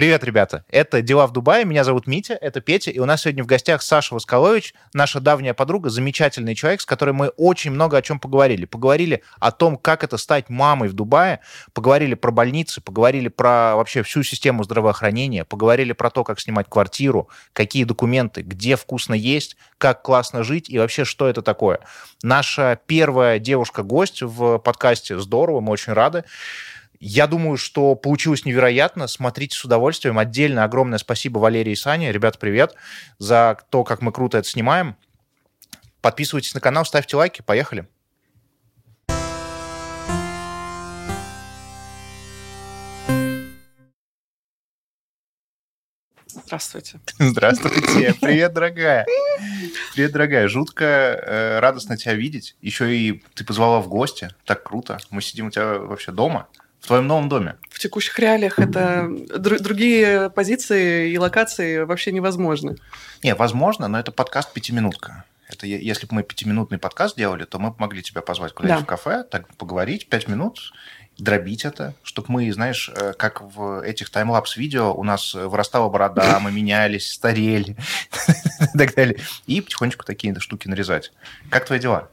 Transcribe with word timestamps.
Привет, 0.00 0.24
ребята. 0.24 0.64
Это 0.70 1.02
«Дела 1.02 1.26
в 1.26 1.32
Дубае». 1.34 1.66
Меня 1.66 1.84
зовут 1.84 2.06
Митя, 2.06 2.32
это 2.32 2.62
Петя. 2.62 2.90
И 2.90 2.98
у 3.00 3.04
нас 3.04 3.20
сегодня 3.20 3.44
в 3.44 3.46
гостях 3.46 3.82
Саша 3.82 4.14
Восколович, 4.14 4.72
наша 4.94 5.20
давняя 5.20 5.52
подруга, 5.52 5.90
замечательный 5.90 6.54
человек, 6.54 6.80
с 6.80 6.86
которым 6.86 7.16
мы 7.16 7.28
очень 7.36 7.70
много 7.70 7.98
о 7.98 8.00
чем 8.00 8.18
поговорили. 8.18 8.64
Поговорили 8.64 9.22
о 9.40 9.52
том, 9.52 9.76
как 9.76 10.02
это 10.02 10.16
стать 10.16 10.48
мамой 10.48 10.88
в 10.88 10.94
Дубае, 10.94 11.40
поговорили 11.74 12.14
про 12.14 12.30
больницы, 12.30 12.80
поговорили 12.80 13.28
про 13.28 13.76
вообще 13.76 14.02
всю 14.02 14.22
систему 14.22 14.64
здравоохранения, 14.64 15.44
поговорили 15.44 15.92
про 15.92 16.08
то, 16.08 16.24
как 16.24 16.40
снимать 16.40 16.66
квартиру, 16.70 17.28
какие 17.52 17.84
документы, 17.84 18.40
где 18.40 18.76
вкусно 18.76 19.12
есть, 19.12 19.58
как 19.76 20.00
классно 20.00 20.44
жить 20.44 20.70
и 20.70 20.78
вообще, 20.78 21.04
что 21.04 21.28
это 21.28 21.42
такое. 21.42 21.80
Наша 22.22 22.80
первая 22.86 23.38
девушка-гость 23.38 24.22
в 24.22 24.60
подкасте. 24.60 25.18
Здорово, 25.18 25.60
мы 25.60 25.72
очень 25.72 25.92
рады. 25.92 26.24
Я 27.00 27.26
думаю, 27.26 27.56
что 27.56 27.94
получилось 27.94 28.44
невероятно. 28.44 29.06
Смотрите 29.06 29.56
с 29.56 29.64
удовольствием. 29.64 30.18
Отдельно 30.18 30.64
огромное 30.64 30.98
спасибо 30.98 31.38
Валерии 31.38 31.72
и 31.72 31.76
Сане. 31.76 32.12
Ребят, 32.12 32.38
привет 32.38 32.74
за 33.18 33.58
то, 33.70 33.84
как 33.84 34.02
мы 34.02 34.12
круто 34.12 34.36
это 34.36 34.46
снимаем. 34.46 34.96
Подписывайтесь 36.02 36.52
на 36.52 36.60
канал, 36.60 36.84
ставьте 36.84 37.16
лайки. 37.16 37.40
Поехали. 37.40 37.88
Здравствуйте. 46.26 47.00
Здравствуйте. 47.18 48.14
Привет, 48.20 48.52
дорогая. 48.52 49.06
Привет, 49.94 50.12
дорогая. 50.12 50.48
Жутко 50.48 50.84
э, 50.84 51.60
радостно 51.60 51.96
тебя 51.96 52.12
видеть. 52.12 52.56
Еще 52.60 52.94
и 52.94 53.22
ты 53.32 53.42
позвала 53.42 53.80
в 53.80 53.88
гости. 53.88 54.28
Так 54.44 54.64
круто. 54.64 54.98
Мы 55.08 55.22
сидим 55.22 55.46
у 55.46 55.50
тебя 55.50 55.78
вообще 55.78 56.12
дома. 56.12 56.46
В 56.80 56.86
твоем 56.86 57.06
новом 57.06 57.28
доме? 57.28 57.56
В 57.68 57.78
текущих 57.78 58.18
реалиях 58.18 58.58
это 58.58 59.08
др- 59.08 59.60
другие 59.60 60.30
позиции 60.30 61.10
и 61.10 61.18
локации 61.18 61.82
вообще 61.82 62.12
невозможны. 62.12 62.76
Не, 63.22 63.34
возможно, 63.34 63.88
но 63.88 63.98
это 63.98 64.12
подкаст 64.12 64.52
пятиминутка. 64.52 65.24
Это 65.48 65.66
если 65.66 66.06
бы 66.06 66.14
мы 66.14 66.22
пятиминутный 66.22 66.78
подкаст 66.78 67.16
делали, 67.16 67.44
то 67.44 67.58
мы 67.58 67.70
бы 67.70 67.76
могли 67.78 68.02
тебя 68.02 68.22
позвать 68.22 68.52
куда-нибудь 68.52 68.80
да. 68.80 68.84
в 68.84 68.88
кафе, 68.88 69.24
так 69.24 69.48
поговорить 69.56 70.08
пять 70.08 70.28
минут, 70.28 70.72
дробить 71.18 71.64
это, 71.64 71.94
чтобы 72.02 72.32
мы, 72.32 72.52
знаешь, 72.52 72.90
э, 72.94 73.12
как 73.14 73.42
в 73.42 73.82
этих 73.84 74.10
таймлапс-видео 74.10 74.94
у 74.94 75.04
нас 75.04 75.34
вырастала 75.34 75.88
борода, 75.88 76.38
мы 76.42 76.50
менялись, 76.52 77.12
старели 77.12 77.76
и 78.74 78.78
так 78.78 78.94
далее. 78.94 79.18
И 79.46 79.60
потихонечку 79.60 80.04
такие 80.04 80.38
штуки 80.40 80.68
нарезать. 80.68 81.12
Как 81.50 81.66
твои 81.66 81.78
дела? 81.78 82.08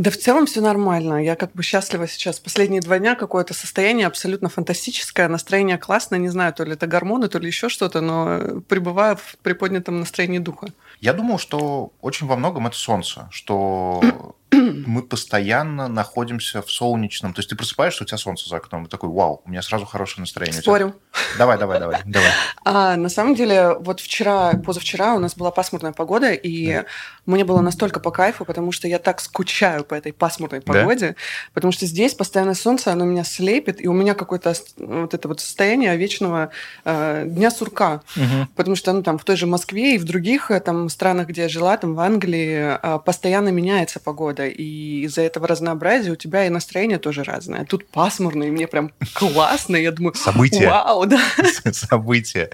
Да 0.00 0.10
в 0.10 0.16
целом 0.16 0.46
все 0.46 0.62
нормально. 0.62 1.22
Я 1.22 1.36
как 1.36 1.52
бы 1.52 1.62
счастлива 1.62 2.08
сейчас. 2.08 2.40
Последние 2.40 2.80
два 2.80 2.98
дня 2.98 3.14
какое-то 3.14 3.52
состояние 3.52 4.06
абсолютно 4.06 4.48
фантастическое, 4.48 5.28
настроение 5.28 5.76
классное. 5.76 6.18
Не 6.18 6.30
знаю, 6.30 6.54
то 6.54 6.64
ли 6.64 6.72
это 6.72 6.86
гормоны, 6.86 7.28
то 7.28 7.38
ли 7.38 7.46
еще 7.46 7.68
что-то, 7.68 8.00
но 8.00 8.62
пребываю 8.66 9.16
в 9.16 9.36
приподнятом 9.42 10.00
настроении 10.00 10.38
духа. 10.38 10.68
Я 11.00 11.12
думал, 11.12 11.38
что 11.38 11.92
очень 12.00 12.26
во 12.26 12.36
многом 12.36 12.66
это 12.66 12.76
солнце, 12.76 13.28
что 13.30 14.00
мы 14.52 15.02
постоянно 15.02 15.88
находимся 15.88 16.62
в 16.62 16.70
солнечном. 16.70 17.34
То 17.34 17.40
есть 17.40 17.50
ты 17.50 17.56
просыпаешься, 17.56 18.04
у 18.04 18.06
тебя 18.06 18.18
солнце 18.18 18.48
за 18.48 18.56
окном, 18.56 18.84
и 18.86 18.88
такой, 18.88 19.08
вау, 19.08 19.42
у 19.44 19.50
меня 19.50 19.62
сразу 19.62 19.86
хорошее 19.86 20.22
настроение. 20.22 20.60
Спорю. 20.60 20.94
Давай, 21.38 21.58
давай, 21.58 21.78
давай, 21.78 22.00
давай. 22.04 22.30
А, 22.64 22.96
на 22.96 23.08
самом 23.08 23.34
деле, 23.34 23.74
вот 23.74 24.00
вчера, 24.00 24.54
позавчера 24.54 25.14
у 25.14 25.18
нас 25.18 25.34
была 25.36 25.50
пасмурная 25.50 25.92
погода, 25.92 26.32
и 26.32 26.72
да. 26.72 26.84
мне 27.26 27.44
было 27.44 27.60
настолько 27.60 28.00
по 28.00 28.10
кайфу, 28.10 28.44
потому 28.44 28.72
что 28.72 28.88
я 28.88 28.98
так 28.98 29.20
скучаю 29.20 29.84
по 29.84 29.94
этой 29.94 30.12
пасмурной 30.12 30.60
погоде, 30.60 31.08
да? 31.10 31.14
потому 31.54 31.72
что 31.72 31.86
здесь 31.86 32.14
постоянное 32.14 32.54
солнце, 32.54 32.92
оно 32.92 33.04
меня 33.04 33.24
слепит, 33.24 33.80
и 33.80 33.88
у 33.88 33.92
меня 33.92 34.14
какое-то 34.14 34.54
вот 34.76 35.14
это 35.14 35.28
вот 35.28 35.40
состояние 35.40 35.96
вечного 35.96 36.50
э, 36.84 37.24
дня 37.26 37.50
сурка, 37.50 38.02
угу. 38.16 38.48
потому 38.56 38.76
что 38.76 38.92
ну 38.92 39.02
там 39.02 39.18
в 39.18 39.24
той 39.24 39.36
же 39.36 39.46
Москве 39.46 39.94
и 39.94 39.98
в 39.98 40.04
других 40.04 40.50
э, 40.50 40.60
там 40.60 40.88
странах, 40.88 41.28
где 41.28 41.42
я 41.42 41.48
жила, 41.48 41.76
там 41.76 41.94
в 41.94 42.00
Англии, 42.00 42.78
э, 42.82 42.98
постоянно 43.04 43.50
меняется 43.50 44.00
погода, 44.00 44.39
и 44.48 45.02
из-за 45.04 45.22
этого 45.22 45.46
разнообразия 45.46 46.10
у 46.10 46.16
тебя 46.16 46.46
и 46.46 46.48
настроение 46.48 46.98
тоже 46.98 47.24
разное. 47.24 47.64
Тут 47.64 47.86
пасмурно, 47.88 48.44
и 48.44 48.50
мне 48.50 48.66
прям 48.66 48.92
классно, 49.14 49.76
я 49.76 49.92
думаю, 49.92 50.14
Событие. 50.14 50.68
вау, 50.68 51.06
да. 51.06 51.20
Событие. 51.72 52.50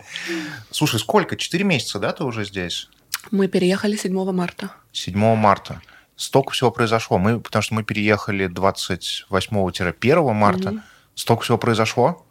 Слушай, 0.71 1.01
сколько? 1.01 1.37
Четыре 1.37 1.65
месяца, 1.65 1.99
да, 1.99 2.13
ты 2.13 2.25
уже 2.25 2.45
здесь? 2.45 2.89
Мы 3.31 3.49
переехали 3.49 3.97
7 3.97 4.33
марта. 4.33 4.71
7 4.93 5.17
марта. 5.37 5.81
Столько 6.17 6.53
всего 6.53 6.71
произошло. 6.71 7.19
Мы, 7.19 7.41
потому 7.41 7.63
что 7.63 7.75
мы 7.75 7.83
переехали 7.83 8.49
28-1 8.49 10.33
марта. 10.33 10.71
Mm-hmm. 10.71 10.81
Столько 11.15 11.43
всего 11.43 11.59
произошло. 11.59 12.26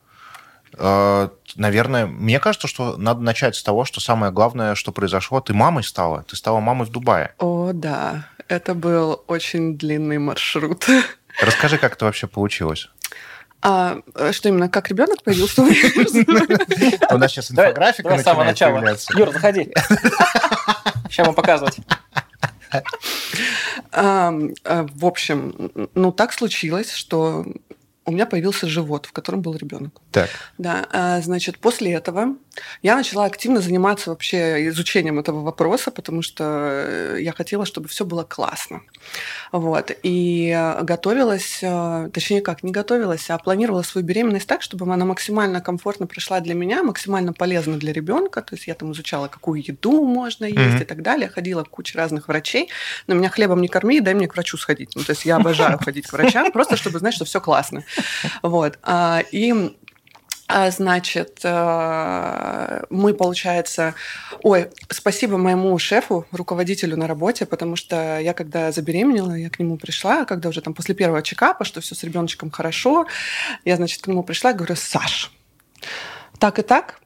Э, 0.77 1.29
наверное, 1.55 2.05
мне 2.05 2.39
кажется, 2.39 2.67
что 2.67 2.97
надо 2.97 3.21
начать 3.21 3.55
с 3.55 3.63
того, 3.63 3.85
что 3.85 3.99
самое 3.99 4.31
главное, 4.31 4.75
что 4.75 4.91
произошло, 4.91 5.41
ты 5.41 5.53
мамой 5.53 5.83
стала. 5.83 6.23
Ты 6.23 6.35
стала 6.35 6.59
мамой 6.59 6.85
в 6.85 6.91
Дубае. 6.91 7.33
О, 7.39 7.71
да. 7.73 8.27
Это 8.47 8.75
был 8.75 9.23
очень 9.27 9.77
длинный 9.77 10.19
маршрут. 10.19 10.85
Расскажи, 11.41 11.77
как 11.77 11.93
это 11.93 12.05
вообще 12.05 12.27
получилось. 12.27 12.89
А, 13.61 13.97
что 14.31 14.49
именно, 14.49 14.69
как 14.69 14.89
ребенок 14.89 15.23
появился? 15.23 15.63
У 17.13 17.17
нас 17.17 17.31
сейчас 17.31 17.51
инфографика 17.51 18.09
начинает 18.09 18.59
появляться. 18.59 19.17
Юр, 19.17 19.31
заходи. 19.31 19.73
Сейчас 21.09 21.25
вам 21.25 21.35
показывать. 21.35 21.77
А, 23.91 24.33
в 24.33 25.05
общем, 25.05 25.71
ну 25.93 26.11
так 26.11 26.33
случилось, 26.33 26.91
что 26.91 27.45
у 28.05 28.11
меня 28.11 28.25
появился 28.25 28.67
живот, 28.67 29.05
в 29.05 29.13
котором 29.13 29.41
был 29.41 29.55
ребенок. 29.55 30.01
Так. 30.15 30.29
Да, 30.57 30.87
а, 30.93 31.19
значит, 31.19 31.59
после 31.59 31.91
этого 31.91 32.37
я 32.81 32.95
начала 32.95 33.25
активно 33.25 33.59
заниматься 33.59 34.11
вообще 34.11 34.69
изучением 34.69 35.19
этого 35.19 35.41
вопроса, 35.41 35.91
потому 35.91 36.21
что 36.21 36.43
э, 36.87 37.17
я 37.19 37.33
хотела, 37.33 37.65
чтобы 37.65 37.89
все 37.89 38.05
было 38.05 38.23
классно. 38.23 38.81
Вот. 39.51 39.91
И 40.03 40.57
готовилась, 40.83 41.59
э, 41.61 42.09
точнее 42.13 42.39
как, 42.39 42.63
не 42.63 42.71
готовилась, 42.71 43.29
а 43.29 43.37
планировала 43.37 43.81
свою 43.81 44.07
беременность 44.07 44.47
так, 44.47 44.61
чтобы 44.61 44.91
она 44.91 45.03
максимально 45.03 45.59
комфортно 45.59 46.07
прошла 46.07 46.39
для 46.39 46.53
меня, 46.53 46.81
максимально 46.81 47.33
полезна 47.33 47.77
для 47.77 47.91
ребенка. 47.91 48.41
То 48.41 48.55
есть 48.55 48.67
я 48.67 48.73
там 48.73 48.93
изучала, 48.93 49.27
какую 49.27 49.61
еду 49.67 50.05
можно 50.05 50.45
есть 50.45 50.57
mm-hmm. 50.57 50.81
и 50.81 50.85
так 50.85 51.01
далее. 51.01 51.27
Ходила 51.27 51.65
к 51.65 51.69
куче 51.69 51.97
разных 51.97 52.29
врачей. 52.29 52.69
Но 53.07 53.15
меня 53.15 53.27
хлебом 53.27 53.61
не 53.61 53.67
корми, 53.67 53.99
дай 53.99 54.13
мне 54.13 54.29
к 54.29 54.33
врачу 54.33 54.55
сходить. 54.55 54.95
Ну, 54.95 55.03
то 55.03 55.09
есть 55.09 55.25
я 55.25 55.35
обожаю 55.35 55.77
ходить 55.77 56.07
к 56.07 56.13
врачам, 56.13 56.53
просто 56.53 56.77
чтобы 56.77 56.99
знать, 56.99 57.15
что 57.15 57.25
все 57.25 57.41
классно. 57.41 57.83
Вот. 58.41 58.79
А, 58.81 59.21
и 59.33 59.75
значит, 60.47 61.39
э, 61.43 62.83
мы, 62.89 63.13
получается... 63.13 63.95
Ой, 64.43 64.69
спасибо 64.89 65.37
моему 65.37 65.77
шефу, 65.79 66.25
руководителю 66.31 66.97
на 66.97 67.07
работе, 67.07 67.45
потому 67.45 67.75
что 67.75 68.19
я, 68.19 68.33
когда 68.33 68.71
забеременела, 68.71 69.33
я 69.33 69.49
к 69.49 69.59
нему 69.59 69.77
пришла, 69.77 70.25
когда 70.25 70.49
уже 70.49 70.61
там 70.61 70.73
после 70.73 70.93
первого 70.93 71.23
чекапа, 71.23 71.65
что 71.65 71.81
все 71.81 71.95
с 71.95 72.03
ребеночком 72.03 72.51
хорошо, 72.51 73.07
я, 73.65 73.75
значит, 73.75 74.03
к 74.03 74.07
нему 74.07 74.23
пришла 74.23 74.51
и 74.51 74.53
говорю, 74.53 74.75
Саш, 74.75 75.31
так 76.37 76.59
и 76.59 76.61
так, 76.61 76.99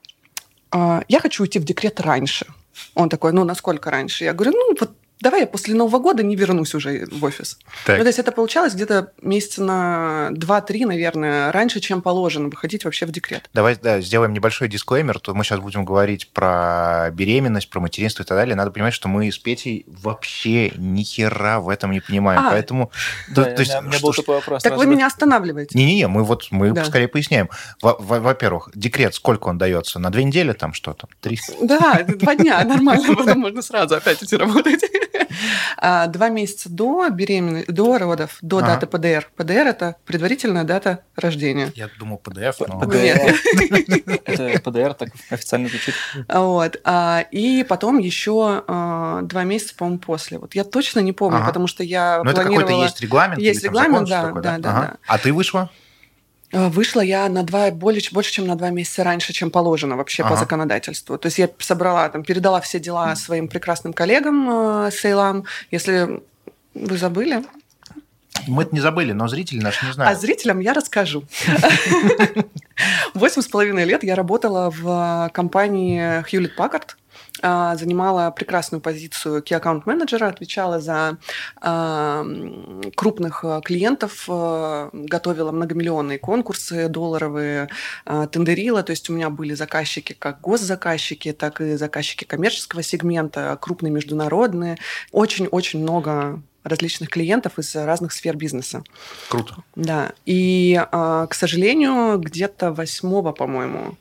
а, 0.72 1.04
я 1.08 1.20
хочу 1.20 1.44
уйти 1.44 1.60
в 1.60 1.64
декрет 1.64 2.00
раньше. 2.02 2.46
Он 2.94 3.10
такой, 3.10 3.32
ну, 3.34 3.44
насколько 3.44 3.90
раньше? 3.90 4.26
Я 4.26 4.34
говорю, 4.34 4.52
ну, 4.52 4.76
вот 4.80 4.92
давай 5.22 5.42
я 5.42 5.48
после 5.48 5.76
Нового 5.76 6.00
года 6.00 6.24
не 6.24 6.36
вернусь 6.36 6.74
уже 6.76 7.06
в 7.12 7.24
офис. 7.24 7.60
Так. 7.86 7.98
Ну, 7.98 8.04
то 8.04 8.08
есть 8.08 8.20
это 8.20 8.32
получалось 8.32 8.74
где-то 8.74 9.12
месяца 9.22 9.64
на 9.64 10.30
2-3, 10.32 10.86
наверное, 10.86 11.52
раньше, 11.52 11.80
чем 11.80 12.02
положено 12.02 12.50
выходить 12.50 12.86
вообще 12.86 13.06
в 13.06 13.12
декрет. 13.12 13.50
Давай 13.54 13.76
да, 13.76 14.00
сделаем 14.02 14.34
небольшой 14.34 14.68
дисклеймер. 14.70 15.20
То 15.20 15.34
мы 15.34 15.44
сейчас 15.44 15.60
будем 15.60 15.86
говорить 15.86 16.30
про 16.32 17.10
беременность, 17.12 17.70
про 17.70 17.80
материнство 17.80 18.24
и 18.24 18.26
так 18.26 18.38
далее. 18.38 18.56
Надо 18.56 18.72
понимать, 18.72 18.94
что 18.94 19.08
мы 19.08 19.32
с 19.32 19.38
Петей 19.38 19.86
вообще 19.88 20.72
ни 20.78 21.04
хера 21.04 21.60
в 21.60 21.70
этом 21.70 21.92
не 21.92 22.00
понимаем. 22.00 22.42
А, 22.46 22.52
Поэтому... 22.52 22.92
Да, 23.30 23.44
то, 23.44 23.56
то 23.56 23.62
есть, 23.62 23.76
у 23.76 23.82
меня 23.82 24.00
был 24.00 24.14
такой 24.14 24.36
вопрос. 24.36 24.64
Так 24.64 24.78
вы 24.78 24.86
меня 24.86 25.08
останавливаете. 25.08 25.78
Не-не-не, 25.78 26.08
мы 26.08 26.24
вот 26.24 26.48
мы 26.52 26.72
да. 26.72 26.86
скорее 26.86 27.08
поясняем. 27.08 27.50
Во-первых, 27.82 28.70
декрет 28.74 29.16
сколько 29.16 29.50
он 29.50 29.58
дается? 29.58 30.00
На 30.00 30.10
две 30.12 30.24
недели 30.24 30.54
там 30.54 30.74
что-то? 30.74 31.08
Три? 31.22 31.40
Да, 31.62 32.04
два 32.08 32.36
дня, 32.36 32.64
нормально, 32.64 33.16
потом 33.18 33.40
можно 33.40 33.62
сразу 33.62 33.96
опять 33.96 34.24
идти 34.24 34.36
работать. 34.36 34.82
А, 35.78 36.08
два 36.08 36.30
месяца 36.30 36.70
до 36.70 37.10
беременности, 37.10 37.72
до 37.72 37.98
родов, 37.98 38.38
до 38.42 38.62
даты 38.62 38.88
ПДР. 38.88 39.30
ПДР– 39.36 39.52
это 39.68 39.96
предварительная 40.06 40.64
дата 40.64 41.04
рождения. 41.16 41.72
Я 41.76 41.90
думал, 42.00 42.18
ПДФ, 42.18 42.60
но... 42.68 42.84
Нет. 42.86 43.36
Это 44.26 44.60
ПДР 44.60 44.94
так 44.94 45.10
официально 45.30 45.68
звучит. 45.70 45.96
Вот. 46.28 46.80
А, 46.84 47.26
и 47.32 47.64
потом 47.64 48.00
еще 48.00 48.64
два 48.68 49.44
месяца, 49.44 49.76
по-моему, 49.76 50.00
после. 50.00 50.38
Вот 50.38 50.56
я 50.56 50.64
точно 50.64 51.00
не 51.00 51.14
помню, 51.14 51.46
потому 51.46 51.68
что 51.68 51.84
я 51.84 52.22
Но 52.24 52.32
это 52.32 52.44
какой-то 52.44 52.72
есть 52.72 53.02
регламент? 53.02 53.40
Есть 53.40 53.64
регламент, 53.64 54.08
да, 54.10 54.32
да, 54.32 54.58
да. 54.58 54.98
А 55.08 55.18
ты 55.18 55.34
вышла? 55.34 55.70
Э, 56.52 56.68
вышла 56.70 57.02
я 57.02 57.30
на 57.30 57.44
два, 57.44 57.72
больше, 57.72 58.14
больше, 58.14 58.32
чем 58.32 58.48
на 58.48 58.56
два 58.56 58.70
месяца 58.70 59.04
раньше, 59.04 59.34
чем 59.34 59.52
положено 59.52 59.96
вообще 59.96 60.24
ага. 60.24 60.34
по 60.34 60.40
законодательству. 60.40 61.18
То 61.18 61.28
есть 61.28 61.38
я 61.38 61.50
собрала, 61.60 62.10
там, 62.10 62.24
передала 62.24 62.60
все 62.62 62.80
дела 62.80 63.16
своим 63.16 63.48
прекрасным 63.48 63.94
коллегам 63.94 64.88
э, 64.88 64.92
Сейлам. 64.92 65.46
Если 65.72 66.22
вы 66.74 66.98
забыли, 66.98 67.44
Мы 68.48 68.64
это 68.64 68.74
не 68.74 68.82
забыли, 68.82 69.12
но 69.12 69.28
зрители 69.28 69.60
наши 69.60 69.86
не 69.86 69.92
А 69.92 69.94
знают. 69.94 70.20
зрителям 70.20 70.60
я 70.60 70.74
расскажу. 70.74 71.24
Восемь 73.14 73.42
с 73.42 73.48
половиной 73.48 73.86
лет 73.86 74.04
я 74.04 74.16
работала 74.16 74.72
в 74.72 75.30
компании 75.34 76.24
Hewlett 76.32 76.56
Packard, 76.58 76.92
а, 76.92 76.96
занимала 77.42 78.32
прекрасную 78.32 78.82
позицию 78.82 79.42
key 79.44 79.56
аккаунт 79.56 79.86
менеджера, 79.86 80.28
отвечала 80.28 80.80
за 80.80 81.18
а, 81.62 82.26
крупных 82.96 83.44
а, 83.44 83.62
клиентов, 83.62 84.26
а, 84.28 84.90
готовила 84.94 85.52
многомиллионные 85.52 86.20
конкурсы 86.20 86.88
долларовые, 86.90 87.70
а, 88.06 88.28
тендерила, 88.28 88.84
то 88.84 88.92
есть 88.92 89.10
у 89.10 89.14
меня 89.14 89.30
были 89.30 89.54
заказчики 89.54 90.14
как 90.18 90.42
госзаказчики, 90.42 91.32
так 91.32 91.62
и 91.62 91.76
заказчики 91.76 92.26
коммерческого 92.26 92.84
сегмента, 92.84 93.58
крупные 93.62 93.92
международные, 93.92 94.78
очень-очень 95.12 95.82
много 95.82 96.42
различных 96.64 97.10
клиентов 97.10 97.58
из 97.58 97.76
разных 97.76 98.12
сфер 98.12 98.36
бизнеса. 98.36 98.84
Круто. 99.30 99.64
Да, 99.76 100.12
и, 100.26 100.80
а, 100.92 101.28
к 101.28 101.34
сожалению, 101.34 102.18
где-то 102.20 102.72
8, 102.72 103.34
по-моему, 103.34 103.98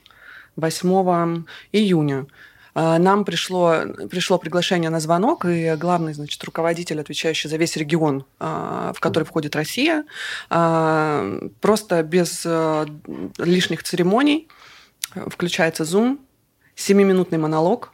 8 0.56 1.44
июня 1.73 2.20
а, 2.20 2.26
нам 2.74 3.24
пришло, 3.24 3.82
пришло 4.10 4.38
приглашение 4.38 4.90
на 4.90 5.00
звонок, 5.00 5.44
и 5.44 5.74
главный, 5.76 6.12
значит, 6.12 6.42
руководитель, 6.44 7.00
отвечающий 7.00 7.48
за 7.48 7.56
весь 7.56 7.76
регион, 7.76 8.24
а, 8.38 8.92
в 8.94 9.00
который 9.00 9.24
входит 9.24 9.56
Россия, 9.56 10.04
а, 10.50 11.40
просто 11.60 12.02
без 12.02 12.44
а, 12.46 12.86
лишних 13.38 13.82
церемоний 13.82 14.48
включается 15.28 15.84
Zoom, 15.84 16.18
семиминутный 16.74 17.38
монолог, 17.38 17.92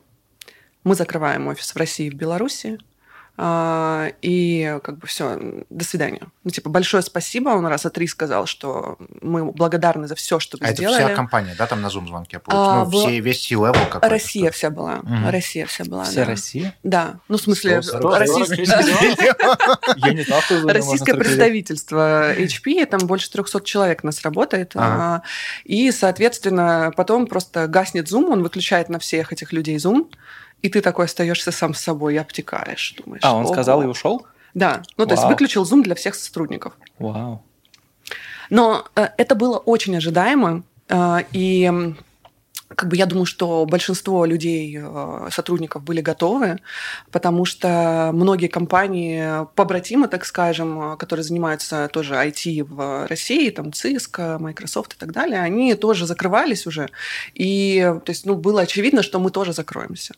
мы 0.84 0.94
закрываем 0.94 1.48
офис 1.48 1.74
в 1.74 1.76
России 1.76 2.06
и 2.06 2.10
в 2.10 2.14
Беларуси, 2.14 2.78
а, 2.78 2.93
и 3.36 4.78
как 4.84 4.98
бы 4.98 5.06
все, 5.08 5.38
до 5.68 5.84
свидания. 5.84 6.20
Ну, 6.44 6.50
типа, 6.50 6.70
большое 6.70 7.02
спасибо. 7.02 7.48
Он 7.50 7.66
раз 7.66 7.82
три 7.92 8.06
сказал, 8.06 8.46
что 8.46 8.96
мы 9.20 9.50
благодарны 9.50 10.06
за 10.06 10.14
все, 10.14 10.38
что 10.38 10.56
вы 10.56 10.66
А 10.66 10.68
это 10.68 10.76
сделали. 10.76 11.04
вся 11.04 11.14
компания, 11.14 11.54
да, 11.58 11.66
там 11.66 11.82
на 11.82 11.88
Zoom-звонке? 11.88 12.40
А, 12.46 12.84
ну, 12.84 12.90
в- 12.90 12.92
все, 12.92 13.18
весь 13.20 13.46
C-level 13.48 13.86
какой-то. 13.88 14.08
Россия 14.08 14.50
вся 14.52 14.70
была. 14.70 14.96
Мгм. 15.02 15.28
Россия 15.30 15.66
вся 15.66 15.84
была. 15.84 16.04
Вся 16.04 16.24
да. 16.24 16.30
Россия? 16.30 16.74
Да. 16.84 17.14
Ну, 17.28 17.36
в 17.36 17.40
смысле, 17.40 17.76
российское- 17.80 18.64
Zoom 21.14 21.18
представительство 21.18 22.32
HP, 22.34 22.86
там 22.86 23.00
больше 23.06 23.30
300 23.30 23.60
человек 23.64 24.04
нас 24.04 24.22
работает. 24.22 24.72
А, 24.76 25.22
И, 25.64 25.90
соответственно, 25.90 26.92
потом 26.96 27.26
просто 27.26 27.66
гаснет 27.66 28.08
Zoom, 28.10 28.26
он 28.30 28.42
выключает 28.42 28.88
на 28.88 28.98
всех 28.98 29.32
этих 29.32 29.52
людей 29.52 29.76
Zoom, 29.76 30.08
и 30.64 30.70
ты 30.70 30.80
такой 30.80 31.04
остаешься 31.04 31.52
сам 31.52 31.74
с 31.74 31.80
собой 31.80 32.14
и 32.14 32.16
обтекаешь. 32.16 32.94
Думаешь, 33.04 33.20
А, 33.22 33.34
он 33.34 33.44
«Ого». 33.44 33.52
сказал 33.52 33.82
и 33.82 33.86
ушел? 33.86 34.26
Да. 34.54 34.82
Ну, 34.96 35.04
то 35.04 35.12
есть 35.12 35.22
Вау. 35.22 35.32
выключил 35.32 35.64
Zoom 35.64 35.82
для 35.82 35.94
всех 35.94 36.14
сотрудников. 36.14 36.72
Вау. 36.98 37.42
Но 38.48 38.86
э, 38.96 39.08
это 39.18 39.34
было 39.34 39.58
очень 39.58 39.94
ожидаемо, 39.94 40.62
э, 40.88 41.18
и 41.32 41.70
как 42.76 42.88
бы 42.88 42.96
я 42.96 43.06
думаю, 43.06 43.26
что 43.26 43.66
большинство 43.66 44.24
людей, 44.24 44.78
э, 44.80 45.28
сотрудников 45.30 45.82
были 45.82 46.00
готовы, 46.00 46.58
потому 47.10 47.44
что 47.44 48.10
многие 48.12 48.48
компании, 48.48 49.46
побратимы, 49.54 50.08
так 50.08 50.24
скажем, 50.24 50.92
э, 50.92 50.96
которые 50.96 51.24
занимаются 51.24 51.88
тоже 51.92 52.14
IT 52.14 52.62
в 52.62 53.06
России, 53.06 53.50
там 53.50 53.66
Cisco, 53.68 54.38
Microsoft 54.38 54.94
и 54.94 54.96
так 54.96 55.12
далее, 55.12 55.40
они 55.40 55.74
тоже 55.74 56.06
закрывались 56.06 56.66
уже. 56.66 56.88
И 57.34 57.80
то 58.04 58.10
есть, 58.10 58.26
ну, 58.26 58.34
было 58.34 58.62
очевидно, 58.62 59.02
что 59.02 59.18
мы 59.18 59.30
тоже 59.30 59.52
закроемся. 59.52 60.14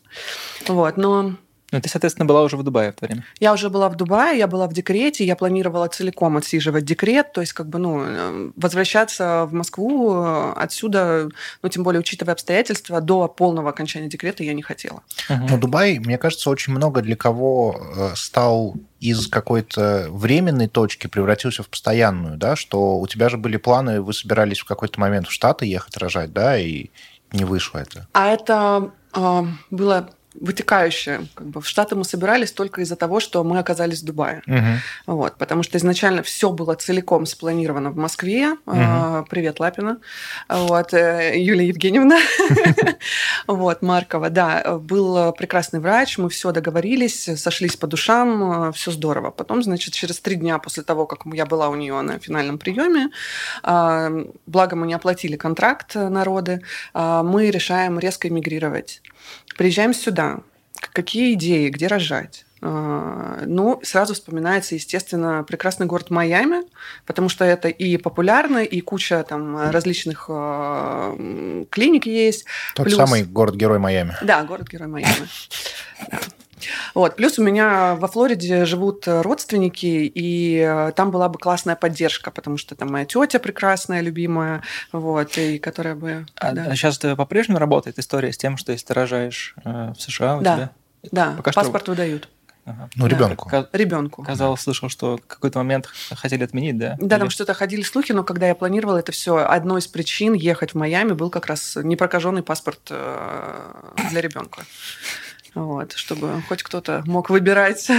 Вот, 0.67 0.97
но 0.97 1.35
Ну, 1.71 1.81
ты, 1.81 1.89
соответственно, 1.89 2.25
была 2.25 2.43
уже 2.43 2.55
в 2.55 2.63
Дубае 2.63 2.91
в 2.91 2.95
то 2.95 3.05
время. 3.05 3.25
я 3.39 3.51
уже 3.51 3.69
была 3.69 3.89
в 3.89 3.95
Дубае, 3.95 4.37
я 4.37 4.47
была 4.47 4.67
в 4.67 4.73
декрете, 4.73 5.25
я 5.25 5.35
планировала 5.35 5.87
целиком 5.89 6.37
отсиживать 6.37 6.85
декрет, 6.85 7.33
то 7.33 7.41
есть 7.41 7.51
как 7.51 7.67
бы, 7.67 7.77
ну, 7.77 8.03
э, 8.05 8.51
возвращаться 8.55 9.45
в 9.45 9.53
Москву 9.53 10.13
э, 10.15 10.53
отсюда, 10.55 11.29
ну, 11.61 11.69
тем 11.69 11.83
более 11.83 11.99
учитывая 11.99 12.33
обстоятельства, 12.33 13.01
до 13.01 13.27
полного 13.27 13.69
окончания 13.69 14.07
декрета 14.07 14.43
я 14.43 14.53
не 14.53 14.61
хотела. 14.61 15.03
Но 15.27 15.57
Дубай, 15.57 15.99
мне 15.99 16.17
кажется, 16.17 16.49
очень 16.49 16.73
много 16.73 17.01
для 17.01 17.17
кого 17.17 17.81
э, 17.95 18.11
стал 18.15 18.75
из 19.01 19.27
какой-то 19.27 20.07
временной 20.09 20.67
точки 20.67 21.07
превратился 21.07 21.63
в 21.63 21.69
постоянную, 21.69 22.37
да, 22.37 22.55
что 22.55 22.97
у 22.97 23.07
тебя 23.07 23.27
же 23.27 23.37
были 23.37 23.57
планы, 23.57 24.01
вы 24.01 24.13
собирались 24.13 24.59
в 24.59 24.65
какой-то 24.65 24.99
момент 24.99 25.27
в 25.27 25.31
Штаты 25.31 25.65
ехать 25.65 25.97
рожать, 25.97 26.31
да, 26.31 26.57
и 26.57 26.91
не 27.33 27.43
вышло 27.43 27.79
это. 27.79 28.07
А 28.13 28.27
это 28.27 28.91
э, 29.13 29.43
было 29.69 30.09
вытекающее. 30.39 31.27
Как 31.33 31.47
бы 31.47 31.61
в 31.61 31.67
Штаты 31.67 31.95
мы 31.95 32.03
собирались 32.03 32.51
только 32.51 32.81
из-за 32.81 32.95
того, 32.95 33.19
что 33.19 33.43
мы 33.43 33.59
оказались 33.59 34.01
в 34.01 34.05
Дубае. 34.05 34.41
Мгм. 34.45 34.79
Вот, 35.05 35.35
потому 35.37 35.63
что 35.63 35.77
изначально 35.77 36.23
все 36.23 36.51
было 36.51 36.75
целиком 36.75 37.25
спланировано 37.25 37.91
в 37.91 37.97
Москве. 37.97 38.55
А, 38.65 39.23
Привет, 39.29 39.59
Лапина. 39.59 39.97
Вот, 40.49 40.93
э, 40.93 41.33
Юлия 41.35 41.67
Евгеньевна. 41.67 42.19
Вот, 43.47 43.81
Маркова, 43.81 44.29
да. 44.29 44.77
Был 44.77 45.31
прекрасный 45.33 45.79
врач, 45.79 46.17
мы 46.17 46.29
все 46.29 46.51
договорились, 46.51 47.29
сошлись 47.35 47.75
по 47.75 47.87
душам, 47.87 48.73
все 48.73 48.91
здорово. 48.91 49.31
Потом, 49.31 49.63
значит, 49.63 49.93
через 49.93 50.19
три 50.19 50.35
дня 50.35 50.57
после 50.59 50.83
того, 50.83 51.05
как 51.05 51.21
я 51.33 51.45
была 51.45 51.69
у 51.69 51.75
нее 51.75 52.01
на 52.01 52.19
финальном 52.19 52.57
приеме, 52.57 53.09
а, 53.63 54.11
благо 54.45 54.75
мы 54.75 54.87
не 54.87 54.93
оплатили 54.93 55.35
контракт 55.35 55.95
народы, 55.95 56.61
а, 56.93 57.23
мы 57.23 57.49
решаем 57.51 57.99
резко 57.99 58.27
эмигрировать. 58.27 59.01
Приезжаем 59.57 59.93
сюда. 59.93 60.39
Какие 60.93 61.33
идеи, 61.33 61.69
где 61.69 61.87
рожать? 61.87 62.45
А, 62.61 63.41
Ну, 63.45 63.79
сразу 63.83 64.13
вспоминается, 64.13 64.75
естественно, 64.75 65.43
прекрасный 65.43 65.85
город 65.85 66.09
Майами, 66.09 66.63
потому 67.05 67.29
что 67.29 67.45
это 67.45 67.67
и 67.67 67.97
популярно, 67.97 68.59
и 68.63 68.81
куча 68.81 69.23
там 69.23 69.69
различных 69.69 70.25
а, 70.29 71.15
клиник 71.69 72.05
есть. 72.05 72.45
Тот 72.75 72.85
Плюс- 72.85 72.97
самый 72.97 73.23
город-герой 73.23 73.79
Майами. 73.79 74.15
Да, 74.21 74.43
город-герой 74.43 74.87
Майами. 74.87 75.27
Вот. 76.95 77.15
Плюс 77.15 77.37
у 77.39 77.43
меня 77.43 77.95
во 77.95 78.07
Флориде 78.07 78.65
живут 78.65 79.03
родственники, 79.07 79.85
и 79.85 80.57
э, 80.57 80.91
там 80.95 81.11
была 81.11 81.29
бы 81.29 81.37
классная 81.39 81.75
поддержка, 81.75 82.31
потому 82.31 82.57
что 82.57 82.75
там 82.75 82.91
моя 82.91 83.05
тетя 83.05 83.39
прекрасная, 83.39 84.01
любимая, 84.01 84.63
вот, 84.91 85.37
и 85.37 85.59
которая 85.59 85.95
бы... 85.95 86.25
А, 86.35 86.51
да. 86.53 86.75
сейчас 86.75 86.97
по-прежнему 86.97 87.59
работает 87.59 87.99
история 87.99 88.31
с 88.33 88.37
тем, 88.37 88.57
что 88.57 88.71
если 88.71 88.87
ты 88.87 88.93
рожаешь 88.93 89.55
э, 89.63 89.93
в 89.95 90.01
США, 90.01 90.37
у 90.37 90.41
Да. 90.41 90.55
тебя... 90.55 90.69
Да, 91.11 91.33
пока 91.37 91.51
что- 91.51 91.61
паспорт 91.61 91.87
выдают 91.87 92.29
Ага. 92.69 92.89
Ну, 92.95 93.07
Да. 93.07 93.15
ребенку. 93.15 93.49
Ребенку. 93.71 94.23
Казалось, 94.23 94.59
слышал, 94.59 94.89
что 94.89 95.15
в 95.15 95.21
какой-то 95.25 95.59
момент 95.59 95.87
хотели 96.17 96.43
отменить, 96.43 96.77
да? 96.77 96.97
Да, 96.99 97.15
там 97.17 97.27
Или- 97.27 97.33
что-то 97.33 97.53
ходили 97.53 97.81
слухи, 97.81 98.11
но 98.11 98.25
когда 98.25 98.45
я 98.49 98.55
планировала 98.55 98.97
это 98.97 99.13
все, 99.13 99.37
одной 99.37 99.79
из 99.79 99.87
причин 99.87 100.33
ехать 100.33 100.71
в 100.71 100.75
Майами 100.75 101.13
был 101.13 101.29
как 101.29 101.45
раз 101.45 101.77
непрокаженный 101.81 102.43
паспорт 102.43 102.79
э, 102.89 103.71
для 104.11 104.19
ребенка. 104.19 104.63
Вот, 105.55 105.93
чтобы 105.93 106.41
хоть 106.47 106.63
кто-то 106.63 107.03
мог 107.05 107.29
выбирать. 107.29 107.89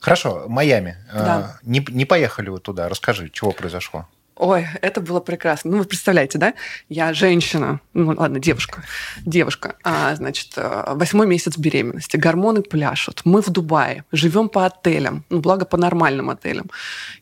Хорошо, 0.00 0.46
Майами. 0.48 0.96
Да. 1.12 1.56
Э, 1.62 1.66
Не, 1.66 1.84
не 1.90 2.04
поехали 2.04 2.48
вы 2.48 2.58
туда. 2.58 2.88
Расскажи, 2.88 3.30
чего 3.30 3.52
произошло. 3.52 4.08
Ой, 4.36 4.66
это 4.80 5.00
было 5.00 5.20
прекрасно. 5.20 5.72
Ну, 5.72 5.78
вы 5.78 5.84
представляете, 5.84 6.38
да? 6.38 6.54
Я 6.88 7.12
женщина, 7.12 7.80
ну 7.92 8.14
ладно, 8.16 8.38
девушка, 8.38 8.82
девушка, 9.26 9.76
а, 9.84 10.14
значит, 10.16 10.52
э, 10.56 10.94
восьмой 10.94 11.26
месяц 11.26 11.58
беременности, 11.58 12.16
гормоны 12.16 12.62
пляшут, 12.62 13.20
мы 13.24 13.42
в 13.42 13.50
Дубае, 13.50 14.04
живем 14.10 14.48
по 14.48 14.64
отелям, 14.64 15.24
ну, 15.28 15.40
благо 15.40 15.66
по 15.66 15.76
нормальным 15.76 16.30
отелям. 16.30 16.70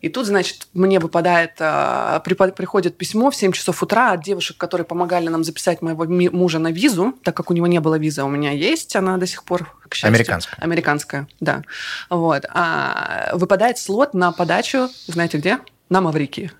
И 0.00 0.08
тут, 0.08 0.26
значит, 0.26 0.68
мне 0.72 1.00
выпадает, 1.00 1.54
э, 1.58 2.20
припа- 2.24 2.52
приходит 2.52 2.96
письмо 2.96 3.30
в 3.30 3.36
7 3.36 3.52
часов 3.52 3.82
утра 3.82 4.12
от 4.12 4.22
девушек, 4.22 4.56
которые 4.56 4.84
помогали 4.84 5.28
нам 5.28 5.42
записать 5.42 5.82
моего 5.82 6.04
мужа 6.04 6.60
на 6.60 6.70
визу, 6.70 7.14
так 7.24 7.36
как 7.36 7.50
у 7.50 7.54
него 7.54 7.66
не 7.66 7.80
было 7.80 7.98
визы, 7.98 8.20
а 8.20 8.24
у 8.24 8.30
меня 8.30 8.52
есть, 8.52 8.94
она 8.94 9.16
до 9.16 9.26
сих 9.26 9.42
пор, 9.42 9.66
к 9.88 9.94
счастью. 9.94 10.08
Американская. 10.08 10.58
Американская, 10.60 11.28
да. 11.40 11.64
Вот. 12.08 12.44
А 12.50 13.30
выпадает 13.34 13.78
слот 13.78 14.14
на 14.14 14.30
подачу, 14.30 14.88
знаете 15.08 15.38
где? 15.38 15.58
На 15.88 16.00
Маврикии. 16.00 16.52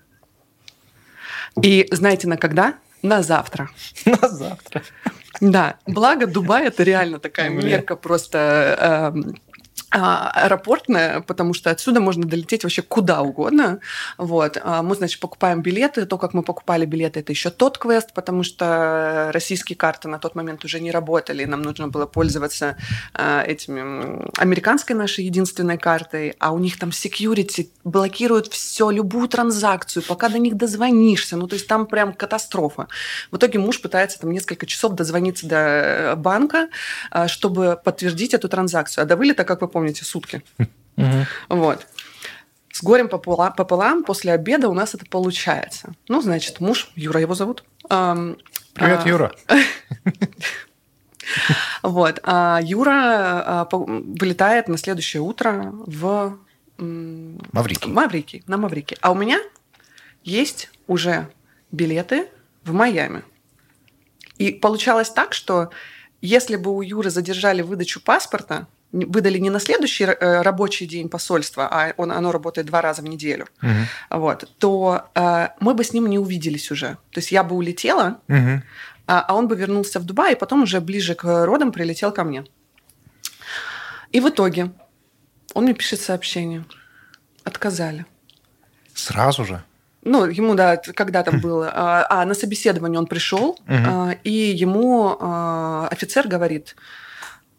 И 1.61 1.87
знаете 1.91 2.27
на 2.27 2.37
когда? 2.37 2.75
На 3.01 3.23
завтра. 3.23 3.69
На 4.05 4.29
завтра. 4.29 4.83
Да, 5.39 5.77
благо 5.87 6.27
Дубай 6.27 6.67
это 6.67 6.83
реально 6.83 7.19
такая 7.19 7.49
мерка 7.49 7.95
просто 7.95 9.11
эм, 9.15 9.35
аэропортная, 9.91 11.21
потому 11.21 11.53
что 11.53 11.69
отсюда 11.69 11.99
можно 11.99 12.23
долететь 12.23 12.63
вообще 12.63 12.81
куда 12.81 13.21
угодно. 13.21 13.79
Вот. 14.17 14.57
А 14.63 14.81
Мы, 14.81 14.95
значит, 14.95 15.19
покупаем 15.19 15.61
билеты. 15.61 16.05
То, 16.05 16.17
как 16.17 16.33
мы 16.33 16.43
покупали 16.43 16.85
билеты, 16.85 17.19
это 17.19 17.31
еще 17.31 17.49
тот 17.49 17.77
квест, 17.77 18.13
потому 18.13 18.43
что 18.43 19.29
российские 19.33 19.75
карты 19.75 20.07
на 20.07 20.17
тот 20.17 20.35
момент 20.35 20.63
уже 20.65 20.79
не 20.79 20.91
работали. 20.91 21.43
и 21.43 21.45
Нам 21.45 21.61
нужно 21.61 21.89
было 21.89 22.05
пользоваться 22.05 22.77
а, 23.13 23.43
этими 23.43 24.31
американской 24.39 24.95
нашей 24.95 25.25
единственной 25.25 25.77
картой, 25.77 26.35
а 26.39 26.51
у 26.51 26.59
них 26.59 26.79
там 26.79 26.89
security 26.89 27.69
блокируют 27.83 28.47
все, 28.47 28.89
любую 28.89 29.27
транзакцию, 29.27 30.03
пока 30.07 30.29
до 30.29 30.39
них 30.39 30.55
дозвонишься. 30.55 31.35
Ну, 31.35 31.47
то 31.47 31.55
есть 31.55 31.67
там 31.67 31.85
прям 31.85 32.13
катастрофа. 32.13 32.87
В 33.29 33.37
итоге 33.37 33.59
муж 33.59 33.81
пытается 33.81 34.19
там 34.19 34.31
несколько 34.31 34.65
часов 34.65 34.93
дозвониться 34.93 35.47
до 35.47 35.55
э, 35.55 36.15
банка, 36.15 36.69
а, 37.09 37.27
чтобы 37.27 37.79
подтвердить 37.83 38.33
эту 38.33 38.47
транзакцию. 38.47 39.03
А 39.03 39.05
до 39.05 39.15
вылета, 39.15 39.43
как 39.43 39.61
вы 39.61 39.67
помните, 39.67 39.80
сутки. 39.89 40.41
Мгм. 40.95 41.25
Вот. 41.49 41.87
с 42.71 42.83
горем 42.83 43.09
пополам, 43.09 44.03
после 44.03 44.33
обеда 44.33 44.69
у 44.69 44.73
нас 44.73 44.93
это 44.95 45.05
получается. 45.05 45.93
Ну, 46.07 46.21
значит, 46.21 46.59
муж, 46.59 46.89
Юра 46.95 47.19
его 47.19 47.35
зовут. 47.35 47.63
Привет, 48.73 49.01
а, 49.03 49.07
Юра. 49.07 49.31
Вот. 51.83 52.19
А 52.23 52.59
Юра 52.61 52.91
а, 52.93 53.67
вылетает 53.71 54.67
на 54.67 54.77
следующее 54.77 55.21
утро 55.21 55.71
в 55.85 56.37
м, 56.77 57.39
Маврикий. 57.51 57.91
Маврикий, 57.91 58.43
на 58.47 58.57
Маврикий. 58.57 58.97
А 59.01 59.11
у 59.11 59.15
меня 59.15 59.39
есть 60.23 60.69
уже 60.87 61.29
билеты 61.71 62.27
в 62.63 62.73
Майами. 62.73 63.23
И 64.37 64.51
получалось 64.51 65.09
так, 65.09 65.33
что 65.33 65.69
если 66.21 66.55
бы 66.55 66.75
у 66.75 66.81
Юры 66.81 67.09
задержали 67.09 67.61
выдачу 67.61 68.01
паспорта, 68.01 68.67
выдали 68.91 69.37
не 69.39 69.49
на 69.49 69.59
следующий 69.59 70.03
э, 70.05 70.41
рабочий 70.41 70.85
день 70.85 71.07
посольства, 71.09 71.67
а 71.71 71.93
он, 71.97 72.11
оно 72.11 72.31
работает 72.31 72.67
два 72.67 72.81
раза 72.81 73.01
в 73.01 73.05
неделю, 73.05 73.47
Мгм. 73.61 73.87
вот, 74.09 74.49
то 74.57 75.03
э, 75.15 75.47
мы 75.59 75.73
бы 75.73 75.83
с 75.83 75.93
ним 75.93 76.07
не 76.07 76.19
увиделись 76.19 76.71
уже. 76.71 76.97
То 77.11 77.19
есть 77.19 77.31
я 77.31 77.43
бы 77.43 77.55
улетела, 77.55 78.19
Мгм. 78.27 78.63
а, 79.07 79.21
а 79.27 79.33
он 79.35 79.47
бы 79.47 79.55
вернулся 79.55 79.99
в 79.99 80.03
Дубай, 80.03 80.33
и 80.33 80.37
потом 80.37 80.63
уже 80.63 80.81
ближе 80.81 81.15
к 81.15 81.45
родам 81.45 81.71
прилетел 81.71 82.11
ко 82.11 82.23
мне. 82.23 82.43
И 84.11 84.19
в 84.19 84.27
итоге 84.29 84.71
он 85.53 85.63
мне 85.63 85.73
пишет 85.73 86.01
сообщение. 86.01 86.65
Отказали. 87.43 88.05
Сразу 88.93 89.45
же. 89.45 89.63
Ну, 90.03 90.25
ему, 90.25 90.55
да, 90.55 90.77
когда 90.77 91.23
там 91.23 91.39
было. 91.39 91.71
А, 91.73 92.05
а, 92.09 92.25
на 92.25 92.33
собеседование 92.33 92.99
он 92.99 93.05
пришел, 93.05 93.57
а, 93.67 94.15
и 94.23 94.31
ему 94.31 95.15
а, 95.19 95.87
офицер 95.91 96.27
говорит, 96.27 96.75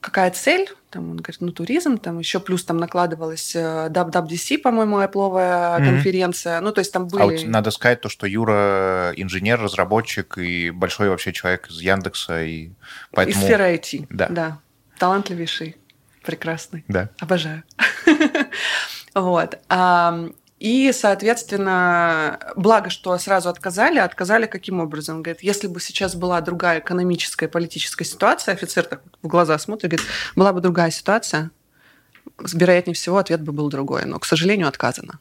какая 0.02 0.30
цель? 0.32 0.68
Там 0.90 1.10
он 1.12 1.16
говорит, 1.16 1.40
ну, 1.40 1.52
туризм, 1.52 1.96
там 1.96 2.18
еще 2.18 2.38
плюс 2.40 2.64
там 2.64 2.76
накладывалась 2.76 3.56
э, 3.56 3.88
WWDC, 3.88 4.58
по-моему, 4.58 5.00
Apple 5.00 5.78
Мгм. 5.78 5.86
конференция. 5.86 6.60
Ну, 6.60 6.72
то 6.72 6.80
есть 6.80 6.92
там 6.92 7.08
были... 7.08 7.22
А 7.22 7.26
вот 7.26 7.44
надо 7.46 7.70
сказать 7.70 8.02
то, 8.02 8.10
что 8.10 8.26
Юра 8.26 9.12
инженер, 9.16 9.60
разработчик 9.60 10.36
и 10.36 10.70
большой 10.70 11.08
вообще 11.08 11.32
человек 11.32 11.70
из 11.70 11.80
Яндекса, 11.80 12.42
и 12.42 12.64
Из 12.64 12.72
поэтому... 13.12 13.44
сферы 13.44 13.74
IT. 13.74 14.06
Да. 14.10 14.28
да. 14.28 14.58
Талантливейший, 14.98 15.76
прекрасный. 16.22 16.84
Да. 16.88 17.08
Обожаю. 17.18 17.62
Вот. 19.14 19.58
И, 20.62 20.92
соответственно, 20.92 22.38
благо, 22.54 22.88
что 22.88 23.18
сразу 23.18 23.48
отказали. 23.48 23.98
Отказали 23.98 24.46
каким 24.46 24.78
образом? 24.78 25.20
Говорит, 25.20 25.42
если 25.42 25.66
бы 25.66 25.80
сейчас 25.80 26.14
была 26.14 26.40
другая 26.40 26.78
экономическая, 26.78 27.48
политическая 27.48 28.04
ситуация, 28.04 28.54
офицер 28.54 28.84
так 28.84 29.02
в 29.22 29.26
глаза 29.26 29.58
смотрит, 29.58 29.90
говорит, 29.90 30.06
была 30.36 30.52
бы 30.52 30.60
другая 30.60 30.92
ситуация, 30.92 31.50
вероятнее 32.38 32.94
всего, 32.94 33.18
ответ 33.18 33.40
бы 33.42 33.52
был 33.52 33.68
другой. 33.68 34.04
Но, 34.04 34.18
к 34.18 34.24
сожалению, 34.24 34.68
отказано. 34.68 35.18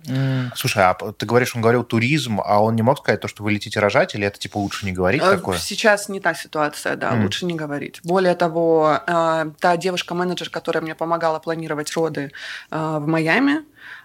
Слушай, 0.56 0.84
а 0.84 0.94
ты 0.94 1.26
говоришь, 1.26 1.56
он 1.56 1.62
говорил 1.62 1.84
туризм, 1.84 2.42
а 2.44 2.62
он 2.62 2.76
не 2.76 2.82
мог 2.82 3.00
сказать 3.00 3.20
то, 3.22 3.28
что 3.28 3.44
вы 3.44 3.52
летите 3.52 3.80
рожать, 3.80 4.16
или 4.16 4.26
это 4.26 4.40
типа 4.40 4.58
лучше 4.58 4.86
не 4.86 4.92
говорить 4.92 5.22
Э, 5.22 5.32
такое? 5.36 5.58
Сейчас 5.58 6.10
не 6.10 6.20
та 6.20 6.34
ситуация, 6.34 6.96
да, 6.96 7.12
Мгм. 7.12 7.24
лучше 7.24 7.46
не 7.46 7.54
говорить. 7.54 8.00
Более 8.04 8.36
того, 8.36 9.00
э, 9.06 9.52
та 9.60 9.78
девушка-менеджер, 9.78 10.50
которая 10.50 10.82
мне 10.82 10.96
помогала 10.96 11.40
планировать 11.40 11.92
роды 11.94 12.32
э, 12.72 12.98
в 13.00 13.08
Майами, 13.08 13.60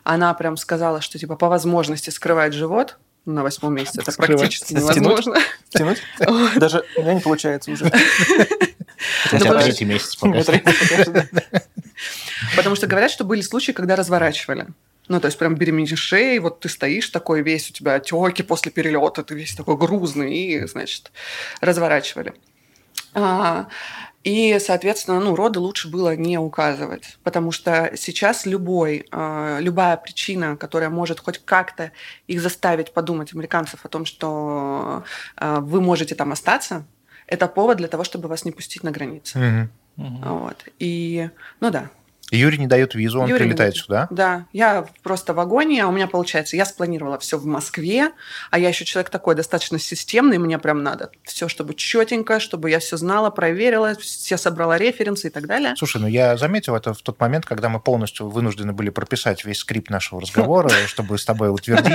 она 0.04 0.32
прям 0.34 0.56
сказала, 0.56 1.00
что 1.00 1.18
типа 1.18 1.36
по 1.36 1.48
возможности 1.48 2.10
скрывать 2.10 2.52
живот 2.52 2.96
на 3.24 3.42
восьмом 3.42 3.74
месяце. 3.74 4.02
Это 4.02 4.12
Скрывать. 4.12 4.38
практически 4.40 4.74
невозможно. 4.74 5.36
Тянуть? 5.70 5.98
Даже 6.56 6.84
у 6.96 7.02
меня 7.02 7.14
не 7.14 7.20
получается 7.20 7.70
уже. 7.72 7.90
Хотя 9.24 9.38
потому 9.46 9.62
третий 9.62 9.84
месяц 9.84 10.14
пока. 10.16 10.38
Потому 12.56 12.76
что 12.76 12.86
говорят, 12.86 13.10
что 13.10 13.24
были 13.24 13.40
случаи, 13.40 13.72
когда 13.72 13.96
разворачивали. 13.96 14.66
Ну, 15.08 15.20
то 15.20 15.26
есть 15.26 15.38
прям 15.38 15.54
беременеешь 15.54 16.12
и 16.12 16.38
вот 16.38 16.60
ты 16.60 16.68
стоишь 16.68 17.08
такой 17.10 17.42
весь, 17.42 17.70
у 17.70 17.72
тебя 17.72 17.94
отеки 17.94 18.42
после 18.42 18.72
перелета, 18.72 19.22
ты 19.22 19.34
весь 19.34 19.54
такой 19.54 19.76
грузный, 19.76 20.34
и, 20.36 20.66
значит, 20.66 21.12
разворачивали. 21.60 22.34
А, 23.14 23.68
и, 24.24 24.58
соответственно, 24.58 25.20
ну, 25.20 25.36
роды 25.36 25.60
лучше 25.60 25.88
было 25.88 26.16
не 26.16 26.36
указывать, 26.38 27.18
потому 27.22 27.52
что 27.52 27.92
сейчас 27.96 28.44
любой, 28.44 29.06
а, 29.12 29.58
любая 29.60 29.96
причина, 29.96 30.56
которая 30.56 30.90
может 30.90 31.20
хоть 31.20 31.38
как-то 31.38 31.92
их 32.26 32.40
заставить 32.40 32.92
подумать, 32.92 33.32
американцев, 33.32 33.84
о 33.84 33.88
том, 33.88 34.04
что 34.04 35.04
а, 35.36 35.60
вы 35.60 35.80
можете 35.80 36.14
там 36.16 36.32
остаться, 36.32 36.84
это 37.28 37.46
повод 37.46 37.78
для 37.78 37.88
того, 37.88 38.04
чтобы 38.04 38.28
вас 38.28 38.44
не 38.44 38.50
пустить 38.50 38.82
на 38.82 38.90
границу. 38.90 39.38
Мгм. 39.38 39.70
Мгм. 39.96 40.38
Вот. 40.38 40.64
И, 40.78 41.30
ну 41.60 41.70
да, 41.70 41.90
Юрий 42.30 42.58
не 42.58 42.66
дает 42.66 42.94
визу, 42.94 43.20
он 43.20 43.28
Юрий 43.28 43.44
не 43.44 43.46
прилетает 43.46 43.74
дает. 43.74 43.84
сюда. 43.84 44.08
да, 44.10 44.46
я 44.52 44.86
просто 45.02 45.32
в 45.32 45.36
вагоне, 45.36 45.84
а 45.84 45.86
у 45.86 45.92
меня 45.92 46.08
получается, 46.08 46.56
я 46.56 46.64
спланировала 46.64 47.18
все 47.18 47.38
в 47.38 47.46
Москве, 47.46 48.10
а 48.50 48.58
я 48.58 48.68
еще 48.68 48.84
человек 48.84 49.10
такой 49.10 49.36
достаточно 49.36 49.78
системный, 49.78 50.38
мне 50.38 50.58
прям 50.58 50.82
надо 50.82 51.10
все, 51.22 51.48
чтобы 51.48 51.74
четенько, 51.74 52.40
чтобы 52.40 52.70
я 52.70 52.80
все 52.80 52.96
знала, 52.96 53.30
проверила, 53.30 53.94
все 53.94 54.36
собрала 54.36 54.76
референсы 54.76 55.28
и 55.28 55.30
так 55.30 55.46
далее. 55.46 55.74
Слушай, 55.76 56.00
ну 56.00 56.08
я 56.08 56.36
заметил 56.36 56.74
это 56.74 56.94
в 56.94 57.02
тот 57.02 57.20
момент, 57.20 57.46
когда 57.46 57.68
мы 57.68 57.78
полностью 57.78 58.28
вынуждены 58.28 58.72
были 58.72 58.90
прописать 58.90 59.44
весь 59.44 59.58
скрипт 59.58 59.90
нашего 59.90 60.20
разговора, 60.20 60.68
чтобы 60.86 61.18
с 61.18 61.24
тобой 61.24 61.50
утвердить, 61.50 61.92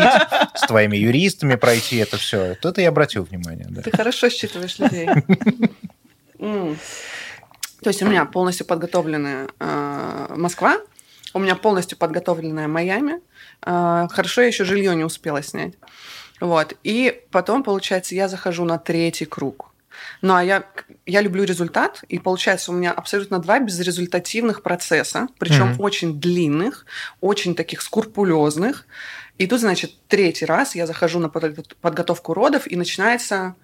с 0.56 0.66
твоими 0.66 0.96
юристами 0.96 1.56
пройти 1.56 1.98
это 1.98 2.18
все. 2.18 2.56
То 2.56 2.70
это 2.70 2.82
я 2.82 2.90
обратил 2.90 3.24
внимание. 3.24 3.68
Ты 3.84 3.92
хорошо 3.92 4.30
считываешь 4.30 4.80
людей. 4.80 5.10
То 7.84 7.90
есть 7.90 8.02
у 8.04 8.08
меня 8.08 8.26
полностью 8.26 8.66
подготовленная 8.66 9.48
э, 9.60 10.34
Москва, 10.36 10.78
у 11.34 11.40
меня 11.40 11.56
полностью 11.56 11.98
подготовленная 11.98 12.68
Майами. 12.68 13.22
Э, 13.66 14.08
Хорошо, 14.12 14.42
я 14.42 14.48
еще 14.48 14.66
жилье 14.66 14.96
не 14.96 15.04
успела 15.04 15.42
снять. 15.42 15.74
Вот. 16.40 16.76
И 16.84 17.22
потом, 17.32 17.64
получается, 17.64 18.16
я 18.16 18.28
захожу 18.28 18.66
на 18.66 18.78
третий 18.78 19.26
круг. 19.26 19.68
Ну, 20.22 20.36
а 20.36 20.44
я, 20.44 20.64
я 21.06 21.22
люблю 21.22 21.44
результат, 21.44 22.04
и 22.08 22.18
получается 22.18 22.72
у 22.72 22.76
меня 22.76 22.92
абсолютно 22.92 23.40
два 23.40 23.60
безрезультативных 23.60 24.64
процесса, 24.64 25.28
причем 25.38 25.72
Мгм. 25.72 25.82
очень 25.82 26.20
длинных, 26.20 26.86
очень 27.20 27.56
таких 27.56 27.82
скрупулезных. 27.82 28.86
И 29.38 29.48
тут, 29.48 29.60
значит, 29.60 29.92
третий 30.08 30.46
раз 30.46 30.76
я 30.76 30.88
захожу 30.88 31.20
на 31.20 31.28
подго- 31.28 31.66
подготовку 31.82 32.34
родов, 32.34 32.68
и 32.68 32.76
начинается 32.76 33.56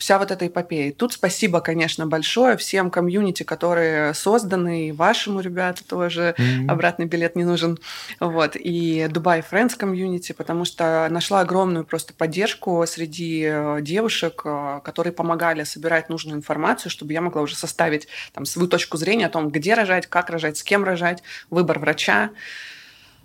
вся 0.00 0.18
вот 0.18 0.30
эта 0.30 0.46
эпопея. 0.46 0.92
Тут 0.92 1.12
спасибо, 1.12 1.60
конечно, 1.60 2.06
большое 2.06 2.56
всем 2.56 2.90
комьюнити, 2.90 3.42
которые 3.42 4.14
созданы, 4.14 4.88
и 4.88 4.92
вашему, 4.92 5.40
ребята, 5.40 5.84
тоже 5.86 6.34
М. 6.38 6.70
обратный 6.70 7.04
билет 7.04 7.36
не 7.36 7.44
нужен. 7.44 7.78
Вот. 8.18 8.56
И 8.56 9.06
Dubai 9.10 9.44
Friends 9.48 9.76
комьюнити, 9.76 10.32
потому 10.32 10.64
что 10.64 11.06
нашла 11.10 11.40
огромную 11.40 11.84
просто 11.84 12.14
поддержку 12.14 12.82
среди 12.86 13.44
э, 13.46 13.78
девушек, 13.82 14.40
э, 14.44 14.80
которые 14.82 15.12
помогали 15.12 15.64
собирать 15.64 16.08
нужную 16.08 16.38
информацию, 16.38 16.90
чтобы 16.90 17.12
я 17.12 17.20
могла 17.20 17.42
уже 17.42 17.54
составить 17.54 18.08
там, 18.32 18.46
свою 18.46 18.68
точку 18.68 18.96
зрения 18.96 19.26
о 19.26 19.30
том, 19.30 19.50
где 19.50 19.74
рожать, 19.74 20.06
как 20.06 20.30
рожать, 20.30 20.56
с 20.56 20.62
кем 20.62 20.82
рожать, 20.82 21.22
выбор 21.50 21.78
врача. 21.78 22.30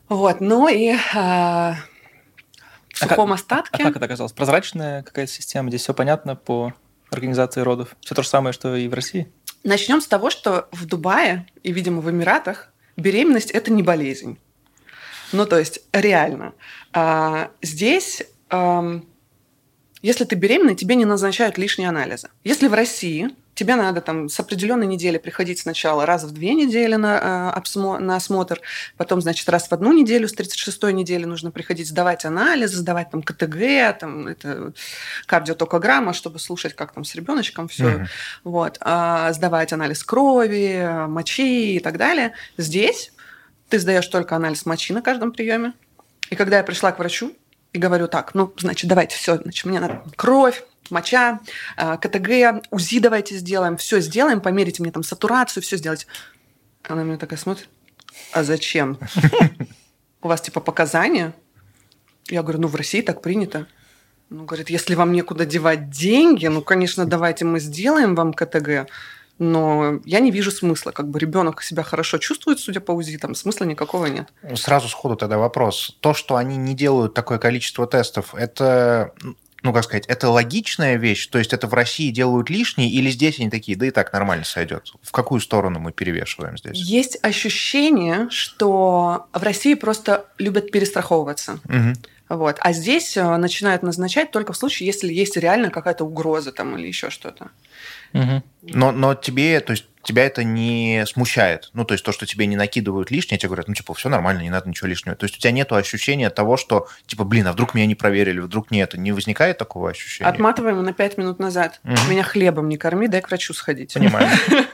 Вот. 0.10 0.42
Ну 0.42 0.68
и 0.68 0.94
э, 0.94 1.74
в 2.96 3.04
А 3.04 3.10
сухом 3.10 3.32
А 3.32 3.36
остатке... 3.36 3.84
как 3.84 3.96
это 3.96 4.06
оказалось? 4.06 4.32
Прозрачная 4.32 5.04
какая-то 5.04 5.32
система? 5.32 5.70
Здесь 5.70 5.82
все 5.82 5.94
понятно 5.94 6.36
по 6.36 6.74
организации 7.12 7.62
родов? 7.62 7.96
Все 8.00 8.16
то 8.16 8.24
же 8.24 8.30
самое, 8.30 8.54
что 8.54 8.76
и 8.76 8.88
в 8.88 8.94
России? 8.94 9.28
Начнем 9.64 10.00
с 10.00 10.08
того, 10.08 10.30
что 10.30 10.70
в 10.72 10.86
Дубае 10.86 11.48
и, 11.64 11.72
видимо, 11.72 12.02
в 12.02 12.10
Эмиратах 12.10 12.72
беременность 12.96 13.52
это 13.52 13.72
не 13.72 13.84
болезнь. 13.84 14.40
Ну, 15.32 15.46
то 15.46 15.58
есть, 15.60 15.82
реально. 15.92 16.54
А, 16.94 17.52
здесь, 17.62 18.24
ам, 18.50 19.06
если 20.02 20.24
ты 20.24 20.36
беременна, 20.36 20.76
тебе 20.76 20.96
не 20.96 21.04
назначают 21.06 21.58
лишние 21.58 21.90
анализы. 21.90 22.30
Если 22.44 22.68
в 22.68 22.74
России 22.74 23.32
тебе 23.56 23.76
надо 23.76 24.02
там 24.02 24.30
с 24.30 24.40
определенной 24.40 24.86
недели 24.86 25.18
приходить 25.18 25.60
сначала 25.60 26.06
раз 26.06 26.24
в 26.24 26.32
две 26.32 26.54
недели 26.54 26.96
на, 26.96 27.54
обсмо- 27.58 27.98
на 28.00 28.18
осмотр, 28.18 28.60
потом, 28.98 29.22
значит, 29.22 29.48
раз 29.50 29.68
в 29.70 29.72
одну 29.74 29.94
неделю, 29.94 30.28
с 30.28 30.36
36-й 30.36 30.94
недели 30.94 31.26
нужно 31.26 31.52
приходить 31.52 31.88
сдавать 31.88 32.26
анализы, 32.26 32.78
сдавать 32.78 33.10
там 33.12 33.24
КТГ, 33.24 33.98
там, 34.00 34.28
это, 34.28 34.74
кардиотокограмма, 35.26 36.14
чтобы 36.14 36.40
слушать, 36.40 36.76
как 36.76 36.94
там 36.94 37.04
с 37.04 37.16
ребеночком 37.16 37.68
все 37.68 37.86
Мгм. 37.86 38.08
вот, 38.44 38.78
а, 38.82 39.32
сдавать 39.34 39.74
анализ 39.74 40.04
крови, 40.04 41.08
мочи 41.08 41.76
и 41.76 41.80
так 41.80 41.98
далее. 41.98 42.34
Здесь 42.58 43.12
ты 43.70 43.80
сдаешь 43.80 44.08
только 44.08 44.36
анализ 44.36 44.66
мочи 44.66 44.94
на 44.94 45.02
каждом 45.02 45.32
приеме. 45.32 45.74
И 46.30 46.36
когда 46.36 46.58
я 46.58 46.64
пришла 46.64 46.92
к 46.92 47.00
врачу 47.00 47.34
и 47.74 47.78
говорю 47.78 48.08
так, 48.08 48.34
ну, 48.36 48.54
значит, 48.58 48.90
давайте 48.90 49.16
все, 49.16 49.38
значит, 49.38 49.66
мне 49.66 49.80
надо 49.80 50.04
кровь, 50.16 50.64
моча, 50.90 51.40
а, 51.78 51.98
КТГ, 51.98 52.66
УЗИ 52.72 53.00
давайте 53.00 53.38
сделаем, 53.38 53.78
все 53.78 54.00
сделаем, 54.00 54.42
померите 54.42 54.82
мне 54.82 54.92
там 54.92 55.04
сатурацию, 55.04 55.64
все 55.64 55.78
сделать. 55.78 56.08
Она 56.84 57.04
меня 57.04 57.18
такая 57.18 57.40
смотрит, 57.40 57.70
а 58.32 58.44
зачем? 58.44 58.98
У 60.22 60.28
вас 60.28 60.42
типа 60.42 60.60
показания? 60.60 61.34
Я 62.28 62.42
говорю, 62.42 62.62
ну 62.62 62.68
в 62.68 62.76
России 62.76 63.02
так 63.02 63.22
принято. 63.22 63.68
Ну, 64.30 64.46
говорит, 64.46 64.72
если 64.72 64.96
вам 64.96 65.12
некуда 65.12 65.46
девать 65.46 65.92
деньги, 65.92 66.48
ну, 66.48 66.64
конечно, 66.64 67.06
давайте 67.06 67.46
мы 67.46 67.60
сделаем 67.60 68.16
вам 68.16 68.34
КТГ. 68.34 68.90
но 69.38 70.00
я 70.06 70.20
не 70.20 70.32
вижу 70.32 70.50
смысла. 70.50 70.92
Как 70.92 71.10
бы 71.10 71.20
ребенок 71.20 71.62
себя 71.62 71.84
хорошо 71.84 72.18
чувствует, 72.18 72.60
судя 72.60 72.80
по 72.80 72.92
УЗИ, 72.92 73.18
там 73.18 73.36
смысла 73.36 73.66
никакого 73.66 74.06
нет. 74.08 74.34
Сразу 74.56 74.88
сходу 74.88 75.16
тогда 75.16 75.38
вопрос. 75.38 75.98
То, 76.00 76.14
что 76.14 76.38
они 76.38 76.58
не 76.58 76.74
делают 76.74 77.14
такое 77.14 77.38
количество 77.38 77.86
тестов, 77.86 78.34
это 78.34 79.14
ну, 79.66 79.74
как 79.74 79.84
сказать, 79.84 80.06
это 80.06 80.30
логичная 80.30 80.96
вещь? 80.96 81.26
То 81.26 81.40
есть 81.40 81.52
это 81.52 81.66
в 81.66 81.74
России 81.74 82.12
делают 82.12 82.52
лишние 82.52 82.88
или 82.88 83.10
здесь 83.10 83.40
они 83.40 83.50
такие, 83.50 83.76
да 83.76 83.88
и 83.88 83.92
так 83.92 84.14
нормально 84.14 84.46
сойдет? 84.46 84.94
В 85.02 85.12
какую 85.12 85.42
сторону 85.42 85.80
мы 85.80 85.92
перевешиваем 85.92 86.56
здесь? 86.56 86.78
Есть 86.78 87.18
ощущение, 87.24 88.30
что 88.30 89.26
в 89.34 89.42
России 89.42 89.74
просто 89.74 90.28
любят 90.38 90.70
перестраховываться. 90.72 91.60
Угу. 91.66 92.38
Вот. 92.38 92.58
А 92.60 92.74
здесь 92.74 93.18
э, 93.18 93.38
начинают 93.38 93.82
назначать 93.82 94.30
только 94.30 94.54
в 94.54 94.58
случае, 94.58 94.86
если 94.86 95.12
есть 95.12 95.36
реально 95.36 95.72
какая-то 95.72 96.06
угроза 96.06 96.52
там 96.52 96.78
или 96.78 96.88
еще 96.88 97.10
что-то. 97.10 97.50
Мгм. 98.16 98.44
Но, 98.62 98.92
но 98.92 99.14
тебе, 99.14 99.60
то 99.60 99.72
есть 99.72 99.86
тебя 100.02 100.26
это 100.26 100.44
не 100.44 101.04
смущает? 101.06 101.70
Ну, 101.74 101.84
то 101.84 101.94
есть 101.94 102.06
то, 102.06 102.14
что 102.14 102.26
тебе 102.26 102.46
не 102.46 102.56
накидывают 102.56 103.12
лишнее, 103.12 103.38
тебе 103.38 103.50
говорят, 103.50 103.68
ну, 103.68 103.74
типа, 103.74 103.94
все 103.94 104.08
нормально, 104.08 104.42
не 104.42 104.50
надо 104.50 104.70
ничего 104.70 104.88
лишнего. 104.88 105.16
То 105.16 105.26
есть 105.26 105.36
у 105.36 105.40
тебя 105.40 105.52
нет 105.52 105.72
ощущения 105.74 106.30
того, 106.30 106.56
что, 106.56 106.88
типа, 107.08 107.26
блин, 107.26 107.48
а 107.48 107.52
вдруг 107.52 107.74
меня 107.74 107.86
не 107.88 107.96
проверили, 107.96 108.40
вдруг 108.40 108.72
не 108.72 108.80
это. 108.80 108.98
Не 108.98 109.12
возникает 109.12 109.58
такого 109.58 109.90
ощущения? 109.90 110.30
Отматываем 110.30 110.82
на 110.82 110.94
пять 110.94 111.18
минут 111.18 111.40
назад. 111.40 111.82
Мгм. 111.84 111.98
Меня 112.10 112.24
хлебом 112.24 112.70
не 112.70 112.78
корми, 112.78 113.08
дай 113.08 113.22
к 113.22 113.28
врачу 113.28 113.54
сходить. 113.54 113.94
Понимаю. 113.94 114.30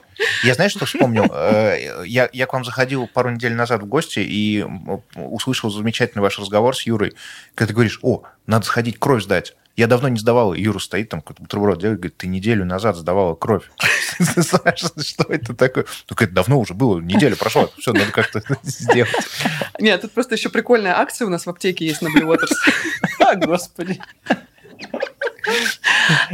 Я 0.43 0.53
знаешь, 0.53 0.73
что 0.73 0.85
вспомнил? 0.85 1.25
Э, 1.33 2.03
Я, 2.05 2.29
я 2.31 2.45
к 2.45 2.53
вам 2.53 2.63
заходил 2.63 3.07
пару 3.07 3.31
недель 3.31 3.53
назад 3.53 3.81
в 3.81 3.85
гости 3.87 4.19
и 4.19 4.63
услышал 5.15 5.71
замечательный 5.71 6.21
ваш 6.21 6.37
разговор 6.37 6.75
с 6.75 6.83
Юрой, 6.83 7.13
когда 7.55 7.69
ты 7.69 7.73
говоришь, 7.73 7.99
о, 8.03 8.21
надо 8.45 8.65
сходить 8.65 8.99
кровь 8.99 9.23
сдать. 9.23 9.55
Я 9.75 9.87
давно 9.87 10.09
не 10.09 10.19
сдавал, 10.19 10.53
и 10.53 10.61
Юра 10.61 10.79
стоит 10.79 11.09
там, 11.09 11.21
какой-то 11.21 11.41
бутерброд 11.43 11.79
делает, 11.79 11.99
говорит, 11.99 12.17
ты 12.17 12.27
неделю 12.27 12.65
назад 12.65 12.97
сдавала 12.97 13.35
кровь. 13.35 13.71
Что 14.19 15.23
это 15.29 15.55
такое? 15.55 15.85
Только 16.05 16.25
это 16.25 16.33
давно 16.33 16.59
уже 16.59 16.73
было, 16.73 16.99
неделя 16.99 17.35
прошла, 17.35 17.69
все, 17.77 17.93
надо 17.93 18.11
как-то 18.11 18.43
сделать. 18.63 19.11
Нет, 19.79 20.01
тут 20.01 20.11
просто 20.11 20.35
еще 20.35 20.49
прикольная 20.49 20.99
акция 20.99 21.25
у 21.25 21.29
нас 21.29 21.45
в 21.45 21.49
аптеке 21.49 21.85
есть 21.85 22.01
на 22.01 22.07
Blue 22.07 22.27
Waters. 22.27 23.35
Господи. 23.45 23.99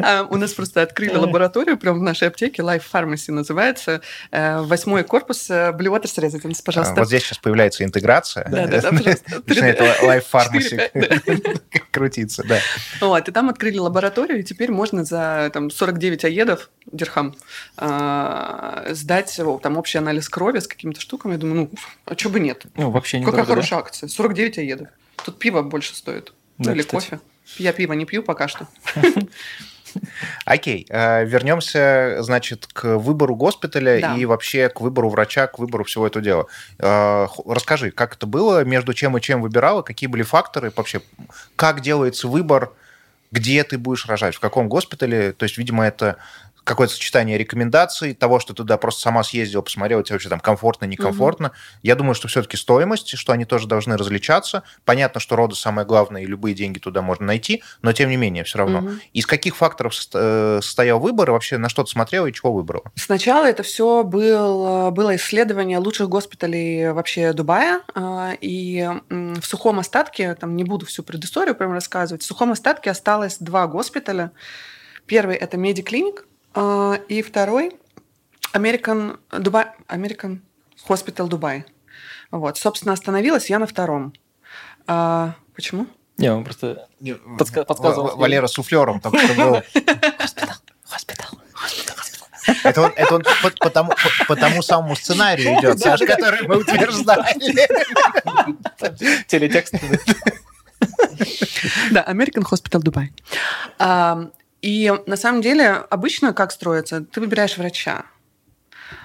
А, 0.02 0.24
У 0.30 0.38
нас 0.38 0.54
просто 0.54 0.82
открыли 0.82 1.16
лабораторию 1.16 1.78
прямо 1.78 2.00
в 2.00 2.02
нашей 2.02 2.28
аптеке, 2.28 2.62
Life 2.62 2.84
Pharmacy 2.92 3.32
называется. 3.32 4.02
Э, 4.32 4.62
Восьмой 4.62 5.04
корпус 5.04 5.50
э, 5.50 5.72
Blue 5.72 5.96
Waters 5.96 6.18
Residence, 6.18 6.58
А, 6.60 6.64
пожалуйста. 6.66 6.96
Вот 6.96 7.08
здесь 7.08 7.24
сейчас 7.24 7.38
появляется 7.38 7.84
интеграция. 7.84 8.48
Да-да-да, 8.50 8.90
пожалуйста. 8.92 9.44
Начинает 9.48 9.80
Life 9.80 10.26
Pharmacy 10.32 10.92
4-5, 10.94 11.62
крутиться, 11.92 12.44
да. 12.44 12.60
Вот, 13.02 13.28
и 13.28 13.32
там 13.32 13.50
открыли 13.50 13.78
лабораторию, 13.78 14.40
и 14.40 14.44
теперь 14.44 14.72
можно 14.72 15.04
за 15.04 15.50
там, 15.54 15.70
49 15.70 16.26
аедов, 16.26 16.70
дирхам, 16.92 17.36
а, 17.78 18.88
сдать 18.92 19.40
там 19.62 19.78
общий 19.78 19.98
анализ 19.98 20.30
крови 20.30 20.60
с 20.60 20.68
какими-то 20.68 21.02
штуками. 21.02 21.34
Я 21.34 21.38
думаю, 21.38 21.56
ну, 21.56 21.70
а 22.06 22.18
что 22.18 22.30
бы 22.30 22.40
нет? 22.40 22.66
Ну, 22.76 22.92
вообще 22.92 23.20
не 23.20 23.26
Какая 23.26 23.46
хорошая 23.46 23.80
акция. 23.80 24.10
49 24.10 24.58
аедов. 24.60 24.88
Тут 25.24 25.40
пиво 25.40 25.62
больше 25.62 25.96
стоит. 25.96 26.34
Да, 26.58 26.74
Или 26.74 26.82
кофе. 26.82 27.20
Я 27.58 27.74
пиво 27.74 27.94
не 27.94 28.06
пью 28.06 28.24
пока 28.24 28.48
что. 28.48 28.68
Окей, 30.46 30.86
э, 30.90 31.26
вернемся, 31.26 32.18
значит, 32.20 32.68
к 32.68 32.98
выбору 32.98 33.36
госпиталя 33.36 34.00
Да. 34.02 34.16
и 34.16 34.26
вообще 34.26 34.70
к 34.70 34.82
выбору 34.82 35.10
врача, 35.10 35.48
к 35.48 35.60
выбору 35.60 35.84
всего 35.86 36.06
этого 36.06 36.24
дела. 36.24 36.46
Э, 36.78 37.28
Расскажи, 37.46 37.92
как 37.92 38.16
это 38.16 38.28
было, 38.28 38.64
между 38.64 38.94
чем 38.94 39.18
и 39.18 39.22
чем 39.22 39.42
выбирала, 39.42 39.82
какие 39.82 40.08
были 40.08 40.24
факторы, 40.24 40.72
вообще, 40.76 41.02
как 41.56 41.82
делается 41.82 42.28
выбор, 42.28 42.72
где 43.32 43.64
ты 43.64 43.78
будешь 43.78 44.06
рожать, 44.06 44.36
в 44.36 44.40
каком 44.40 44.70
госпитале, 44.70 45.32
то 45.34 45.44
есть, 45.44 45.58
видимо, 45.58 45.86
это 45.86 46.18
какое-то 46.68 46.94
сочетание 46.94 47.38
рекомендаций, 47.38 48.14
того, 48.14 48.40
что 48.40 48.54
ты 48.54 48.58
туда 48.58 48.78
просто 48.78 49.02
сама 49.02 49.24
съездила, 49.24 49.62
посмотрела, 49.62 50.04
тебе 50.04 50.16
вообще 50.16 50.30
там 50.30 50.40
комфортно, 50.40 50.86
некомфортно. 50.86 51.52
Я 51.82 51.96
думаю, 51.96 52.14
что 52.14 52.28
все-таки 52.28 52.58
стоимость, 52.58 53.18
что 53.18 53.32
они 53.32 53.46
тоже 53.46 53.68
должны 53.68 53.98
различаться. 53.98 54.64
Понятно, 54.86 55.20
что 55.20 55.36
роды 55.36 55.56
самое 55.56 55.88
главное, 55.88 56.24
и 56.24 56.26
любые 56.26 56.54
деньги 56.54 56.80
туда 56.80 57.02
можно 57.02 57.26
найти, 57.26 57.64
но 57.82 57.94
тем 57.94 58.10
не 58.10 58.18
менее, 58.18 58.44
все 58.44 58.60
равно. 58.60 58.82
Мгм. 58.82 59.02
Из 59.14 59.26
каких 59.26 59.56
факторов 59.56 59.94
э, 60.14 60.60
состоял 60.62 61.00
выбор, 61.00 61.32
вообще 61.32 61.58
на 61.58 61.70
что 61.70 61.84
ты 61.84 61.90
смотрела 61.90 62.28
и 62.28 62.34
чего 62.34 62.52
выбрала? 62.54 62.92
Сначала 62.96 63.46
это 63.46 63.64
все 63.64 64.04
был, 64.04 64.92
было 64.92 65.16
исследование 65.16 65.78
лучших 65.78 66.10
госпиталей 66.10 66.92
вообще 66.92 67.34
Дубая. 67.34 67.82
а, 67.96 68.34
И 68.42 68.88
в 69.10 69.44
сухом 69.44 69.80
остатке, 69.80 70.36
там 70.36 70.56
не 70.56 70.64
буду 70.64 70.86
всю 70.86 71.04
предысторию 71.04 71.56
прям 71.56 71.72
рассказывать, 71.72 72.24
в 72.24 72.26
сухом 72.26 72.52
остатке 72.52 72.92
осталось 72.92 73.38
два 73.40 73.68
госпиталя. 73.68 74.32
Первый 75.06 75.38
это 75.38 75.56
Медиклиник, 75.58 76.26
и 77.08 77.22
второй 77.22 77.78
American, 78.54 79.20
Dubai, 79.32 79.68
American 79.88 80.40
Hospital 80.88 81.28
Dubai. 81.28 81.66
Вот, 82.32 82.58
собственно, 82.58 82.94
остановилась 82.94 83.50
я 83.50 83.60
на 83.60 83.68
втором. 83.68 84.14
А, 84.88 85.34
почему? 85.56 85.88
Не, 86.18 86.32
он 86.34 86.44
просто 86.44 86.88
подска- 87.38 87.64
подсказывал. 87.66 88.16
В- 88.16 88.20
Валера 88.20 88.48
суфлером 88.48 89.00
только 89.00 89.20
что 89.20 89.34
был. 89.36 89.62
Hospital. 90.84 91.28
Это 92.64 92.82
он, 92.82 92.94
это 92.96 93.16
он 93.16 93.24
по, 93.44 93.50
по 93.60 93.70
тому, 93.70 93.90
по- 93.92 94.26
по 94.28 94.36
тому 94.36 94.62
самому 94.62 94.96
сценарию 94.96 95.60
идет, 95.60 95.80
Саш, 95.80 96.00
который 96.02 96.48
мы 96.48 96.58
утверждали. 96.58 97.34
Телетекст. 99.28 99.74
Да, 101.92 102.06
American 102.08 102.44
Hospital 102.50 102.82
Dubai. 102.82 103.10
И 104.68 104.94
на 105.06 105.16
самом 105.16 105.42
деле 105.42 105.70
обычно 105.70 106.34
как 106.34 106.52
строится? 106.52 107.00
Ты 107.00 107.22
выбираешь 107.22 107.58
врача. 107.58 108.04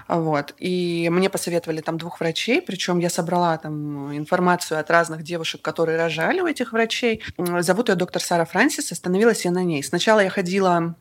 Вот. 0.08 0.54
И 0.58 1.08
мне 1.08 1.30
посоветовали 1.30 1.80
там 1.80 1.98
двух 1.98 2.18
врачей, 2.18 2.60
причем 2.60 2.98
я 2.98 3.08
собрала 3.08 3.56
там 3.58 4.12
информацию 4.16 4.80
от 4.80 4.90
разных 4.90 5.22
девушек, 5.22 5.62
которые 5.62 5.98
рожали 5.98 6.40
у 6.40 6.48
этих 6.48 6.72
врачей. 6.72 7.22
Зовут 7.38 7.90
ее 7.90 7.94
доктор 7.94 8.20
Сара 8.20 8.44
Франсис, 8.44 8.90
остановилась 8.90 9.44
я 9.44 9.52
на 9.52 9.62
ней. 9.62 9.84
Сначала 9.84 10.18
я 10.18 10.30
ходила 10.30 10.96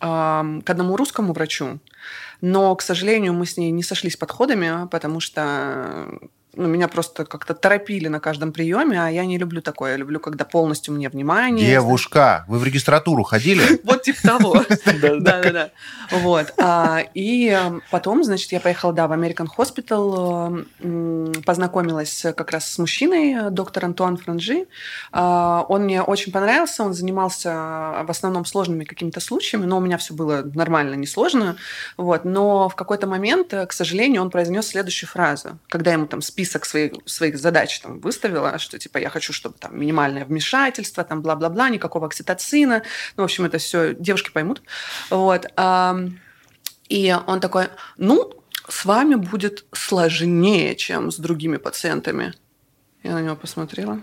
к 0.00 0.70
одному 0.70 0.96
русскому 0.96 1.34
врачу, 1.34 1.78
но, 2.40 2.74
к 2.76 2.80
сожалению, 2.80 3.34
мы 3.34 3.44
с 3.44 3.58
ней 3.58 3.70
не 3.70 3.82
сошлись 3.82 4.16
подходами, 4.16 4.88
потому 4.88 5.20
что 5.20 6.08
ну, 6.56 6.68
меня 6.68 6.88
просто 6.88 7.24
как-то 7.24 7.54
торопили 7.54 8.08
на 8.08 8.20
каждом 8.20 8.52
приеме, 8.52 9.02
а 9.02 9.08
я 9.08 9.24
не 9.24 9.38
люблю 9.38 9.60
такое. 9.62 9.92
Я 9.92 9.96
люблю, 9.96 10.20
когда 10.20 10.44
полностью 10.44 10.94
мне 10.94 11.08
внимание. 11.08 11.66
Девушка, 11.68 12.44
вы 12.48 12.58
в 12.58 12.64
регистратуру 12.64 13.22
ходили? 13.22 13.80
Вот 13.84 14.02
типа 14.02 14.22
того. 14.22 14.54
Да, 15.00 15.16
Да, 15.20 15.42
да, 15.42 15.50
да. 15.50 15.70
Вот. 16.10 16.52
А, 16.58 17.00
И 17.14 17.48
э, 17.50 17.80
потом, 17.90 18.24
значит, 18.24 18.52
я 18.52 18.60
поехала, 18.60 18.92
да, 18.92 19.06
в 19.08 19.12
American 19.12 19.46
Hospital, 19.56 20.64
э, 20.80 20.84
м, 20.86 21.32
познакомилась 21.44 22.24
как 22.36 22.50
раз 22.50 22.70
с 22.70 22.78
мужчиной, 22.78 23.34
э, 23.34 23.50
доктор 23.50 23.84
Антуан 23.86 24.16
Франжи. 24.16 24.66
А, 25.12 25.64
Он 25.68 25.84
мне 25.84 26.02
очень 26.02 26.32
понравился, 26.32 26.82
он 26.84 26.94
занимался 26.94 27.50
в 28.06 28.10
основном 28.10 28.44
сложными 28.44 28.84
какими-то 28.84 29.20
случаями, 29.20 29.66
но 29.66 29.78
у 29.78 29.80
меня 29.80 29.98
все 29.98 30.14
было 30.14 30.42
нормально, 30.54 30.94
несложно. 30.94 31.56
Вот. 31.96 32.24
Но 32.24 32.68
в 32.68 32.74
какой-то 32.76 33.06
момент, 33.06 33.52
э, 33.52 33.66
к 33.66 33.72
сожалению, 33.72 34.22
он 34.22 34.30
произнес 34.30 34.68
следующую 34.68 35.08
фразу, 35.10 35.58
когда 35.68 35.92
ему 35.92 36.06
там 36.06 36.22
список 36.22 36.43
своих, 36.44 36.92
своих 37.06 37.38
задач 37.38 37.80
там 37.80 38.00
выставила, 38.00 38.58
что 38.58 38.78
типа 38.78 38.98
я 38.98 39.10
хочу, 39.10 39.32
чтобы 39.32 39.56
там 39.58 39.78
минимальное 39.78 40.24
вмешательство, 40.24 41.04
там 41.04 41.22
бла-бла-бла, 41.22 41.68
никакого 41.68 42.06
окситоцина. 42.06 42.82
Ну, 43.16 43.22
в 43.22 43.24
общем, 43.24 43.44
это 43.44 43.58
все 43.58 43.94
девушки 43.94 44.30
поймут. 44.30 44.62
Вот. 45.10 45.46
И 46.88 47.16
он 47.26 47.40
такой, 47.40 47.68
ну, 47.96 48.32
с 48.68 48.84
вами 48.84 49.14
будет 49.16 49.64
сложнее, 49.72 50.74
чем 50.76 51.10
с 51.10 51.16
другими 51.16 51.56
пациентами. 51.56 52.34
Я 53.02 53.12
на 53.12 53.22
него 53.22 53.36
посмотрела. 53.36 54.00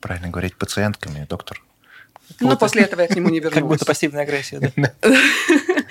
Правильно 0.00 0.28
говорить 0.28 0.56
пациентками, 0.56 1.26
доктор. 1.28 1.62
Ну, 2.40 2.56
после 2.56 2.82
этого 2.82 3.02
я 3.02 3.08
к 3.08 3.14
нему 3.16 3.28
не 3.28 3.40
Как 3.40 3.54
вернулась. 3.54 3.78
будто 3.78 3.86
пассивная 3.86 4.22
агрессия, 4.22 4.72
да? 4.76 4.92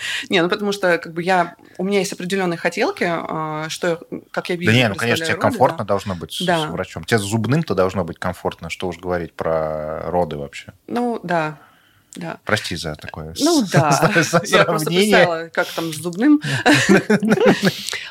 Не, 0.30 0.42
ну 0.42 0.50
потому 0.50 0.72
что 0.72 0.98
как 0.98 1.14
бы 1.14 1.24
я, 1.24 1.56
у 1.78 1.84
меня 1.84 2.00
есть 2.00 2.14
определенные 2.14 2.58
хотелки, 2.58 3.06
а, 3.08 3.68
что, 3.70 4.02
как 4.32 4.50
я 4.50 4.56
вижу, 4.56 4.72
Да 4.72 4.78
не, 4.78 4.88
ну, 4.90 4.96
конечно, 4.96 5.26
тебе 5.26 5.36
роды, 5.36 5.42
комфортно 5.42 5.78
да. 5.80 5.84
должно 5.86 6.16
быть 6.16 6.38
Да. 6.46 6.68
с 6.68 6.72
врачом. 6.72 7.04
Тебе 7.04 7.18
зубным-то 7.20 7.76
должно 7.76 8.04
быть 8.04 8.18
комфортно, 8.20 8.70
что 8.70 8.88
уж 8.88 8.98
говорить 8.98 9.34
про 9.34 10.04
роды 10.10 10.38
вообще. 10.38 10.74
Ну, 10.88 11.20
да, 11.24 11.58
да. 12.16 12.40
Прости 12.44 12.76
за 12.76 12.96
такое 12.96 13.34
Ну 13.40 13.64
да, 13.72 14.12
я 14.44 14.66
просто 14.66 14.90
представила, 14.90 15.50
как 15.54 15.68
там 15.68 15.94
с 15.94 15.98
зубным. 15.98 16.42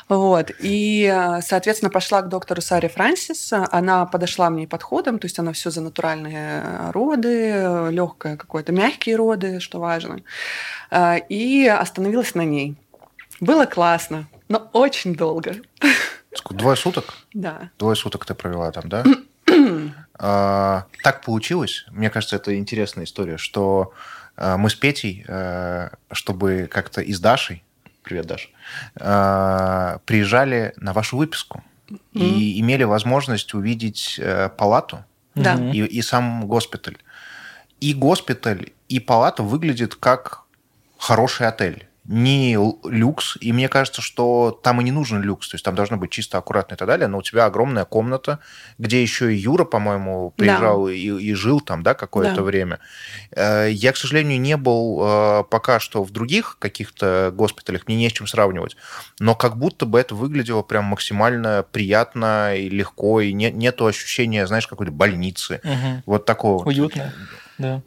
Вот, 0.09 0.51
и, 0.59 1.09
э, 1.09 1.41
соответственно, 1.41 1.89
пошла 1.89 2.21
к 2.21 2.27
доктору 2.27 2.61
Саре 2.61 2.89
Франсис. 2.89 3.53
Она 3.53 4.05
подошла 4.05 4.49
мне 4.49 4.67
подходом, 4.67 5.19
то 5.19 5.25
есть 5.25 5.39
она 5.39 5.53
все 5.53 5.71
за 5.71 5.79
натуральные 5.79 6.63
э, 6.65 6.91
роды, 6.91 7.87
легкое 7.91 8.35
какое-то, 8.35 8.73
мягкие 8.73 9.15
роды, 9.15 9.61
что 9.61 9.79
важно. 9.79 10.19
Э, 10.89 11.19
И 11.29 11.65
остановилась 11.65 12.35
на 12.35 12.41
ней. 12.41 12.75
Было 13.39 13.65
классно, 13.65 14.27
но 14.49 14.69
очень 14.73 15.15
долго. 15.15 15.55
Двое 16.49 16.75
суток? 16.75 17.13
Да. 17.33 17.69
Двое 17.79 17.95
суток 17.95 18.25
ты 18.25 18.33
провела 18.33 18.71
там, 18.71 18.89
да? 18.89 19.03
А, 20.23 20.85
Так 21.03 21.21
получилось, 21.23 21.85
мне 21.89 22.11
кажется, 22.11 22.35
это 22.35 22.55
интересная 22.55 23.05
история, 23.05 23.37
что 23.37 23.93
а, 24.37 24.55
мы 24.57 24.69
с 24.69 24.75
Петей, 24.75 25.25
а, 25.27 25.91
чтобы 26.11 26.69
как-то 26.71 27.01
и 27.01 27.11
с 27.11 27.19
Дашей, 27.19 27.63
привет, 28.03 28.25
Даша, 28.27 28.49
э, 28.99 29.99
приезжали 30.05 30.73
на 30.77 30.93
вашу 30.93 31.17
выписку 31.17 31.63
и 32.13 32.59
имели 32.59 32.83
возможность 32.83 33.53
увидеть 33.53 34.19
э, 34.19 34.49
палату 34.49 35.03
Да. 35.35 35.55
Мгм. 35.55 35.71
и, 35.71 35.79
и 35.79 36.01
сам 36.01 36.45
госпиталь. 36.47 36.97
И 37.79 37.93
госпиталь, 37.93 38.71
и 38.89 38.99
палата 38.99 39.43
выглядит 39.43 39.95
как 39.95 40.43
хороший 40.97 41.47
отель. 41.47 41.87
Не 42.11 42.57
люкс, 42.83 43.37
и 43.39 43.53
мне 43.53 43.69
кажется, 43.69 44.01
что 44.01 44.51
там 44.63 44.81
и 44.81 44.83
не 44.83 44.91
нужен 44.91 45.21
люкс, 45.21 45.47
то 45.47 45.55
есть 45.55 45.63
там 45.63 45.75
должно 45.75 45.95
быть 45.95 46.11
чисто 46.11 46.37
аккуратно 46.37 46.75
и 46.75 46.77
так 46.77 46.85
далее, 46.85 47.07
но 47.07 47.19
у 47.19 47.21
тебя 47.21 47.45
огромная 47.45 47.85
комната, 47.85 48.39
где 48.77 49.01
еще 49.01 49.33
и 49.33 49.37
Юра, 49.37 49.63
по-моему, 49.63 50.33
приезжал 50.35 50.89
и, 50.89 50.97
и 50.97 51.33
жил 51.33 51.61
там, 51.61 51.83
да, 51.83 51.93
какое-то 51.93 52.35
Да. 52.35 52.41
время. 52.43 52.79
Э, 53.31 53.69
Я, 53.71 53.93
к 53.93 53.97
сожалению, 53.97 54.41
не 54.41 54.57
был 54.57 54.99
э, 55.01 55.43
пока 55.49 55.79
что 55.79 56.03
в 56.03 56.11
других 56.11 56.57
каких-то 56.59 57.31
госпиталях, 57.33 57.87
мне 57.87 57.95
не 57.95 58.09
с 58.09 58.11
чем 58.11 58.27
сравнивать, 58.27 58.75
но 59.19 59.33
как 59.33 59.55
будто 59.57 59.85
бы 59.85 59.97
это 59.97 60.13
выглядело 60.13 60.63
прям 60.63 60.83
максимально 60.85 61.65
приятно 61.71 62.57
и 62.57 62.67
легко, 62.67 63.21
и 63.21 63.31
не, 63.31 63.51
нету 63.51 63.85
ощущения, 63.85 64.45
знаешь, 64.47 64.67
какой-то 64.67 64.91
больницы, 64.91 65.61
Мгм. 65.63 66.03
вот 66.05 66.25
такого. 66.25 66.65
Уютно. 66.65 67.13
Да. 67.57 67.81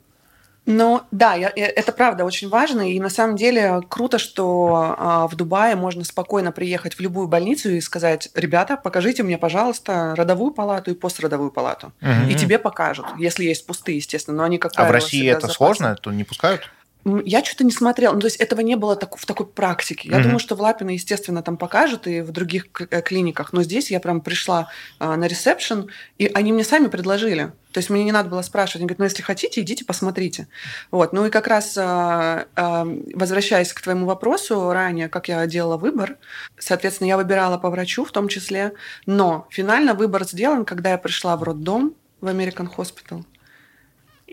Ну, 0.66 1.02
да, 1.10 1.34
я- 1.34 1.52
я- 1.54 1.68
это 1.68 1.92
правда 1.92 2.24
очень 2.24 2.48
важно. 2.48 2.90
И 2.90 2.98
на 2.98 3.10
самом 3.10 3.36
деле 3.36 3.80
круто, 3.88 4.18
что 4.18 4.94
а, 4.98 5.26
в 5.28 5.36
Дубае 5.36 5.76
можно 5.76 6.04
спокойно 6.04 6.52
приехать 6.52 6.94
в 6.94 7.00
любую 7.00 7.28
больницу 7.28 7.70
и 7.70 7.80
сказать, 7.82 8.30
ребята, 8.34 8.76
покажите 8.76 9.22
мне, 9.22 9.36
пожалуйста, 9.36 10.14
родовую 10.16 10.52
палату 10.52 10.90
и 10.90 10.94
пострадовую 10.94 11.50
палату. 11.50 11.92
Мгм. 12.00 12.28
И 12.28 12.34
тебе 12.34 12.58
покажут, 12.58 13.06
если 13.18 13.44
есть 13.44 13.66
пустые, 13.66 13.96
естественно. 13.98 14.38
Но 14.38 14.42
они, 14.44 14.58
как 14.58 14.72
А 14.76 14.84
в 14.84 14.90
России 14.90 15.26
это 15.28 15.42
запасны. 15.42 15.54
сложно? 15.54 15.96
То 15.96 16.10
не 16.12 16.24
пускают? 16.24 16.70
Я 17.04 17.44
что-то 17.44 17.64
не 17.64 17.70
смотрела. 17.70 18.14
Ну, 18.14 18.20
то 18.20 18.26
есть 18.26 18.36
этого 18.36 18.60
не 18.60 18.76
было 18.76 18.96
так- 18.96 19.16
в 19.16 19.26
такой 19.26 19.46
практике. 19.46 20.08
Я 20.08 20.14
Мгм. 20.16 20.22
думаю, 20.22 20.38
что 20.38 20.54
в 20.54 20.60
Лапино, 20.60 20.90
естественно, 20.90 21.42
там 21.42 21.56
покажут 21.58 22.06
и 22.06 22.22
в 22.22 22.32
других 22.32 22.66
э, 22.90 23.02
клиниках. 23.02 23.52
Но 23.52 23.62
здесь 23.62 23.90
я 23.90 24.00
прям 24.00 24.20
пришла 24.22 24.68
а, 24.98 25.16
на 25.16 25.26
ресепшн, 25.26 25.90
и 26.18 26.30
они 26.32 26.52
мне 26.52 26.64
сами 26.64 26.86
предложили. 26.86 27.52
То 27.72 27.78
есть 27.78 27.90
мне 27.90 28.04
не 28.04 28.12
надо 28.12 28.30
было 28.30 28.40
спрашивать. 28.42 28.76
Они 28.76 28.86
говорят, 28.86 28.98
ну, 29.00 29.04
если 29.04 29.22
хотите, 29.22 29.60
идите, 29.60 29.84
посмотрите. 29.84 30.48
Вот. 30.90 31.12
Ну 31.12 31.26
и 31.26 31.30
как 31.30 31.46
раз, 31.46 31.76
а, 31.76 32.46
а, 32.56 32.86
возвращаясь 33.14 33.72
к 33.72 33.80
твоему 33.82 34.06
вопросу 34.06 34.72
ранее, 34.72 35.08
как 35.08 35.28
я 35.28 35.46
делала 35.46 35.76
выбор, 35.76 36.16
соответственно, 36.58 37.08
я 37.08 37.16
выбирала 37.16 37.58
по 37.58 37.68
врачу 37.70 38.04
в 38.04 38.12
том 38.12 38.28
числе, 38.28 38.72
но 39.06 39.46
финально 39.50 39.94
выбор 39.94 40.24
сделан, 40.24 40.64
когда 40.64 40.90
я 40.90 40.98
пришла 40.98 41.36
в 41.36 41.42
роддом 41.42 41.94
в 42.20 42.28
American 42.28 42.68
Hospital, 42.74 43.24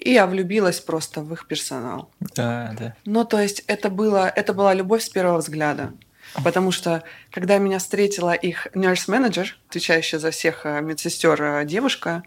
и 0.01 0.13
я 0.13 0.25
влюбилась 0.25 0.79
просто 0.79 1.21
в 1.21 1.31
их 1.33 1.47
персонал. 1.47 2.09
Да, 2.19 2.73
да. 2.77 2.95
Ну, 3.05 3.23
то 3.23 3.39
есть 3.39 3.63
это, 3.67 3.89
было, 3.89 4.27
это 4.27 4.53
была 4.53 4.73
любовь 4.73 5.03
с 5.03 5.09
первого 5.09 5.37
взгляда. 5.37 5.93
Потому 6.43 6.71
что, 6.71 7.03
когда 7.29 7.57
меня 7.57 7.79
встретила 7.79 8.33
их 8.33 8.67
nurse-менеджер, 8.73 9.57
отвечающая 9.69 10.17
за 10.17 10.31
всех 10.31 10.65
э, 10.65 10.81
медсестер 10.81 11.41
э, 11.41 11.65
девушка, 11.65 12.23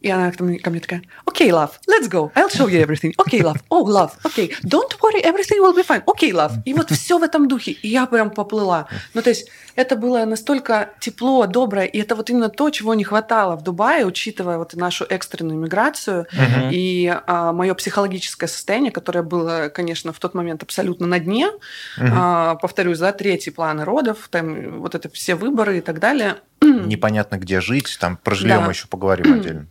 и 0.00 0.10
она 0.10 0.30
ко 0.32 0.44
мне, 0.44 0.58
ко 0.58 0.70
мне 0.70 0.80
такая, 0.80 1.02
окей, 1.24 1.50
love, 1.50 1.70
let's 1.88 2.08
go, 2.08 2.32
I'll 2.34 2.48
show 2.50 2.66
you 2.68 2.84
everything. 2.86 3.12
Окей, 3.16 3.40
love, 3.42 3.60
oh, 3.70 3.84
love, 3.84 4.12
окей, 4.22 4.54
don't 4.64 4.90
worry, 5.00 5.22
everything 5.24 5.58
will 5.60 5.74
be 5.76 5.84
fine. 5.86 6.02
Окей, 6.06 6.32
love. 6.32 6.52
И 6.64 6.72
вот 6.74 6.90
все 6.90 7.18
в 7.18 7.22
этом 7.22 7.48
духе. 7.48 7.72
И 7.72 7.88
я 7.88 8.06
прям 8.06 8.30
поплыла. 8.30 8.86
Ну, 9.14 9.22
то 9.22 9.30
есть 9.30 9.48
это 9.74 9.96
было 9.96 10.24
настолько 10.24 10.90
тепло, 11.00 11.46
доброе, 11.46 11.86
и 11.86 11.98
это 12.00 12.14
вот 12.14 12.30
именно 12.30 12.48
то, 12.48 12.70
чего 12.70 12.94
не 12.94 13.04
хватало 13.04 13.56
в 13.56 13.62
Дубае, 13.62 14.06
учитывая 14.06 14.58
вот 14.58 14.74
нашу 14.74 15.04
экстренную 15.04 15.58
миграцию, 15.58 16.26
Мгм. 16.32 16.68
и 16.70 17.14
мое 17.52 17.74
психологическое 17.74 18.46
состояние, 18.48 18.92
которое 18.92 19.22
было, 19.22 19.68
конечно, 19.68 20.12
в 20.12 20.18
тот 20.18 20.34
момент 20.34 20.62
абсолютно 20.62 21.06
на 21.06 21.18
дне, 21.18 21.48
Мгм. 21.96 22.12
а, 22.14 22.54
повторюсь, 22.56 22.98
да, 22.98 23.12
третий 23.12 23.50
планы 23.50 23.84
родов, 23.84 24.28
там 24.30 24.80
вот 24.80 24.94
это 24.94 25.08
все 25.10 25.34
выборы 25.34 25.78
и 25.78 25.80
так 25.80 25.98
далее. 25.98 26.36
Непонятно, 26.60 27.36
где 27.36 27.60
жить, 27.60 27.96
там 28.00 28.16
про 28.16 28.34
жилье 28.34 28.56
Да. 28.58 28.60
мы 28.62 28.72
еще 28.72 28.86
поговорим 28.88 29.32
отдельно. 29.34 29.66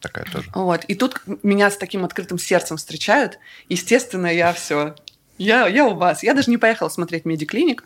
Такая 0.00 0.24
тоже. 0.24 0.50
Вот. 0.54 0.84
И 0.84 0.94
тут 0.94 1.20
меня 1.42 1.70
с 1.70 1.76
таким 1.76 2.04
открытым 2.04 2.38
сердцем 2.38 2.76
встречают. 2.76 3.38
Естественно, 3.68 4.26
я 4.26 4.52
все. 4.52 4.94
Я, 5.38 5.66
я 5.66 5.86
у 5.86 5.94
вас. 5.94 6.22
Я 6.22 6.34
даже 6.34 6.50
не 6.50 6.56
поехала 6.58 6.88
смотреть 6.88 7.24
медиклиник. 7.24 7.84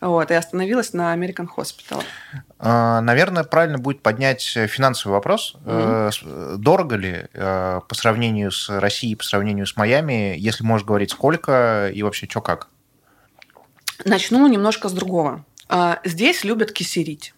Вот, 0.00 0.30
и 0.30 0.34
остановилась 0.34 0.92
на 0.92 1.14
American 1.14 1.46
Hospital. 1.56 2.02
А, 2.58 3.00
Наверное, 3.00 3.44
правильно 3.44 3.78
будет 3.78 4.02
поднять 4.02 4.42
финансовый 4.42 5.12
вопрос. 5.12 5.56
С- 5.64 6.22
Дорого 6.58 6.96
ли 6.96 7.26
э, 7.32 7.80
по 7.86 7.94
сравнению 7.94 8.50
с 8.50 8.68
Россией, 8.80 9.14
по 9.14 9.24
сравнению 9.24 9.66
с 9.66 9.76
Майами? 9.76 10.34
Если 10.38 10.64
можешь 10.64 10.86
говорить, 10.86 11.10
сколько 11.10 11.90
и 11.94 12.02
вообще 12.02 12.26
что 12.28 12.40
как? 12.40 12.68
Начну 14.04 14.46
немножко 14.48 14.88
с 14.88 14.92
другого. 14.92 15.44
А, 15.68 16.00
Здесь 16.04 16.44
любят 16.44 16.72
кисерить. 16.72 17.34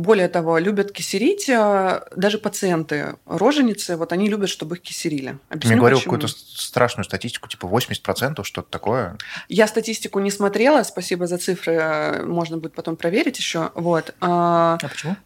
Более 0.00 0.28
того, 0.28 0.56
любят 0.56 0.92
кисерить 0.92 1.50
а, 1.50 2.08
даже 2.16 2.38
пациенты, 2.38 3.16
роженицы, 3.26 3.98
вот 3.98 4.14
они 4.14 4.30
любят, 4.30 4.48
чтобы 4.48 4.76
их 4.76 4.80
кисерили. 4.80 5.38
Объясню, 5.50 5.72
мне 5.72 5.80
говорил 5.80 6.00
какую-то 6.00 6.26
страшную 6.26 7.04
статистику, 7.04 7.50
типа 7.50 7.66
80%, 7.66 8.42
что-то 8.42 8.70
такое. 8.70 9.18
Я 9.50 9.66
статистику 9.66 10.18
не 10.20 10.30
смотрела, 10.30 10.84
спасибо 10.84 11.26
за 11.26 11.36
цифры, 11.36 11.74
э, 11.74 12.22
можно 12.24 12.56
будет 12.56 12.72
потом 12.72 12.96
проверить 12.96 13.36
еще. 13.36 13.72
Вот. 13.74 14.14
А, 14.22 14.78
А 14.82 14.88
почему? 14.88 15.16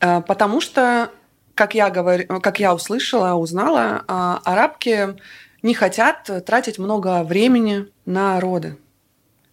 а, 0.00 0.20
Потому 0.20 0.60
что, 0.60 1.10
как 1.54 1.74
я, 1.74 1.88
говорю, 1.88 2.40
как 2.40 2.60
я 2.60 2.74
услышала, 2.74 3.36
узнала, 3.36 4.04
арабки 4.06 5.16
не 5.62 5.72
хотят 5.72 6.28
тратить 6.44 6.78
много 6.78 7.22
времени 7.22 7.86
на 8.04 8.38
роды. 8.38 8.76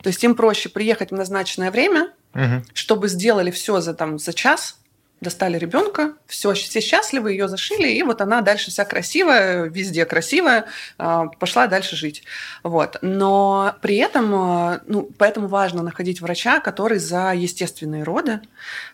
То 0.03 0.09
есть 0.09 0.21
им 0.25 0.35
проще 0.35 0.67
приехать 0.67 1.11
в 1.11 1.15
назначенное 1.15 1.71
время, 1.71 2.11
Мгм. 2.37 2.63
чтобы 2.73 3.07
сделали 3.09 3.49
все 3.49 3.81
за, 3.81 3.93
там, 3.93 4.19
за 4.19 4.31
час, 4.31 4.77
достали 5.21 5.57
ребенка, 5.57 6.13
все, 6.27 6.53
все 6.53 6.79
счастливы, 6.79 7.31
ее 7.31 7.47
зашили, 7.47 7.89
и 7.89 8.03
вот 8.03 8.21
она 8.21 8.41
дальше 8.41 8.69
вся 8.69 8.85
красивая, 8.85 9.63
везде 9.65 10.05
красивая, 10.05 10.65
а, 10.97 11.25
пошла 11.25 11.67
дальше 11.67 11.95
жить. 11.95 12.23
Вот. 12.61 12.97
Но 13.01 13.75
при 13.81 13.95
этом, 13.97 14.33
а, 14.35 14.81
ну, 14.85 15.09
поэтому 15.17 15.47
важно 15.47 15.81
находить 15.81 16.21
врача, 16.21 16.59
который 16.59 16.99
за 16.99 17.33
естественные 17.33 18.03
роды. 18.03 18.41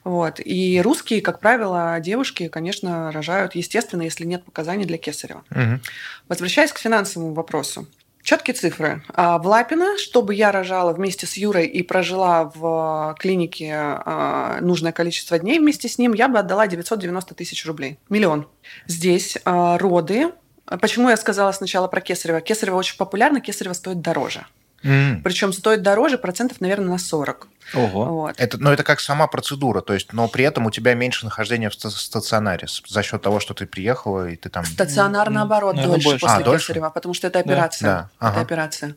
Вот. 0.05 0.39
И 0.39 0.81
русские, 0.81 1.21
как 1.21 1.39
правило, 1.39 1.99
девушки, 1.99 2.47
конечно, 2.47 3.11
рожают 3.11 3.55
естественно, 3.55 4.03
если 4.03 4.23
нет 4.23 4.45
показаний 4.45 4.85
для 4.85 4.97
кесарева. 4.97 5.43
Мгм. 5.49 5.81
Возвращаясь 6.29 6.71
к 6.71 6.79
финансовому 6.79 7.33
вопросу. 7.33 7.87
Четкие 8.23 8.53
цифры. 8.53 9.03
А, 9.13 9.37
В 9.37 9.45
Лапино, 9.45 9.97
чтобы 9.97 10.33
я 10.33 10.53
рожала 10.53 10.93
вместе 10.93 11.27
с 11.27 11.33
Юрой 11.33 11.67
и 11.67 11.83
прожила 11.83 12.45
в 12.55 13.15
клинике 13.19 13.73
а, 13.75 14.59
нужное 14.61 14.93
количество 14.93 15.37
дней 15.37 15.59
вместе 15.59 15.89
с 15.89 15.97
ним, 15.97 16.13
я 16.13 16.29
бы 16.29 16.39
отдала 16.39 16.65
990 16.67 17.35
тысяч 17.35 17.65
рублей. 17.65 17.99
Миллион. 18.07 18.47
Здесь 18.87 19.37
а, 19.43 19.77
роды. 19.77 20.31
Почему 20.79 21.09
я 21.09 21.17
сказала 21.17 21.51
сначала 21.51 21.89
про 21.89 21.99
кесарево? 21.99 22.39
Кесарево 22.39 22.77
очень 22.77 22.97
популярно, 22.97 23.41
кесарево 23.41 23.73
стоит 23.73 23.99
дороже. 23.99 24.45
М. 24.83 25.21
Причем 25.23 25.53
стоит 25.53 25.81
дороже 25.81 26.17
процентов, 26.17 26.59
наверное, 26.61 26.89
на 26.89 26.97
40. 26.97 27.47
Ого. 27.73 28.05
Вот. 28.05 28.35
Это, 28.37 28.57
но 28.57 28.71
это 28.73 28.83
как 28.83 28.99
сама 28.99 29.27
процедура, 29.27 29.81
то 29.81 29.93
есть, 29.93 30.11
но 30.13 30.27
при 30.27 30.43
этом 30.43 30.65
у 30.65 30.71
тебя 30.71 30.93
меньше 30.93 31.25
нахождения 31.25 31.69
в 31.69 31.73
ста- 31.73 31.89
стационаре 31.89 32.67
за 32.87 33.01
счет 33.03 33.21
того, 33.21 33.39
что 33.39 33.53
ты 33.53 33.65
приехала 33.65 34.27
и 34.29 34.35
ты 34.35 34.49
там. 34.49 34.65
Стационар, 34.65 35.27
М, 35.27 35.33
наоборот, 35.35 35.75
наверное, 35.75 35.95
дольше 35.95 36.09
больше. 36.09 36.25
после 36.25 36.41
А, 36.41 36.43
дольше? 36.43 36.67
кесарева, 36.67 36.89
потому 36.89 37.13
что 37.13 37.27
это 37.27 37.43
Да. 37.43 37.51
операция. 37.51 37.85
Да, 37.87 38.09
ага. 38.19 38.31
Это 38.33 38.41
операция. 38.41 38.95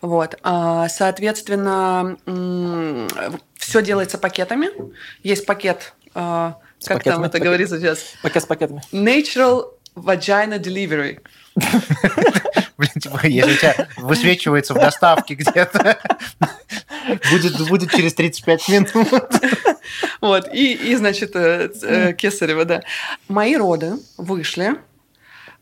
Вот. 0.00 0.36
А, 0.42 0.88
Соответственно, 0.88 2.16
все 3.56 3.82
делается 3.82 4.18
пакетами. 4.18 4.68
Есть 5.22 5.46
пакет, 5.46 5.94
а, 6.14 6.56
С 6.78 6.86
как 6.86 7.02
там 7.02 7.24
это 7.24 7.38
говорится 7.40 7.78
сейчас? 7.78 7.98
Пакет 8.22 8.42
с 8.42 8.46
пакетами. 8.46 8.82
Natural 8.92 9.66
Vagina 9.96 10.58
Delivery. 10.60 11.20
Блин, 12.78 12.92
типа, 13.00 13.26
если 13.26 13.52
у 13.52 13.56
тебя 13.56 13.88
высвечивается 13.96 14.74
в 14.74 14.78
доставке 14.78 15.34
где-то, 15.34 15.98
будет, 17.30 17.68
будет 17.68 17.90
через 17.90 18.14
35 18.14 18.68
минут. 18.68 19.08
Вот. 20.20 20.48
И, 20.52 20.74
и 20.74 20.94
значит, 20.96 21.34
э, 21.34 21.70
э, 21.82 22.12
Кесарева, 22.12 22.64
да. 22.64 22.82
Мои 23.28 23.56
роды 23.56 23.94
вышли, 24.16 24.74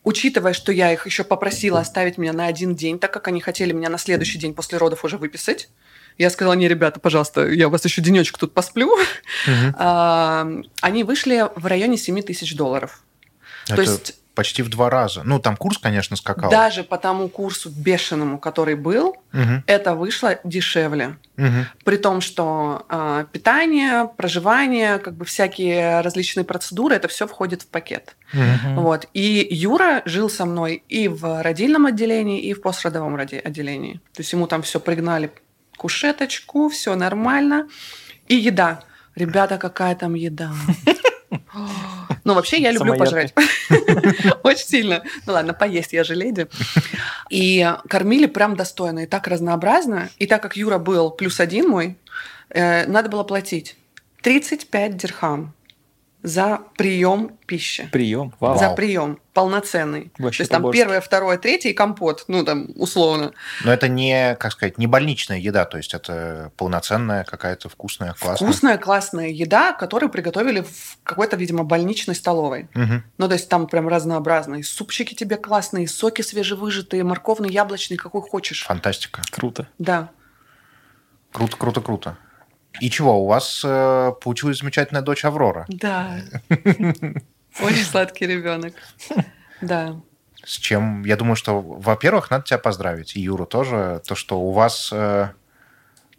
учитывая, 0.02 0.52
что 0.52 0.72
я 0.72 0.92
их 0.92 1.06
еще 1.06 1.24
попросила 1.24 1.80
оставить 1.80 2.18
меня 2.18 2.32
на 2.32 2.46
один 2.46 2.74
день, 2.74 2.98
так 2.98 3.12
как 3.12 3.28
они 3.28 3.40
хотели 3.40 3.72
меня 3.72 3.88
на 3.88 3.98
следующий 3.98 4.38
день 4.38 4.54
после 4.54 4.78
родов 4.78 5.04
уже 5.04 5.16
выписать. 5.16 5.68
Я 6.18 6.30
сказала, 6.30 6.54
не, 6.54 6.66
ребята, 6.66 6.98
пожалуйста, 6.98 7.46
я 7.46 7.68
у 7.68 7.70
вас 7.70 7.84
еще 7.84 8.00
денечек 8.00 8.38
тут 8.38 8.54
посплю. 8.54 8.90
А, 9.74 10.48
Они 10.80 11.04
вышли 11.04 11.46
в 11.54 11.66
районе 11.66 11.98
7 11.98 12.22
тысяч 12.22 12.56
долларов. 12.56 13.02
То 13.66 13.74
Это 13.74 13.82
есть 13.82 14.14
почти 14.36 14.62
в 14.62 14.68
два 14.68 14.88
раза. 14.90 15.22
Ну, 15.24 15.40
там 15.40 15.56
курс, 15.56 15.78
конечно, 15.78 16.14
скакал. 16.16 16.50
даже 16.50 16.84
по 16.84 16.96
тому 16.98 17.28
курсу 17.28 17.70
бешеному, 17.70 18.38
который 18.38 18.76
был, 18.76 19.16
Мгм, 19.32 19.64
это 19.66 19.94
вышло 19.96 20.38
дешевле. 20.44 21.16
мгм. 21.36 21.66
При 21.84 21.96
том, 21.96 22.20
что 22.20 22.84
а, 22.88 23.24
питание, 23.24 24.08
проживание, 24.16 24.98
как 24.98 25.14
бы 25.14 25.24
всякие 25.24 26.00
различные 26.02 26.44
процедуры, 26.44 26.94
это 26.94 27.08
все 27.08 27.26
входит 27.26 27.62
в 27.62 27.66
пакет. 27.66 28.14
Мгм. 28.32 28.76
Вот. 28.76 29.08
И 29.14 29.46
Юра 29.50 30.02
жил 30.04 30.30
со 30.30 30.44
мной 30.44 30.82
и 30.88 31.08
в 31.08 31.42
родильном 31.42 31.86
отделении, 31.86 32.40
и 32.40 32.52
в 32.54 32.60
пострадовом 32.62 33.16
роди- 33.16 33.40
отделении. 33.40 33.94
То 34.14 34.20
есть 34.20 34.32
ему 34.32 34.46
там 34.46 34.62
все 34.62 34.78
пригнали 34.80 35.30
кушеточку, 35.76 36.68
все 36.68 36.94
нормально. 36.94 37.68
И 38.28 38.34
еда. 38.36 38.80
Ребята, 39.14 39.56
какая 39.58 39.94
там 39.94 40.14
еда? 40.14 40.50
Ну, 42.26 42.34
вообще, 42.34 42.56
я 42.56 42.72
люблю 42.72 42.96
пожрать. 42.96 43.32
Очень 44.42 44.66
сильно. 44.66 45.04
Ну 45.26 45.32
ладно, 45.32 45.54
поесть, 45.54 45.92
я 45.92 46.02
же 46.02 46.16
леди. 46.16 46.48
И 47.30 47.72
кормили 47.88 48.26
прям 48.26 48.56
достойно, 48.56 49.04
и 49.04 49.06
так 49.06 49.28
разнообразно. 49.28 50.10
И 50.18 50.26
так 50.26 50.42
как 50.42 50.56
Юра 50.56 50.78
был 50.78 51.10
плюс 51.10 51.38
один 51.38 51.68
мой, 51.68 51.96
э, 52.48 52.84
надо 52.88 53.08
было 53.10 53.22
платить 53.22 53.76
35 54.22 54.96
дирхам 54.96 55.54
за 56.26 56.60
прием 56.76 57.38
пищи. 57.46 57.88
Прием? 57.92 58.34
Вау. 58.40 58.58
За 58.58 58.70
прием. 58.70 59.20
Полноценный. 59.32 60.10
Вообще 60.18 60.38
То 60.38 60.42
есть 60.42 60.50
там 60.50 60.62
побольше. 60.62 60.80
первое, 60.80 61.00
второе, 61.00 61.38
третье 61.38 61.68
и 61.68 61.72
компот. 61.72 62.24
Ну, 62.26 62.44
там, 62.44 62.66
условно. 62.74 63.32
Но 63.64 63.72
это 63.72 63.86
не, 63.86 64.34
как 64.34 64.50
сказать, 64.50 64.76
не 64.76 64.88
больничная 64.88 65.38
еда, 65.38 65.66
то 65.66 65.76
есть 65.76 65.94
это 65.94 66.50
полноценная 66.56 67.22
какая-то 67.22 67.68
вкусная, 67.68 68.14
классная. 68.18 68.48
Вкусная, 68.48 68.78
классная 68.78 69.28
еда, 69.28 69.72
которую 69.72 70.10
приготовили 70.10 70.62
в 70.62 70.98
какой-то, 71.04 71.36
видимо, 71.36 71.62
больничной 71.62 72.16
столовой. 72.16 72.68
Мгм. 72.74 73.04
Ну, 73.18 73.28
то 73.28 73.34
есть 73.34 73.48
там 73.48 73.68
прям 73.68 73.86
разнообразные. 73.86 74.64
Супчики 74.64 75.14
тебе 75.14 75.36
классные, 75.36 75.86
соки 75.86 76.22
свежевыжатые, 76.22 77.04
морковный, 77.04 77.50
яблочный, 77.52 77.96
какой 77.96 78.22
хочешь. 78.22 78.64
Фантастика. 78.64 79.22
Круто. 79.30 79.68
Да. 79.78 80.10
Круто, 81.30 81.56
круто, 81.56 81.80
круто. 81.80 82.18
И 82.80 82.90
чего, 82.90 83.22
у 83.22 83.26
вас 83.26 83.62
э, 83.64 84.12
получилась 84.22 84.58
замечательная 84.58 85.02
дочь 85.02 85.24
Аврора. 85.24 85.66
Да. 85.68 86.20
Очень 87.60 87.84
сладкий 87.84 88.26
ребенок. 88.26 88.74
Да. 89.60 89.96
С 90.44 90.58
чем, 90.58 91.04
я 91.04 91.16
думаю, 91.16 91.36
что, 91.36 91.60
во-первых, 91.60 92.30
надо 92.30 92.44
тебя 92.44 92.58
поздравить, 92.58 93.16
и 93.16 93.20
Юру 93.20 93.46
тоже, 93.46 94.00
то, 94.06 94.14
что 94.14 94.40
у 94.40 94.52
вас 94.52 94.90
э, 94.92 95.30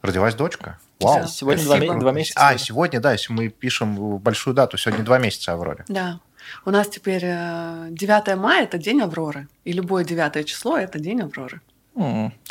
родилась 0.02 0.36
дочка. 0.36 0.80
Вау. 1.00 1.22
Да. 1.22 1.28
Сегодня 1.28 1.64
Спасибо. 1.64 1.86
два, 1.86 1.96
ме- 1.96 2.02
два 2.02 2.12
месяца. 2.12 2.40
А, 2.40 2.58
сегодня, 2.58 3.00
да, 3.00 3.14
если 3.14 3.32
мы 3.32 3.50
пишем 3.50 4.18
большую 4.18 4.54
дату, 4.54 4.78
сегодня 4.78 5.06
два 5.06 5.20
месяца 5.20 5.54
Авроре. 5.54 5.86
Да. 5.88 6.20
У 6.66 6.72
нас 6.72 6.88
теперь 6.88 7.24
э, 7.24 7.88
9 7.92 8.38
мая– 8.38 8.64
это 8.66 8.78
день 8.78 9.02
Авроры. 9.02 9.48
И 9.64 9.74
любое 9.74 10.04
9 10.04 10.46
число– 10.46 10.78
это 10.80 11.00
день 11.00 11.22
Авроры. 11.22 11.62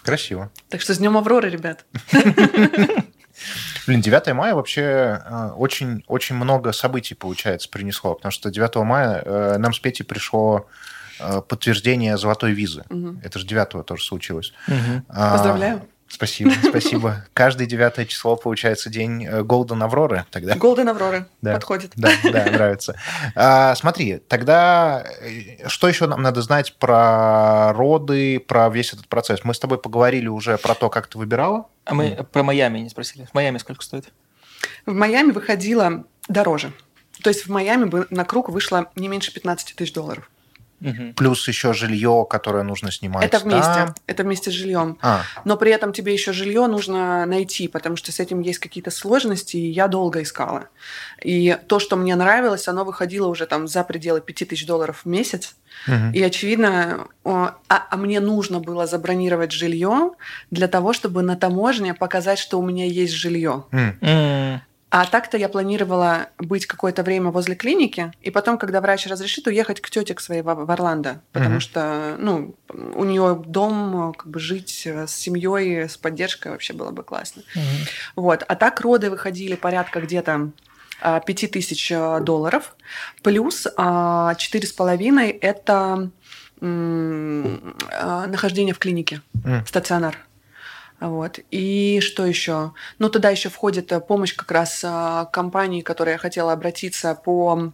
Красиво. 0.02 0.50
Так 0.68 0.80
что 0.80 0.94
с 0.94 0.98
днем 0.98 1.16
Авроры, 1.16 1.50
ребят. 1.50 1.84
Блин, 3.86 4.00
9 4.00 4.34
мая 4.34 4.54
вообще 4.54 5.22
э, 5.24 5.50
очень, 5.56 6.04
очень 6.06 6.36
много 6.36 6.72
событий, 6.72 7.14
получается, 7.14 7.68
принесло, 7.68 8.14
потому 8.14 8.32
что 8.32 8.50
9 8.50 8.74
мая 8.76 9.22
э, 9.24 9.58
нам 9.58 9.72
с 9.72 9.78
Петей 9.78 10.04
пришло 10.04 10.66
э, 11.20 11.40
подтверждение 11.40 12.16
золотой 12.18 12.52
визы. 12.52 12.84
Мгм. 12.88 13.20
Это 13.22 13.38
же 13.38 13.46
9 13.46 13.86
тоже 13.86 14.04
случилось. 14.04 14.52
А, 15.08 15.32
Поздравляю. 15.32 15.82
Спасибо, 16.08 16.52
спасибо. 16.68 17.24
Каждое 17.34 17.66
девятое 17.66 18.06
число, 18.06 18.36
получается, 18.36 18.90
день 18.90 19.26
э, 19.26 19.42
Голден 19.42 19.82
Авроры 19.82 20.24
тогда. 20.30 20.54
Голден 20.54 20.88
Авроры 20.88 21.26
Да. 21.42 21.54
подходит. 21.54 21.92
Да, 21.96 22.10
да, 22.22 22.44
нравится. 22.50 22.96
А, 23.34 23.74
смотри, 23.74 24.18
тогда 24.18 25.04
э, 25.20 25.68
что 25.68 25.88
еще 25.88 26.06
нам 26.06 26.22
надо 26.22 26.42
знать 26.42 26.76
про 26.78 27.72
роды, 27.72 28.38
про 28.40 28.68
весь 28.68 28.92
этот 28.92 29.08
процесс? 29.08 29.40
Мы 29.44 29.52
с 29.52 29.58
тобой 29.58 29.78
поговорили 29.78 30.28
уже 30.28 30.58
про 30.58 30.74
то, 30.74 30.88
как 30.90 31.08
ты 31.08 31.18
выбирала. 31.18 31.66
А 31.84 31.94
мы 31.94 32.26
про 32.32 32.42
Майами 32.42 32.78
не 32.78 32.88
спросили. 32.88 33.26
В 33.26 33.34
Майами 33.34 33.58
сколько 33.58 33.82
стоит? 33.82 34.06
В 34.86 34.92
Майами 34.92 35.32
выходило 35.32 36.04
дороже. 36.28 36.72
То 37.22 37.30
есть 37.30 37.46
в 37.46 37.50
Майами 37.50 37.84
бы 37.84 38.06
на 38.10 38.24
круг 38.24 38.48
вышло 38.48 38.90
не 38.94 39.08
меньше 39.08 39.32
15 39.32 39.74
тысяч 39.74 39.92
долларов. 39.92 40.30
Мгм. 40.80 41.14
Плюс 41.14 41.46
еще 41.48 41.72
жилье, 41.72 42.26
которое 42.28 42.62
нужно 42.62 42.92
снимать. 42.92 43.24
Это 43.24 43.38
вместе. 43.38 43.72
там. 43.72 43.94
Это 44.06 44.22
вместе 44.24 44.50
с 44.50 44.54
жильем. 44.54 44.98
А, 45.00 45.22
Но 45.44 45.56
при 45.56 45.70
этом 45.72 45.92
тебе 45.92 46.12
еще 46.12 46.32
жилье 46.32 46.66
нужно 46.66 47.24
найти, 47.26 47.66
потому 47.68 47.96
что 47.96 48.12
с 48.12 48.20
этим 48.20 48.40
есть 48.40 48.58
какие-то 48.58 48.90
сложности, 48.90 49.56
и 49.56 49.70
я 49.70 49.88
долго 49.88 50.22
искала. 50.22 50.68
И 51.22 51.56
то, 51.66 51.78
что 51.78 51.96
мне 51.96 52.14
нравилось, 52.14 52.68
оно 52.68 52.84
выходило 52.84 53.26
уже 53.28 53.46
там 53.46 53.66
за 53.66 53.84
пределы 53.84 54.20
5000 54.20 54.66
долларов 54.66 55.02
в 55.04 55.08
месяц. 55.08 55.56
мгм. 55.86 56.12
И 56.12 56.22
очевидно, 56.22 57.08
о, 57.24 57.50
а, 57.68 57.86
а 57.90 57.96
мне 57.96 58.20
нужно 58.20 58.60
было 58.60 58.86
забронировать 58.86 59.52
жилье 59.52 60.12
для 60.50 60.68
того, 60.68 60.92
чтобы 60.92 61.22
на 61.22 61.36
таможне 61.36 61.94
показать, 61.94 62.38
что 62.38 62.58
у 62.58 62.62
меня 62.62 62.86
есть 62.86 63.12
жилье. 63.14 63.64
М. 63.72 64.60
А 64.88 65.04
так-то 65.04 65.36
я 65.36 65.48
планировала 65.48 66.28
быть 66.38 66.66
какое-то 66.66 67.02
время 67.02 67.30
возле 67.30 67.56
клиники, 67.56 68.12
и 68.22 68.30
потом, 68.30 68.56
когда 68.56 68.80
врач 68.80 69.06
разрешит, 69.06 69.46
уехать 69.48 69.80
к 69.80 69.90
тете 69.90 70.14
к 70.14 70.20
своей 70.20 70.42
в 70.42 70.54
в 70.54 70.70
Орландо, 70.70 71.22
потому 71.32 71.56
Мгм. 71.56 71.60
что, 71.60 72.16
ну, 72.18 72.54
у 72.94 73.04
нее 73.04 73.42
дом, 73.46 74.14
как 74.16 74.28
бы 74.28 74.38
жить 74.38 74.82
э, 74.86 75.06
с 75.08 75.12
семьей, 75.14 75.88
с 75.88 75.96
поддержкой 75.96 76.52
вообще 76.52 76.72
было 76.72 76.92
бы 76.92 77.02
классно. 77.02 77.42
Мгм. 77.54 77.64
Вот. 78.14 78.44
А 78.46 78.54
так 78.54 78.80
роды 78.80 79.10
выходили 79.10 79.54
порядка 79.56 80.00
где-то 80.00 80.50
а, 81.00 81.20
5000 81.20 81.92
э, 81.92 82.20
долларов, 82.20 82.74
плюс 83.22 83.66
а, 83.76 84.34
4,5– 84.38 85.36
это 85.42 86.10
м, 86.62 87.74
а, 87.92 88.26
нахождение 88.26 88.72
в 88.74 88.78
клинике, 88.78 89.20
М. 89.44 89.66
стационар. 89.66 90.25
Вот. 90.98 91.40
И 91.50 92.00
что 92.00 92.24
еще? 92.24 92.72
Ну, 92.98 93.10
туда 93.10 93.28
еще 93.28 93.50
входит 93.50 93.92
э, 93.92 94.00
помощь 94.00 94.34
как 94.34 94.50
раз 94.50 94.80
а, 94.82 95.26
компании, 95.26 95.82
которой 95.82 96.12
я 96.12 96.18
хотела 96.18 96.52
обратиться 96.52 97.14
по 97.14 97.72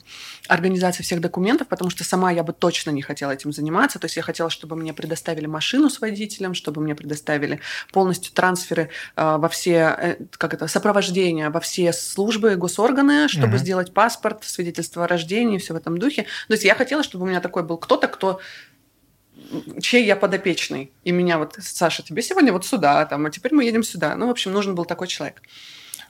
организации 0.49 1.05
всех 1.05 1.21
документов, 1.21 1.69
потому 1.69 1.89
что 1.91 2.03
сама 2.03 2.33
я 2.33 2.43
бы 2.43 2.53
точно 2.53 2.91
не 2.91 3.01
хотела 3.01 3.31
этим 3.31 3.53
заниматься. 3.53 4.01
То 4.01 4.07
есть 4.07 4.17
я 4.17 4.23
хотела, 4.23 4.51
чтобы 4.51 4.75
мне 4.75 4.93
предоставили 4.93 5.47
машину 5.47 5.89
с 5.89 6.01
водителем, 6.01 6.55
чтобы 6.55 6.81
мне 6.81 6.97
предоставили 6.97 7.61
полностью 7.93 8.33
трансферы 8.33 8.91
а, 9.15 9.39
во 9.39 9.49
все, 9.49 9.97
э, 9.99 10.17
как 10.33 10.55
это, 10.55 10.67
сопровождение 10.67 11.51
во 11.51 11.61
все 11.61 11.93
службы, 11.93 12.57
госорганы, 12.57 13.29
чтобы 13.29 13.53
Мгм. 13.55 13.59
сделать 13.59 13.95
паспорт, 13.95 14.43
свидетельство 14.43 15.05
о 15.05 15.07
рождении, 15.07 15.59
все 15.59 15.75
в 15.75 15.77
этом 15.77 15.97
духе. 15.97 16.23
То 16.49 16.55
есть 16.55 16.65
я 16.65 16.75
хотела, 16.75 17.05
чтобы 17.05 17.25
у 17.25 17.29
меня 17.29 17.41
такой 17.41 17.63
был 17.63 17.79
кто-то, 17.79 18.09
кто 18.09 18.41
чей 19.81 20.05
я 20.05 20.17
подопечный. 20.17 20.93
И 21.05 21.12
меня 21.12 21.38
вот, 21.38 21.57
Саша, 21.59 22.03
тебе 22.03 22.23
сегодня 22.23 22.53
вот 22.53 22.65
сюда, 22.65 23.05
там, 23.07 23.27
а 23.27 23.31
теперь 23.31 23.55
мы 23.55 23.65
едем 23.65 23.83
сюда. 23.83 24.15
Ну, 24.17 24.27
в 24.27 24.31
общем, 24.31 24.53
нужен 24.53 24.75
был 24.75 24.85
такой 24.85 25.09
человек. 25.09 25.43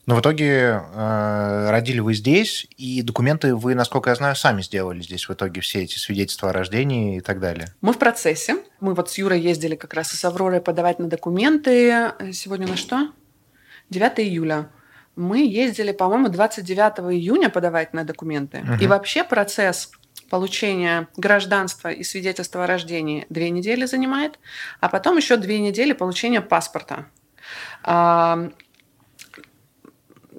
Но 0.04 0.16
в 0.16 0.20
итоге 0.20 0.82
э, 0.92 1.70
родили 1.70 2.00
вы 2.00 2.14
здесь, 2.14 2.66
и 2.76 3.02
документы 3.02 3.54
вы, 3.54 3.76
насколько 3.76 4.10
я 4.10 4.16
знаю, 4.16 4.34
сами 4.34 4.60
сделали 4.60 5.00
здесь 5.00 5.28
в 5.28 5.32
итоге 5.32 5.60
все 5.60 5.82
эти 5.82 5.96
свидетельства 5.96 6.50
о 6.50 6.52
рождении 6.52 7.18
и 7.18 7.20
так 7.20 7.38
далее. 7.38 7.68
Мы 7.80 7.92
в 7.92 7.98
процессе. 7.98 8.56
Мы 8.80 8.94
вот 8.94 9.10
с 9.10 9.18
Юрой 9.18 9.40
ездили 9.40 9.76
как 9.76 9.94
раз 9.94 10.12
и 10.12 10.16
с 10.16 10.24
Авророй 10.24 10.60
подавать 10.60 10.98
на 10.98 11.08
документы. 11.08 12.12
Сегодня 12.32 12.66
на 12.66 12.76
что? 12.76 13.12
9 13.90 14.20
июля. 14.20 14.70
Мы 15.14 15.46
ездили, 15.46 15.92
по-моему, 15.92 16.30
29 16.30 17.14
июня 17.14 17.48
подавать 17.48 17.92
на 17.92 18.02
документы. 18.04 18.58
Мгм. 18.58 18.78
И 18.80 18.86
вообще 18.88 19.22
процесс 19.22 19.90
получения 20.32 21.08
гражданства 21.18 21.88
и 21.92 22.02
свидетельства 22.02 22.64
о 22.64 22.66
рождении 22.66 23.26
две 23.28 23.50
недели 23.50 23.84
занимает, 23.84 24.38
а 24.80 24.88
потом 24.88 25.18
еще 25.18 25.36
две 25.36 25.58
недели 25.58 25.92
получения 25.92 26.40
паспорта. 26.40 27.04
А, 27.82 28.48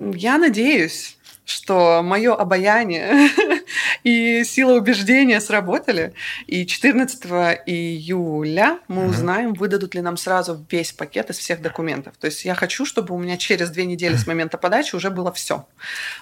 Я 0.01 0.39
надеюсь, 0.39 1.15
что 1.45 2.01
мое 2.01 2.33
обаяние 2.33 3.29
и 4.03 4.43
сила 4.43 4.73
убеждения 4.79 5.39
сработали. 5.39 6.13
И 6.47 6.65
14 6.65 7.25
июля 7.67 8.79
мы 8.87 9.05
узнаем, 9.05 9.53
выдадут 9.53 9.93
ли 9.93 10.01
нам 10.01 10.17
сразу 10.17 10.65
весь 10.71 10.91
пакет 10.91 11.29
из 11.29 11.37
всех 11.37 11.61
документов. 11.61 12.15
То 12.19 12.25
есть 12.25 12.45
я 12.45 12.55
хочу, 12.55 12.83
чтобы 12.87 13.13
у 13.13 13.19
меня 13.19 13.37
через 13.37 13.69
две 13.69 13.85
недели 13.85 14.15
с 14.15 14.25
момента 14.31 14.57
подачи 14.57 14.95
уже 14.95 15.11
было 15.11 15.31
все. 15.31 15.67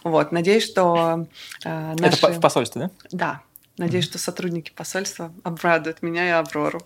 Вот, 0.03 0.33
надеюсь, 0.33 0.65
что 0.65 1.25
э, 1.63 1.93
Это 1.93 2.01
наши... 2.01 2.19
по- 2.21 2.31
в 2.33 2.41
посольстве, 2.41 2.81
да? 2.81 2.89
Да. 3.11 3.41
Надеюсь, 3.81 4.05
что 4.05 4.19
сотрудники 4.19 4.71
посольства 4.71 5.33
обрадуют 5.43 6.03
меня 6.03 6.27
и 6.27 6.29
Аврору. 6.29 6.83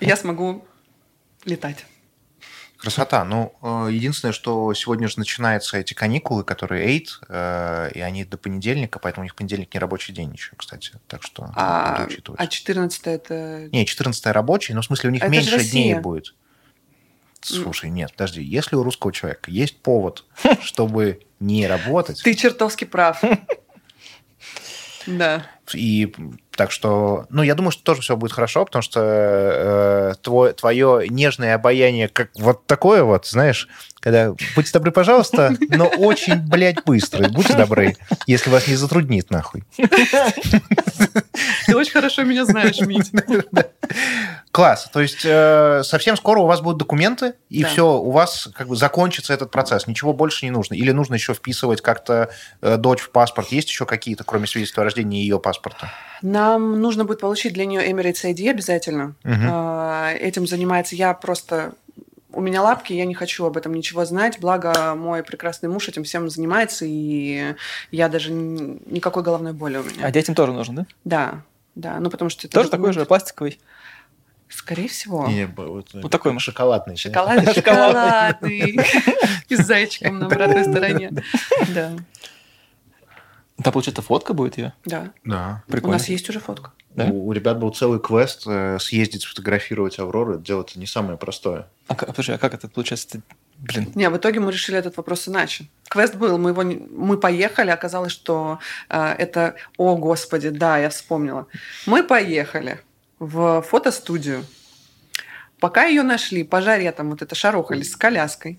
И 0.00 0.04
я 0.04 0.16
смогу 0.16 0.66
летать. 1.44 1.86
Красота. 2.76 3.24
Ну, 3.24 3.54
э, 3.62 3.92
единственное, 3.92 4.32
что 4.32 4.74
сегодня 4.74 5.06
же 5.06 5.20
начинаются 5.20 5.78
эти 5.78 5.94
каникулы, 5.94 6.42
которые 6.42 6.84
8, 6.84 7.26
э, 7.28 7.90
и 7.94 8.00
они 8.00 8.24
до 8.24 8.36
понедельника, 8.36 8.98
поэтому 8.98 9.22
у 9.22 9.24
них 9.26 9.36
понедельник 9.36 9.72
не 9.72 9.78
рабочий 9.78 10.12
день 10.12 10.32
еще, 10.32 10.50
кстати. 10.56 10.90
Так 11.06 11.22
что 11.22 11.52
А, 11.54 12.04
учитывать. 12.08 12.40
а 12.40 12.48
14 12.48 13.06
это... 13.06 13.68
Не, 13.70 13.86
14 13.86 14.26
рабочий, 14.26 14.74
но 14.74 14.82
в 14.82 14.86
смысле 14.86 15.10
у 15.10 15.12
них 15.12 15.22
Это 15.22 15.30
меньше 15.30 15.64
дней 15.64 15.94
будет. 15.94 16.34
Слушай, 17.42 17.90
нет, 17.90 18.10
подожди, 18.10 18.42
если 18.42 18.74
у 18.74 18.82
русского 18.82 19.12
человека 19.12 19.52
есть 19.52 19.80
повод, 19.82 20.24
чтобы 20.62 21.20
не 21.38 21.68
работать, 21.68 22.20
Ты 22.24 22.34
чертовски 22.34 22.86
прав. 22.86 23.22
Да. 25.06 25.46
И 25.72 26.14
так 26.50 26.70
что, 26.70 27.26
ну, 27.30 27.42
я 27.42 27.54
думаю, 27.54 27.72
что 27.72 27.82
тоже 27.82 28.02
все 28.02 28.16
будет 28.16 28.32
хорошо, 28.32 28.64
потому 28.64 28.82
что 28.82 29.00
э, 29.02 30.12
твое, 30.22 30.52
твое 30.52 31.06
нежное 31.08 31.54
обаяние, 31.54 32.08
как 32.08 32.30
вот 32.34 32.66
такое 32.66 33.02
вот, 33.02 33.26
знаешь, 33.26 33.68
когда 34.00 34.34
будьте 34.54 34.72
добры, 34.72 34.92
пожалуйста, 34.92 35.56
но 35.70 35.86
очень, 35.86 36.36
блядь, 36.36 36.84
быстро. 36.84 37.28
Будьте 37.28 37.56
добры, 37.56 37.96
если 38.26 38.50
вас 38.50 38.68
не 38.68 38.76
затруднит, 38.76 39.30
нахуй. 39.30 39.64
Ты 41.66 41.76
очень 41.76 41.92
хорошо 41.92 42.22
меня 42.22 42.44
знаешь, 42.44 42.80
Мить. 42.80 43.10
Класс. 44.52 44.88
То 44.92 45.00
есть 45.00 45.22
э, 45.24 45.82
совсем 45.82 46.16
скоро 46.16 46.38
у 46.40 46.46
вас 46.46 46.60
будут 46.60 46.78
документы, 46.78 47.34
и 47.48 47.62
Да. 47.62 47.68
все, 47.68 47.92
у 47.98 48.10
вас 48.10 48.48
как 48.54 48.68
бы 48.68 48.76
закончится 48.76 49.32
этот 49.34 49.50
процесс. 49.50 49.86
Ничего 49.86 50.12
больше 50.12 50.44
не 50.46 50.50
нужно. 50.52 50.74
Или 50.74 50.92
нужно 50.92 51.14
еще 51.14 51.34
вписывать 51.34 51.80
как-то 51.80 52.30
э, 52.62 52.76
дочь 52.76 53.00
в 53.00 53.10
паспорт. 53.10 53.48
Есть 53.48 53.68
еще 53.68 53.84
какие-то, 53.84 54.22
кроме 54.24 54.46
свидетельства 54.46 54.82
о 54.82 54.84
рождении 54.84 55.20
ее 55.20 55.40
паспорта? 55.40 55.90
Нам 56.22 56.80
нужно 56.80 57.04
будет 57.04 57.20
получить 57.20 57.52
для 57.52 57.66
нее 57.66 57.90
Emirates 57.90 58.24
ID 58.24 58.50
обязательно. 58.50 59.14
А, 59.24 60.12
Этим 60.12 60.46
занимается 60.46 60.94
я 60.94 61.12
просто... 61.14 61.72
У 62.34 62.40
меня 62.40 62.62
лапки, 62.62 62.92
я 62.92 63.04
не 63.04 63.14
хочу 63.14 63.44
об 63.46 63.56
этом 63.56 63.74
ничего 63.74 64.04
знать. 64.04 64.38
Благо, 64.40 64.94
мой 64.94 65.22
прекрасный 65.22 65.68
муж 65.68 65.88
этим 65.88 66.04
всем 66.04 66.28
занимается, 66.28 66.84
и 66.86 67.54
я 67.90 68.08
даже 68.08 68.32
никакой 68.32 69.22
головной 69.22 69.52
боли 69.52 69.76
у 69.78 69.82
меня. 69.84 70.04
А 70.06 70.10
детям 70.10 70.34
тоже 70.34 70.52
нужно, 70.52 70.74
да? 70.74 70.86
Да, 71.04 71.42
да. 71.74 72.00
Ну, 72.00 72.10
потому 72.10 72.28
что... 72.30 72.46
это 72.46 72.54
Тоже 72.54 72.70
такой 72.70 72.88
документ- 72.90 73.00
же, 73.00 73.06
пластиковый. 73.06 73.60
Скорее 74.48 74.88
всего. 74.88 75.26
Не, 75.26 75.46
вот, 75.46 75.88
Вот 75.94 76.12
такой 76.12 76.32
мы. 76.32 76.38
шоколадный. 76.40 76.96
Шоколад, 76.96 77.54
шоколадный. 77.54 78.78
И 79.48 79.56
с 79.56 79.66
зайчиком 79.66 80.18
на 80.18 80.26
обратной 80.26 80.64
стороне. 80.64 81.10
Да, 81.74 81.92
Да, 83.56 83.70
получается, 83.70 84.02
фотка 84.02 84.34
будет 84.34 84.58
ее? 84.58 84.72
да. 84.84 85.12
Да. 85.24 85.62
У 85.68 85.72
Прикольно. 85.72 85.96
нас 85.98 86.08
есть 86.08 86.28
уже 86.28 86.40
фотка. 86.40 86.72
Да? 86.90 87.06
У, 87.06 87.28
у 87.28 87.32
ребят 87.32 87.58
был 87.58 87.70
целый 87.70 88.00
квест 88.00 88.42
э, 88.46 88.78
съездить, 88.80 89.22
сфотографировать 89.22 89.98
Аврору. 89.98 90.38
Это 90.40 90.66
не 90.76 90.86
самое 90.86 91.16
простое. 91.18 91.68
А, 91.88 91.94
как- 91.94 92.08
подожди, 92.08 92.32
а 92.32 92.38
как 92.38 92.54
это 92.54 92.68
получается? 92.68 93.08
Ты- 93.08 93.22
Блин. 93.58 93.92
Не, 93.94 94.10
в 94.10 94.16
итоге 94.16 94.40
мы 94.40 94.50
решили 94.50 94.76
этот 94.76 94.96
вопрос 94.96 95.28
иначе. 95.28 95.66
Квест 95.88 96.16
был, 96.16 96.36
мы 96.38 96.50
его 96.50 96.62
не- 96.64 96.76
мы 96.90 97.16
поехали, 97.16 97.70
оказалось, 97.70 98.10
что 98.12 98.58
э, 98.88 99.14
это, 99.18 99.54
о 99.78 99.96
господи, 99.96 100.48
да, 100.50 100.78
я 100.78 100.88
вспомнила. 100.90 101.46
Мы 101.86 102.02
поехали 102.02 102.80
в 103.20 103.62
фотостудию. 103.62 104.44
Пока 105.60 105.84
ее 105.84 106.02
нашли, 106.02 106.42
по 106.42 106.60
жаре 106.60 106.90
там 106.92 107.10
вот 107.10 107.22
это 107.22 107.34
шарохались 107.34 107.92
с 107.92 107.96
коляской. 107.96 108.58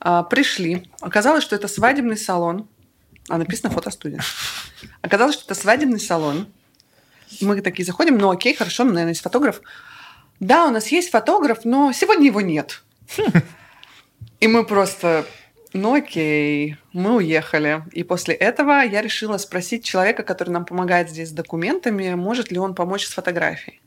А, 0.00 0.22
пришли. 0.22 0.88
Оказалось, 1.00 1.42
что 1.42 1.56
это 1.56 1.66
свадебный 1.68 2.16
салон. 2.16 2.68
А 3.28 3.38
написано 3.38 3.70
фотостудия. 3.70 4.20
Оказалось, 5.00 5.36
что 5.36 5.44
это 5.44 5.54
свадебный 5.54 6.00
салон. 6.00 6.46
Мы 7.40 7.60
такие 7.62 7.84
заходим, 7.84 8.18
ну 8.18 8.30
окей, 8.30 8.54
хорошо, 8.54 8.84
наверное, 8.84 9.10
есть 9.10 9.22
фотограф. 9.22 9.60
Да, 10.40 10.66
у 10.66 10.70
нас 10.70 10.88
есть 10.88 11.10
фотограф, 11.10 11.64
но 11.64 11.92
сегодня 11.92 12.26
его 12.26 12.40
нет. 12.40 12.82
И 14.40 14.46
мы 14.46 14.64
просто, 14.66 15.24
ну 15.72 15.94
окей, 15.94 16.76
мы 16.92 17.16
уехали. 17.16 17.82
И 17.92 18.02
после 18.02 18.34
этого 18.34 18.82
я 18.82 19.00
решила 19.00 19.38
спросить 19.38 19.84
человека, 19.84 20.22
который 20.22 20.50
нам 20.50 20.66
помогает 20.66 21.08
здесь 21.08 21.30
с 21.30 21.32
документами, 21.32 22.14
может 22.14 22.50
ли 22.50 22.58
он 22.58 22.74
помочь 22.74 23.06
с 23.06 23.14
фотографией. 23.14 23.80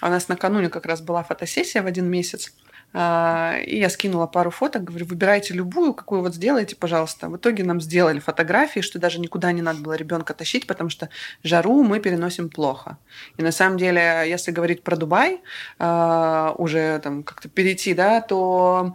А 0.00 0.08
У 0.08 0.10
нас 0.10 0.28
накануне 0.28 0.68
как 0.68 0.86
раз 0.86 1.00
была 1.00 1.22
фотосессия 1.22 1.82
в 1.82 1.86
один 1.86 2.06
месяц. 2.06 2.52
А, 2.92 3.58
И 3.64 3.78
я 3.78 3.88
скинула 3.88 4.26
пару 4.26 4.50
фоток, 4.50 4.84
говорю, 4.84 5.06
выбирайте 5.06 5.54
любую, 5.54 5.94
какую 5.94 6.22
вот 6.22 6.34
сделайте, 6.34 6.76
пожалуйста. 6.76 7.28
В 7.28 7.36
итоге 7.36 7.62
нам 7.64 7.80
сделали 7.80 8.18
фотографии, 8.18 8.80
что 8.80 8.98
даже 8.98 9.20
никуда 9.20 9.52
не 9.52 9.62
надо 9.62 9.80
было 9.80 9.92
ребенка 9.92 10.34
тащить, 10.34 10.66
потому 10.66 10.90
что 10.90 11.08
жару 11.44 11.82
мы 11.82 12.00
переносим 12.00 12.50
плохо. 12.50 12.98
И 13.36 13.42
на 13.42 13.52
самом 13.52 13.78
деле, 13.78 14.24
если 14.26 14.50
говорить 14.50 14.82
про 14.82 14.96
Дубай, 14.96 15.40
а, 15.78 16.54
уже 16.58 16.98
там 17.00 17.22
как-то 17.22 17.48
перейти, 17.48 17.94
да, 17.94 18.20
то 18.20 18.94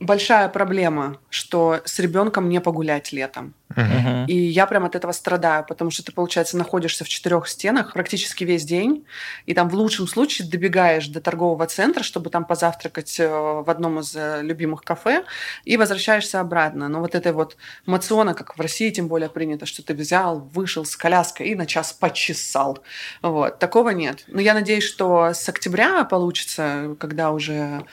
большая 0.00 0.48
проблема, 0.48 1.18
что 1.30 1.80
с 1.84 1.98
ребенком 1.98 2.48
не 2.48 2.60
погулять 2.60 3.12
летом. 3.12 3.54
Мгм. 3.76 4.24
И 4.26 4.34
я 4.34 4.66
прям 4.66 4.86
от 4.86 4.96
этого 4.96 5.12
страдаю, 5.12 5.64
потому 5.64 5.90
что 5.90 6.02
ты, 6.02 6.12
получается, 6.12 6.56
находишься 6.56 7.04
в 7.04 7.08
четырех 7.08 7.46
стенах 7.48 7.92
практически 7.92 8.44
весь 8.44 8.64
день, 8.64 9.04
и 9.46 9.54
там 9.54 9.68
в 9.68 9.74
лучшем 9.74 10.08
случае 10.08 10.48
добегаешь 10.48 11.06
до 11.08 11.20
торгового 11.20 11.66
центра, 11.66 12.02
чтобы 12.02 12.30
там 12.30 12.44
позавтракать 12.44 13.20
э, 13.20 13.28
в 13.28 13.68
одном 13.68 14.00
из 14.00 14.16
э, 14.16 14.40
любимых 14.42 14.82
кафе, 14.82 15.24
и 15.64 15.76
возвращаешься 15.76 16.40
обратно. 16.40 16.88
Но 16.88 17.00
вот 17.00 17.14
это 17.14 17.32
вот 17.32 17.56
мациона, 17.86 18.34
как 18.34 18.56
в 18.56 18.60
России 18.60 18.90
тем 18.90 19.06
более 19.06 19.28
принято, 19.28 19.66
что 19.66 19.82
ты 19.82 19.94
взял, 19.94 20.40
вышел 20.40 20.84
с 20.84 20.96
коляской 20.96 21.48
и 21.48 21.54
на 21.54 21.66
час 21.66 21.92
почесал. 21.92 22.78
Вот. 23.22 23.58
Такого 23.58 23.90
нет. 23.90 24.24
Но 24.28 24.40
я 24.40 24.54
надеюсь, 24.54 24.84
что 24.84 25.34
с 25.34 25.48
октября 25.48 26.04
получится, 26.04 26.96
когда 26.98 27.30
уже 27.32 27.84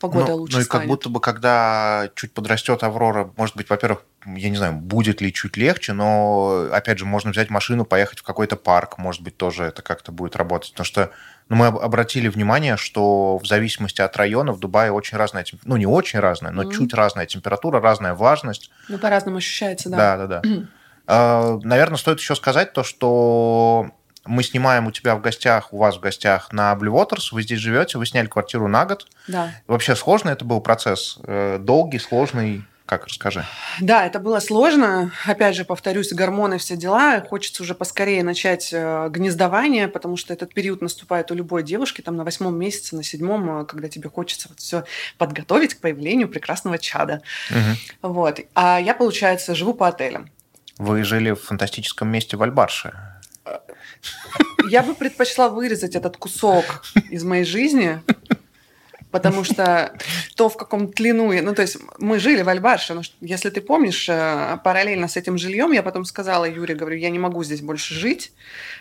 погода 0.00 0.32
ну, 0.32 0.36
лучше 0.36 0.56
ну 0.56 0.60
и 0.60 0.64
как 0.64 0.70
станет. 0.82 0.88
будто 0.88 1.08
бы, 1.08 1.20
когда 1.20 2.08
чуть 2.14 2.32
подрастет 2.32 2.82
Аврора, 2.82 3.30
может 3.36 3.56
быть, 3.56 3.68
во-первых, 3.70 4.02
я 4.26 4.50
не 4.50 4.56
знаю, 4.56 4.74
будет 4.74 5.20
ли 5.20 5.32
чуть 5.32 5.56
легче, 5.56 5.92
но, 5.92 6.68
опять 6.72 6.98
же, 6.98 7.04
можно 7.06 7.30
взять 7.30 7.50
машину, 7.50 7.84
поехать 7.84 8.18
в 8.18 8.22
какой-то 8.22 8.56
парк, 8.56 8.98
может 8.98 9.22
быть, 9.22 9.36
тоже 9.36 9.64
это 9.64 9.82
как-то 9.82 10.12
будет 10.12 10.36
работать. 10.36 10.72
Потому 10.72 10.84
что 10.84 11.10
ну, 11.48 11.56
мы 11.56 11.66
об- 11.68 11.78
обратили 11.78 12.28
внимание, 12.28 12.76
что 12.76 13.38
в 13.38 13.46
зависимости 13.46 14.00
от 14.00 14.16
района 14.16 14.52
в 14.52 14.58
Дубае 14.58 14.90
очень 14.92 15.16
разная 15.16 15.44
ну, 15.64 15.76
не 15.76 15.86
очень 15.86 16.18
разная, 16.18 16.50
но 16.52 16.62
Мгм. 16.62 16.72
чуть 16.72 16.94
разная 16.94 17.26
температура, 17.26 17.80
разная 17.80 18.14
влажность. 18.14 18.70
Ну, 18.88 18.98
по-разному 18.98 19.36
ощущается, 19.38 19.88
да. 19.88 19.96
Да, 20.16 20.26
да, 20.26 20.42
да. 20.42 20.48
А, 21.08 21.60
Наверное, 21.62 21.98
стоит 21.98 22.18
еще 22.18 22.34
сказать 22.34 22.72
то, 22.72 22.82
что 22.82 23.90
мы 24.26 24.42
снимаем 24.42 24.86
у 24.86 24.90
тебя 24.90 25.16
в 25.16 25.20
гостях, 25.20 25.72
у 25.72 25.78
вас 25.78 25.96
в 25.96 26.00
гостях 26.00 26.52
на 26.52 26.72
Blue 26.74 26.92
Waters, 26.92 27.28
вы 27.32 27.42
здесь 27.42 27.60
живете, 27.60 27.98
вы 27.98 28.06
сняли 28.06 28.26
квартиру 28.26 28.68
на 28.68 28.84
год. 28.84 29.06
да. 29.28 29.52
Вообще 29.66 29.96
сложный 29.96 30.32
это 30.32 30.44
был 30.44 30.60
процесс? 30.60 31.18
Э, 31.24 31.58
Долгий, 31.60 31.98
сложный? 31.98 32.64
Как, 32.86 33.04
расскажи. 33.08 33.44
Да, 33.80 34.06
это 34.06 34.20
было 34.20 34.38
сложно. 34.38 35.10
Опять 35.26 35.56
же, 35.56 35.64
повторюсь, 35.64 36.12
гормоны, 36.12 36.58
все 36.58 36.76
дела. 36.76 37.20
Хочется 37.20 37.64
уже 37.64 37.74
поскорее 37.74 38.22
начать 38.22 38.70
э, 38.72 39.08
гнездование, 39.10 39.88
потому 39.88 40.16
что 40.16 40.32
этот 40.32 40.54
период 40.54 40.82
наступает 40.82 41.32
у 41.32 41.34
любой 41.34 41.64
девушки, 41.64 42.00
там 42.00 42.14
на 42.14 42.22
восьмом 42.22 42.56
месяце, 42.56 42.94
на 42.94 43.02
седьмом, 43.02 43.62
э, 43.62 43.64
когда 43.64 43.88
тебе 43.88 44.08
хочется 44.08 44.48
вот 44.48 44.60
все 44.60 44.84
подготовить 45.18 45.74
к 45.74 45.80
появлению 45.80 46.28
прекрасного 46.28 46.78
чада. 46.78 47.22
Мгм. 47.50 47.76
Вот. 48.02 48.40
А 48.54 48.78
я, 48.78 48.94
получается, 48.94 49.56
живу 49.56 49.74
по 49.74 49.88
отелям. 49.88 50.30
Вы 50.78 51.02
жили 51.02 51.32
в 51.32 51.42
фантастическом 51.42 52.08
месте 52.08 52.36
в 52.36 52.42
Альбарше. 52.42 52.94
Я 54.68 54.82
бы 54.82 54.94
предпочла 54.94 55.48
вырезать 55.48 55.94
этот 55.94 56.16
кусок 56.16 56.84
из 57.10 57.24
моей 57.24 57.44
жизни, 57.44 58.00
потому 59.10 59.44
что 59.44 59.92
то, 60.34 60.48
в 60.48 60.56
каком 60.56 60.92
тлину... 60.92 61.32
Ну, 61.42 61.54
то 61.54 61.62
есть 61.62 61.78
мы 61.98 62.18
жили 62.18 62.42
в 62.42 62.48
Альбарше, 62.48 62.94
но 62.94 63.02
если 63.20 63.50
ты 63.50 63.60
помнишь, 63.60 64.08
э, 64.08 64.58
параллельно 64.64 65.08
с 65.08 65.16
этим 65.16 65.38
жильем 65.38 65.72
я 65.72 65.82
потом 65.82 66.04
сказала 66.04 66.44
Юре, 66.44 66.74
говорю, 66.74 66.96
я 66.96 67.10
не 67.10 67.18
могу 67.18 67.44
здесь 67.44 67.60
больше 67.60 67.94
жить, 67.94 68.32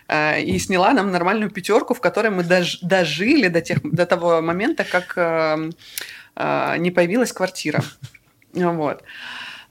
э, 0.07 0.41
и 0.41 0.59
сняла 0.59 0.91
нам 0.93 1.11
нормальную 1.11 1.51
пятерку, 1.51 1.93
в 1.93 2.01
которой 2.01 2.31
мы 2.31 2.43
дож- 2.43 2.79
дожили 2.81 3.47
до, 3.47 3.61
тех, 3.61 3.79
до 3.83 4.05
того 4.05 4.41
момента, 4.41 4.83
как 4.83 5.13
э, 5.15 5.69
э, 6.35 6.75
не 6.77 6.91
появилась 6.91 7.31
квартира. 7.31 7.83
Вот. 8.53 9.03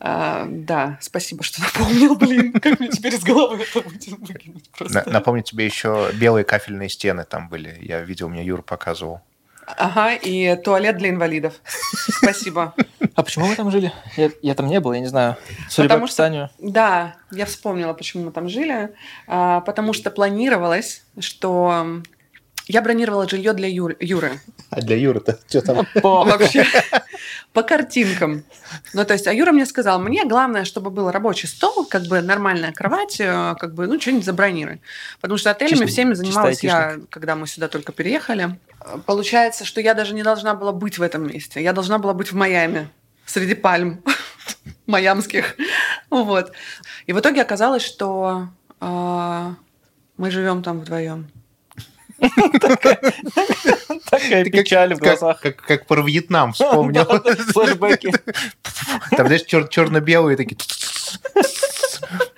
А, 0.07 0.47
да, 0.51 0.99
спасибо, 1.01 1.43
что 1.43 1.63
напомнил, 1.63 2.15
блин, 2.15 2.53
как 2.61 2.79
мне 2.79 2.91
теперь 2.91 3.15
из 3.15 3.23
головы 3.23 3.63
это 3.65 3.81
будет 3.81 4.07
выкинуть 4.07 4.69
просто. 4.69 5.03
Напомню 5.09 5.43
тебе 5.43 5.65
еще 5.65 6.11
белые 6.13 6.45
кафельные 6.45 6.91
стены 6.91 7.25
там 7.25 7.49
были. 7.49 7.79
Я 7.81 8.03
видел, 8.03 8.29
мне 8.29 8.45
Юра 8.45 8.61
показывал. 8.61 9.23
Ага, 9.67 10.13
и 10.13 10.57
туалет 10.63 10.99
для 10.99 11.09
инвалидов. 11.09 11.55
Спасибо. 12.21 12.75
А 13.15 13.23
почему 13.23 13.47
вы 13.47 13.57
там 13.57 13.71
жили? 13.71 13.95
Я, 14.19 14.31
я 14.43 14.55
там 14.55 14.67
не 14.67 14.79
был, 14.79 14.93
я 14.93 15.01
не 15.01 15.07
знаю. 15.07 15.37
Судя 15.71 15.89
Потому 15.89 16.03
по 16.07 16.13
что- 16.13 16.25
описанию. 16.25 16.51
Да, 16.59 17.17
я 17.31 17.47
вспомнила, 17.47 17.95
почему 17.95 18.25
мы 18.25 18.31
там 18.31 18.51
жили. 18.51 18.91
А, 19.27 19.63
потому 19.63 19.95
что 19.95 20.11
планировалось, 20.11 21.03
что 21.19 22.03
я 22.67 22.81
бронировала 22.83 23.29
жилье 23.29 23.53
для 23.53 23.69
Юры. 23.69 23.97
Юры. 24.01 24.41
А 24.71 24.81
для 24.81 24.97
Юры-то 24.97 25.39
что 25.49 25.61
там? 25.63 25.87
По- 26.03 26.25
Вообще. 26.27 26.65
По 27.53 27.63
картинкам. 27.63 28.45
Ну, 28.95 29.05
то 29.05 29.13
есть, 29.13 29.27
а 29.27 29.33
Юра 29.33 29.53
мне 29.53 29.67
сказал, 29.67 30.01
мне 30.01 30.25
главное, 30.25 30.65
чтобы 30.65 30.91
был 30.91 31.11
рабочий 31.11 31.47
стол, 31.47 31.85
как 31.87 32.03
бы 32.07 32.21
нормальная 32.21 32.73
кровать, 32.73 33.21
э, 33.21 33.55
как 33.59 33.75
бы, 33.75 33.87
ну, 33.87 34.01
что-нибудь 34.01 34.25
забронируй. 34.25 34.81
Потому 35.21 35.39
что 35.39 35.51
отелями 35.51 35.73
Чисто- 35.75 35.87
всеми 35.87 36.15
занималась 36.15 36.63
я, 36.65 36.97
когда 37.11 37.37
мы 37.37 37.47
сюда 37.47 37.69
только 37.69 37.93
переехали. 37.93 38.59
Получается, 39.07 39.65
что 39.65 39.81
я 39.81 39.95
даже 39.95 40.15
не 40.15 40.23
должна 40.23 40.55
была 40.55 40.73
быть 40.73 40.99
в 40.99 41.03
этом 41.03 41.27
месте. 41.29 41.63
Я 41.63 41.73
должна 41.73 41.99
была 41.99 42.13
быть 42.15 42.33
в 42.33 42.35
Майами, 42.35 42.89
среди 43.27 43.55
пальм 43.55 44.03
майамских. 44.87 45.57
Вот. 46.11 46.53
И 47.07 47.13
в 47.13 47.21
итоге 47.21 47.43
оказалось, 47.43 47.83
что 47.83 48.49
э, 48.81 49.51
мы 50.17 50.31
живем 50.31 50.63
там 50.63 50.81
вдвоем. 50.81 51.31
Такая 54.11 54.45
печаль 54.45 54.95
в 54.95 54.99
глазах. 54.99 55.41
Как, 55.41 55.87
про 55.87 56.03
Вьетнам 56.03 56.53
вспомнил. 56.53 57.05
Там, 59.17 59.27
знаешь, 59.27 59.45
чер- 59.47 59.69
черно-белые 59.69 60.37
такие. 60.37 60.57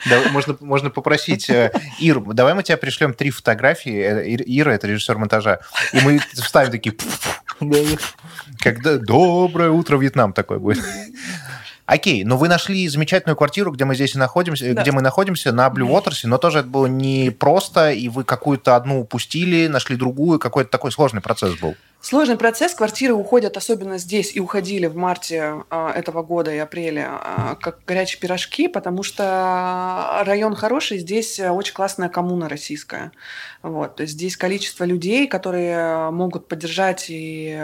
Да, 0.09 0.20
можно, 0.30 0.57
можно 0.61 0.91
попросить, 0.91 1.51
э, 1.51 1.72
Ир, 1.99 2.20
давай 2.20 2.55
мы 2.55 2.62
тебя 2.62 2.76
пришлем 2.76 3.12
три 3.12 3.30
фотографии. 3.30 3.97
Э, 3.99 4.24
Ир- 4.28 4.45
Ира, 4.47 4.74
это 4.74 4.87
режиссер 4.87 5.18
монтажа. 5.18 5.59
И 5.93 6.01
мы 6.01 6.20
вставим 6.32 6.70
такие... 6.70 6.95
Когда 8.61 8.97
доброе 8.99 9.70
утро, 9.70 9.97
Вьетнам 9.97 10.32
такой 10.32 10.59
будет. 10.61 10.84
Окей, 11.87 12.24
но 12.24 12.37
вы 12.37 12.49
нашли 12.49 12.89
замечательную 12.89 13.37
квартиру, 13.37 13.70
где 13.70 13.84
мы 13.84 13.95
здесь 13.95 14.16
и 14.16 14.18
находимся, 14.18 14.74
Да. 14.74 14.82
где 14.82 14.91
мы 14.91 15.03
находимся, 15.03 15.53
на 15.53 15.68
Blue 15.68 15.89
Waters, 15.89 16.20
но 16.24 16.37
тоже 16.37 16.59
это 16.59 16.68
было 16.68 16.87
не 16.87 17.30
просто, 17.30 17.93
и 17.93 18.09
вы 18.09 18.24
какую-то 18.24 18.74
одну 18.74 19.01
упустили, 19.01 19.68
нашли 19.68 19.95
другую, 19.95 20.41
какой-то 20.41 20.68
такой 20.68 20.91
сложный 20.91 21.20
процесс 21.20 21.55
был. 21.55 21.76
Сложный 22.01 22.37
процесс. 22.37 22.74
Квартиры 22.74 23.14
уходят, 23.14 23.57
особенно 23.57 23.99
здесь, 23.99 24.34
и 24.34 24.41
уходили 24.41 24.87
в 24.87 24.97
марте 24.97 25.62
а, 25.70 25.93
этого 25.93 26.22
года 26.22 26.53
и 26.53 26.59
апреле, 26.59 27.07
а, 27.09 27.57
как 27.61 27.78
горячие 27.87 28.20
пирожки, 28.20 28.66
потому 28.68 29.03
что 29.03 30.22
район 30.26 30.55
хороший, 30.57 30.99
здесь 30.99 31.39
а, 31.41 31.53
очень 31.53 31.74
классная 31.74 32.09
коммуна 32.09 32.49
российская. 32.49 33.12
Вот. 33.62 33.97
То 33.97 34.03
есть 34.03 34.14
здесь 34.14 34.37
количество 34.37 34.84
людей, 34.84 35.26
которые 35.28 36.11
могут 36.11 36.49
поддержать 36.49 37.07
и 37.09 37.57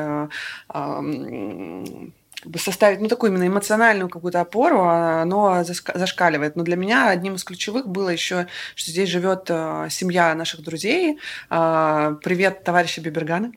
м, 0.72 2.12
как 2.42 2.50
бы 2.50 2.58
составить, 2.58 3.00
ну, 3.00 3.08
такую 3.08 3.30
именно 3.30 3.46
эмоциональную 3.46 4.08
какую-то 4.08 4.40
опору, 4.40 4.80
а, 4.82 5.22
оно 5.22 5.60
заска- 5.60 5.96
зашкаливает. 5.96 6.56
Но 6.56 6.64
для 6.64 6.76
меня 6.76 7.08
одним 7.08 7.36
из 7.36 7.44
ключевых 7.44 7.86
было 7.86 8.08
еще, 8.08 8.48
что 8.74 8.90
здесь 8.90 9.08
живет 9.08 9.46
а, 9.48 9.88
семья 9.88 10.34
наших 10.34 10.62
друзей. 10.62 11.18
А, 11.50 12.14
Привет, 12.24 12.64
товарищи 12.64 12.98
Биберганы. 12.98 13.52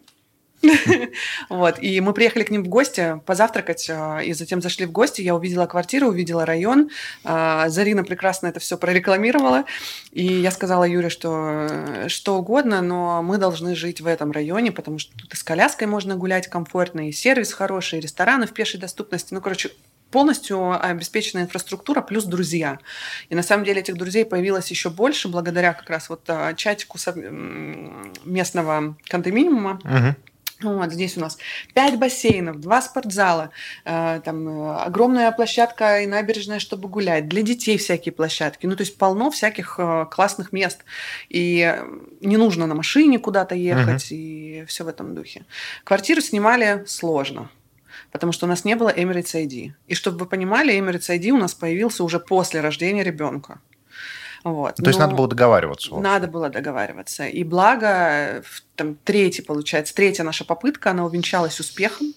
Вот. 1.50 1.82
И 1.82 2.02
мы 2.02 2.14
приехали 2.14 2.44
к 2.44 2.50
ним 2.50 2.64
в 2.64 2.68
гости 2.68 3.22
позавтракать, 3.26 3.90
а, 3.90 4.20
и 4.20 4.34
затем 4.34 4.62
зашли 4.62 4.86
в 4.86 4.92
гости. 4.92 5.22
Я 5.22 5.36
увидела 5.36 5.66
квартиру, 5.66 6.08
увидела 6.08 6.46
район. 6.46 6.90
А, 7.24 7.70
Зарина 7.70 8.04
прекрасно 8.04 8.48
это 8.48 8.60
все 8.60 8.78
прорекламировала. 8.78 9.66
И 10.12 10.26
я 10.26 10.52
сказала 10.52 10.84
Юре, 10.84 11.10
что 11.10 11.68
э, 11.70 12.08
что 12.08 12.38
угодно, 12.38 12.82
но 12.82 13.22
мы 13.22 13.38
должны 13.38 13.76
жить 13.76 14.02
в 14.02 14.08
этом 14.08 14.32
районе, 14.32 14.72
потому 14.72 15.00
что 15.00 15.16
тут 15.18 15.34
и 15.34 15.38
с 15.38 15.44
коляской 15.44 15.88
можно 15.88 16.16
гулять 16.16 16.48
комфортно, 16.48 17.10
и 17.10 17.12
сервис 17.12 17.54
хороший, 17.54 18.00
и 18.00 18.02
рестораны 18.02 18.48
в 18.48 18.54
пешей 18.54 18.80
доступности. 18.80 19.34
Ну, 19.34 19.42
короче, 19.42 19.72
полностью 20.12 20.82
обеспечена 20.82 21.42
инфраструктура 21.42 22.02
плюс 22.02 22.24
друзья. 22.24 22.80
И 23.30 23.36
на 23.36 23.44
самом 23.44 23.66
деле 23.66 23.82
этих 23.82 23.96
друзей 23.96 24.26
появилось 24.26 24.70
еще 24.70 24.90
больше 24.90 25.28
благодаря 25.28 25.74
как 25.74 25.90
раз 25.90 26.10
вот 26.10 26.22
а, 26.28 26.54
чатику 26.54 26.98
местного 28.24 28.96
кондоминиума. 29.10 29.82
Мгм. 29.84 30.16
Вот 30.74 30.92
здесь 30.92 31.18
у 31.18 31.22
нас 31.22 31.38
пять 31.74 31.98
бассейнов, 31.98 32.60
два 32.60 32.82
спортзала, 32.82 33.52
э, 33.86 34.22
там 34.24 34.48
э, 34.48 34.76
огромная 34.78 35.32
площадка 35.32 36.02
и 36.02 36.08
набережная, 36.08 36.60
чтобы 36.60 36.90
гулять, 36.90 37.28
для 37.28 37.42
детей 37.42 37.78
всякие 37.78 38.14
площадки. 38.14 38.66
Ну, 38.66 38.76
то 38.76 38.82
есть 38.82 38.98
полно 38.98 39.32
всяких 39.32 39.76
э, 39.78 40.06
классных 40.10 40.52
мест. 40.52 40.84
И 41.30 41.62
э, 41.62 41.84
не 42.22 42.38
нужно 42.38 42.68
на 42.68 42.76
машине 42.76 43.20
куда-то 43.20 43.56
ехать, 43.56 44.08
и 44.12 44.66
все 44.68 44.84
в 44.84 44.88
этом 44.88 45.16
духе. 45.16 45.46
Квартиру 45.84 46.22
снимали 46.22 46.84
сложно. 46.88 47.50
Потому 48.12 48.32
что 48.32 48.46
у 48.46 48.50
нас 48.50 48.66
не 48.66 48.76
было 48.76 48.90
Emirates 48.90 49.36
ID. 49.36 49.74
И 49.88 49.96
чтобы 49.96 50.20
вы 50.20 50.26
понимали, 50.26 50.78
Emirates 50.78 51.10
ID 51.10 51.32
у 51.32 51.38
нас 51.38 51.54
появился 51.54 52.04
уже 52.04 52.20
после 52.20 52.62
рождения 52.62 53.04
ребенка. 53.04 53.60
Вот. 54.46 54.76
То 54.76 54.86
есть 54.86 55.00
Но- 55.00 55.06
надо 55.08 55.18
было 55.18 55.28
договариваться. 55.28 55.96
надо 55.96 56.28
было 56.28 56.50
договариваться. 56.50 57.26
И 57.26 57.44
благо, 57.44 58.44
там, 58.76 58.96
третий, 59.04 59.42
получается, 59.42 59.96
третья 59.96 60.24
наша 60.24 60.46
попытка, 60.46 60.92
она 60.92 61.04
увенчалась 61.04 61.60
успехом. 61.60 62.14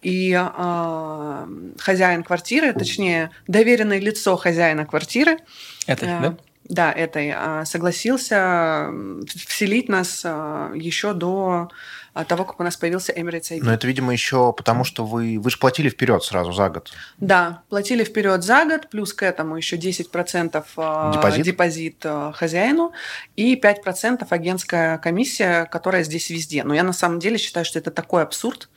И 0.00 0.32
а, 0.34 1.46
хозяин 1.78 2.22
квартиры, 2.22 2.72
точнее, 2.72 3.30
доверенное 3.46 4.00
лицо 4.00 4.36
хозяина 4.36 4.86
квартиры, 4.86 5.38
Это, 5.86 6.06
э, 6.06 6.20
да? 6.20 6.36
да, 6.64 6.92
этой, 6.92 7.32
а, 7.36 7.64
согласился 7.66 8.90
вселить 9.26 9.90
нас 9.90 10.22
а, 10.24 10.72
еще 10.74 11.12
до 11.12 11.70
того, 12.24 12.44
как 12.44 12.60
у 12.60 12.62
нас 12.62 12.76
появился 12.76 13.12
Emirates 13.12 13.50
ID. 13.50 13.60
Но 13.62 13.72
это, 13.72 13.86
видимо, 13.86 14.12
еще 14.12 14.52
потому, 14.52 14.84
что 14.84 15.04
вы, 15.04 15.38
вы 15.38 15.50
же 15.50 15.58
платили 15.58 15.88
вперед 15.88 16.22
сразу 16.24 16.52
за 16.52 16.70
год. 16.70 16.92
Да, 17.18 17.62
платили 17.68 18.04
вперед 18.04 18.42
за 18.42 18.64
год, 18.64 18.88
плюс 18.88 19.12
к 19.12 19.22
этому 19.22 19.56
еще 19.56 19.76
10% 19.76 20.64
а, 20.76 21.12
Депозит? 21.12 21.44
депозит 21.44 21.96
а, 22.04 22.32
хозяину 22.32 22.92
и 23.36 23.54
5% 23.60 24.26
агентская 24.30 24.98
комиссия, 24.98 25.66
которая 25.66 26.04
здесь 26.04 26.30
везде. 26.30 26.64
Но 26.64 26.74
я 26.74 26.82
на 26.82 26.92
самом 26.92 27.18
деле 27.18 27.38
считаю, 27.38 27.66
что 27.66 27.78
это 27.78 27.90
такой 27.90 28.22
абсурд. 28.22 28.68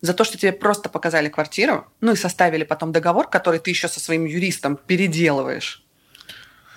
За 0.00 0.14
то, 0.14 0.24
что 0.24 0.38
тебе 0.38 0.52
просто 0.52 0.88
показали 0.88 1.28
квартиру, 1.28 1.86
ну 2.00 2.12
и 2.12 2.16
составили 2.16 2.64
потом 2.64 2.92
договор, 2.92 3.28
который 3.28 3.60
ты 3.60 3.70
еще 3.70 3.88
со 3.88 4.00
своим 4.00 4.24
юристом 4.24 4.76
переделываешь. 4.76 5.84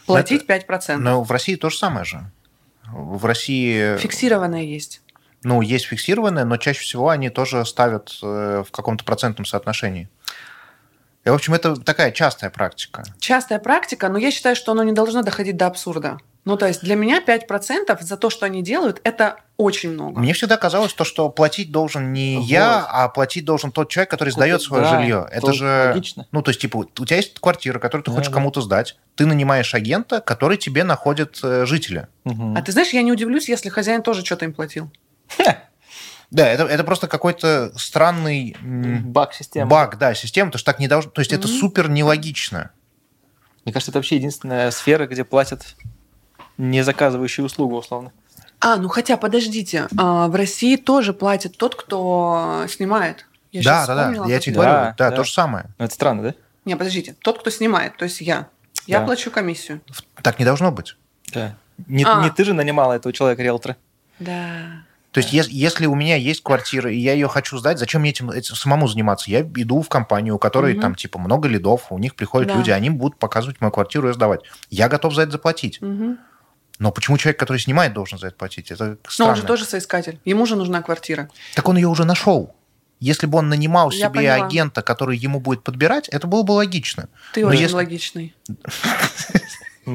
Платить 0.05 0.45
5%. 0.47 0.97
Но 0.97 1.23
в 1.23 1.31
России 1.31 1.55
то 1.55 1.69
же 1.69 1.77
самое 1.77 2.05
же. 2.05 2.29
В 2.91 3.25
России, 3.25 3.97
Фиксированное 3.97 4.63
есть. 4.63 5.01
Ну, 5.43 5.61
есть 5.61 5.85
фиксированные, 5.85 6.45
но 6.45 6.57
чаще 6.57 6.81
всего 6.81 7.09
они 7.09 7.29
тоже 7.29 7.65
ставят 7.65 8.17
э, 8.21 8.63
в 8.67 8.71
каком-то 8.71 9.03
процентном 9.03 9.45
соотношении. 9.45 10.09
И, 11.23 11.29
в 11.29 11.33
общем, 11.33 11.53
это 11.53 11.75
такая 11.75 12.11
частая 12.11 12.49
практика. 12.49 13.03
Частая 13.19 13.59
практика, 13.59 14.09
но 14.09 14.17
я 14.17 14.31
считаю, 14.31 14.55
что 14.55 14.71
оно 14.71 14.83
не 14.83 14.91
должно 14.91 15.21
доходить 15.21 15.57
до 15.57 15.67
абсурда. 15.67 16.17
Ну, 16.43 16.57
то 16.57 16.65
есть 16.65 16.81
для 16.81 16.95
меня 16.95 17.21
5% 17.21 18.01
за 18.01 18.17
то, 18.17 18.31
что 18.31 18.47
они 18.47 18.63
делают, 18.63 18.99
это 19.03 19.37
очень 19.57 19.91
много. 19.91 20.19
Мне 20.19 20.33
всегда 20.33 20.57
казалось 20.57 20.91
то, 20.91 21.03
что 21.03 21.29
платить 21.29 21.71
должен 21.71 22.13
не 22.13 22.37
Вот. 22.37 22.45
я, 22.47 22.83
а 22.83 23.09
платить 23.09 23.45
должен 23.45 23.71
тот 23.71 23.89
человек, 23.91 24.09
который 24.09 24.29
сдает 24.31 24.63
свое 24.63 24.83
да, 24.83 24.89
жилье. 24.99 25.27
Это 25.31 25.45
то 25.45 25.53
же... 25.53 25.91
логично. 25.93 26.25
Ну, 26.31 26.41
то 26.41 26.49
есть, 26.49 26.59
типа, 26.59 26.77
у 26.77 27.05
тебя 27.05 27.17
есть 27.17 27.39
квартира, 27.39 27.77
которую 27.77 28.03
ты 28.03 28.09
Да, 28.09 28.17
хочешь 28.17 28.31
да. 28.31 28.33
кому-то 28.33 28.61
сдать, 28.61 28.97
ты 29.13 29.27
нанимаешь 29.27 29.75
агента, 29.75 30.19
который 30.19 30.57
тебе 30.57 30.83
находит 30.83 31.39
э, 31.43 31.67
жителя. 31.67 32.09
Мгм. 32.23 32.57
А 32.57 32.61
ты 32.63 32.71
знаешь, 32.71 32.89
я 32.89 33.03
не 33.03 33.11
удивлюсь, 33.11 33.47
если 33.47 33.69
хозяин 33.69 34.01
тоже 34.01 34.25
что-то 34.25 34.45
им 34.45 34.53
платил. 34.53 34.89
Да, 36.31 36.47
это, 36.47 36.63
это 36.63 36.83
просто 36.85 37.07
какой-то 37.07 37.73
странный 37.77 38.55
Баг 38.61 39.33
системы. 39.33 39.69
баг, 39.69 39.97
да, 39.97 40.13
системы, 40.13 40.49
потому 40.49 40.59
что 40.59 40.71
так 40.71 40.79
не 40.79 40.87
должно... 40.87 41.11
То 41.11 41.19
есть 41.19 41.33
это 41.33 41.47
супер 41.49 41.89
нелогично. 41.89 42.71
Мне 43.65 43.73
кажется, 43.73 43.91
это 43.91 43.99
вообще 43.99 44.15
единственная 44.15 44.71
сфера, 44.71 45.07
где 45.07 45.25
платят 45.25 45.75
не 46.57 46.83
заказывающие 46.83 47.45
услугу, 47.45 47.75
условно. 47.75 48.13
А, 48.61 48.77
ну 48.77 48.87
хотя, 48.87 49.17
подождите, 49.17 49.87
а, 49.97 50.27
в 50.27 50.35
России 50.35 50.77
тоже 50.77 51.13
платит 51.13 51.57
тот, 51.57 51.75
кто 51.75 52.65
снимает. 52.69 53.25
Я 53.51 53.63
да, 53.63 53.85
да, 53.87 53.95
да, 54.11 54.25
я 54.27 54.39
тебе 54.39 54.55
Да, 54.55 54.61
говорю, 54.61 54.95
да, 54.97 55.09
да. 55.09 55.15
то 55.17 55.23
же 55.25 55.33
самое. 55.33 55.65
Ну, 55.79 55.85
это 55.85 55.93
странно, 55.93 56.23
да? 56.23 56.35
Не, 56.63 56.77
подождите, 56.77 57.15
тот, 57.19 57.39
кто 57.39 57.49
снимает, 57.49 57.97
то 57.97 58.05
есть 58.05 58.21
я. 58.21 58.47
Я 58.87 58.99
Да. 58.99 59.05
плачу 59.07 59.31
комиссию. 59.31 59.81
Так 60.21 60.39
не 60.39 60.45
должно 60.45 60.71
быть. 60.71 60.95
Да. 61.33 61.55
Не, 61.87 62.05
А. 62.05 62.23
не 62.23 62.29
ты 62.29 62.45
же 62.45 62.53
нанимала 62.53 62.93
этого 62.93 63.11
человека, 63.11 63.41
риэлтора. 63.43 63.75
Да. 64.19 64.83
То 65.11 65.19
есть, 65.19 65.33
ес- 65.33 65.47
если 65.49 65.85
у 65.87 65.95
меня 65.95 66.15
есть 66.15 66.41
квартира, 66.41 66.89
и 66.91 66.97
я 66.97 67.13
ее 67.13 67.27
хочу 67.27 67.57
сдать, 67.57 67.77
зачем 67.79 68.01
мне 68.01 68.11
этим, 68.11 68.29
этим 68.31 68.55
самому 68.55 68.87
заниматься? 68.87 69.29
Я 69.29 69.41
иду 69.41 69.81
в 69.81 69.89
компанию, 69.89 70.35
у 70.35 70.39
которой 70.39 70.73
Мгм. 70.73 70.81
там, 70.81 70.95
типа, 70.95 71.19
много 71.19 71.49
лидов, 71.49 71.87
у 71.89 71.97
них 71.99 72.15
приходят 72.15 72.47
Да. 72.47 72.55
люди, 72.55 72.71
они 72.71 72.89
будут 72.89 73.19
показывать 73.19 73.59
мою 73.59 73.71
квартиру 73.71 74.09
и 74.09 74.13
сдавать. 74.13 74.41
Я 74.69 74.87
готов 74.87 75.13
за 75.13 75.23
это 75.23 75.31
заплатить. 75.33 75.81
Мгм. 75.81 76.17
Но 76.79 76.91
почему 76.91 77.17
человек, 77.17 77.37
который 77.39 77.57
снимает, 77.59 77.93
должен 77.93 78.17
за 78.17 78.27
это 78.27 78.37
платить? 78.37 78.71
Это 78.71 78.85
Но 79.03 79.09
странно. 79.09 79.31
он 79.33 79.37
же 79.37 79.43
тоже 79.43 79.65
соискатель. 79.65 80.19
Ему 80.25 80.45
же 80.45 80.55
нужна 80.55 80.81
квартира. 80.81 81.29
Так 81.55 81.67
он 81.67 81.75
ее 81.75 81.87
уже 81.89 82.05
нашел. 82.05 82.55
Если 83.01 83.25
бы 83.27 83.37
он 83.39 83.49
нанимал 83.49 83.91
Я 83.91 83.97
себе 84.07 84.09
поняла. 84.21 84.45
агента, 84.45 84.81
который 84.81 85.17
ему 85.17 85.39
будет 85.41 85.63
подбирать, 85.63 86.07
это 86.09 86.25
было 86.27 86.43
бы 86.43 86.53
логично. 86.53 87.09
Ты 87.33 87.41
Но 87.41 87.49
очень 87.49 87.61
если- 87.61 87.75
логичный. 87.75 88.33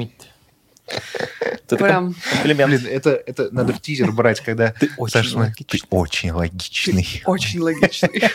Это 1.39 1.75
Прям. 1.75 2.15
комплимент. 2.31 2.71
Блин, 2.71 2.87
это, 2.89 3.21
это 3.25 3.49
надо 3.51 3.73
в 3.73 3.81
тизер 3.81 4.11
брать, 4.11 4.39
когда... 4.39 4.71
Ты 4.71 4.89
очень 4.97 5.11
Саша 5.11 5.37
логичный. 5.37 5.79
Ты 5.79 5.85
очень 5.89 6.31
логичный. 6.31 7.21
Очень 7.25 7.59
логичный. 7.61 8.23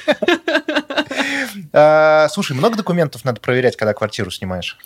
А, 1.72 2.28
Слушай, 2.30 2.56
много 2.56 2.76
документов 2.76 3.24
надо 3.24 3.40
проверять, 3.40 3.76
когда 3.76 3.92
квартиру 3.94 4.30
снимаешь? 4.30 4.78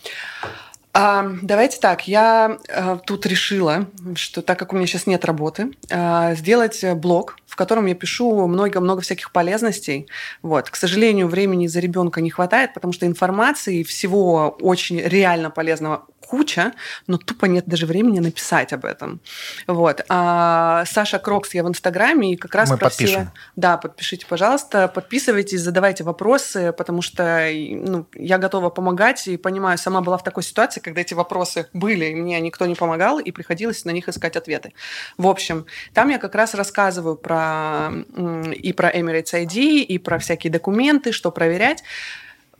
А, 0.92 1.30
давайте 1.42 1.78
так, 1.78 2.08
я 2.08 2.58
а, 2.68 2.96
тут 2.96 3.26
решила, 3.26 3.86
что 4.14 4.40
так 4.40 4.58
как 4.58 4.72
у 4.72 4.76
меня 4.76 4.86
сейчас 4.86 5.06
нет 5.06 5.24
работы, 5.24 5.72
а, 5.90 6.34
сделать 6.34 6.82
э, 6.82 6.94
блог, 6.94 7.36
в 7.56 7.58
котором 7.58 7.86
я 7.86 7.94
пишу 7.94 8.46
много-много 8.46 9.00
всяких 9.00 9.32
полезностей. 9.32 10.08
Вот. 10.42 10.68
К 10.68 10.76
сожалению, 10.76 11.26
времени 11.26 11.68
за 11.68 11.80
ребенка 11.80 12.20
не 12.20 12.28
хватает, 12.28 12.74
потому 12.74 12.92
что 12.92 13.06
информации 13.06 13.80
и 13.80 13.82
всего 13.82 14.58
очень 14.60 15.00
реально 15.00 15.48
полезного 15.48 16.04
куча, 16.26 16.72
но 17.06 17.18
тупо 17.18 17.46
нет 17.46 17.64
даже 17.66 17.86
времени 17.86 18.18
написать 18.18 18.72
об 18.72 18.84
этом. 18.84 19.20
Вот. 19.66 20.04
А 20.08 20.84
Саша 20.86 21.18
Крокс 21.18 21.54
я 21.54 21.64
в 21.64 21.68
Инстаграме, 21.68 22.32
и 22.32 22.36
как 22.36 22.54
раз 22.54 22.70
Мы 22.70 22.76
про 22.76 22.86
подпишем. 22.86 23.22
все... 23.22 23.32
Да, 23.54 23.76
подпишите, 23.76 24.26
пожалуйста, 24.26 24.88
подписывайтесь, 24.88 25.60
задавайте 25.60 26.04
вопросы, 26.04 26.74
потому 26.76 27.00
что 27.00 27.48
ну, 27.52 28.06
я 28.14 28.38
готова 28.38 28.70
помогать 28.70 29.28
и 29.28 29.36
понимаю, 29.36 29.78
сама 29.78 30.00
была 30.00 30.18
в 30.18 30.24
такой 30.24 30.42
ситуации, 30.42 30.80
когда 30.80 31.00
эти 31.00 31.14
вопросы 31.14 31.68
были, 31.72 32.06
и 32.06 32.14
мне 32.14 32.38
никто 32.40 32.66
не 32.66 32.74
помогал, 32.74 33.18
и 33.18 33.30
приходилось 33.30 33.84
на 33.84 33.90
них 33.90 34.08
искать 34.08 34.36
ответы. 34.36 34.72
В 35.16 35.26
общем, 35.26 35.64
там 35.94 36.10
я 36.10 36.18
как 36.18 36.34
раз 36.34 36.54
рассказываю 36.54 37.16
про 37.16 37.45
и 38.52 38.72
про 38.72 38.90
Emirates 38.90 39.32
ID, 39.34 39.80
и 39.82 39.98
про 39.98 40.18
всякие 40.18 40.52
документы, 40.52 41.12
что 41.12 41.30
проверять. 41.30 41.82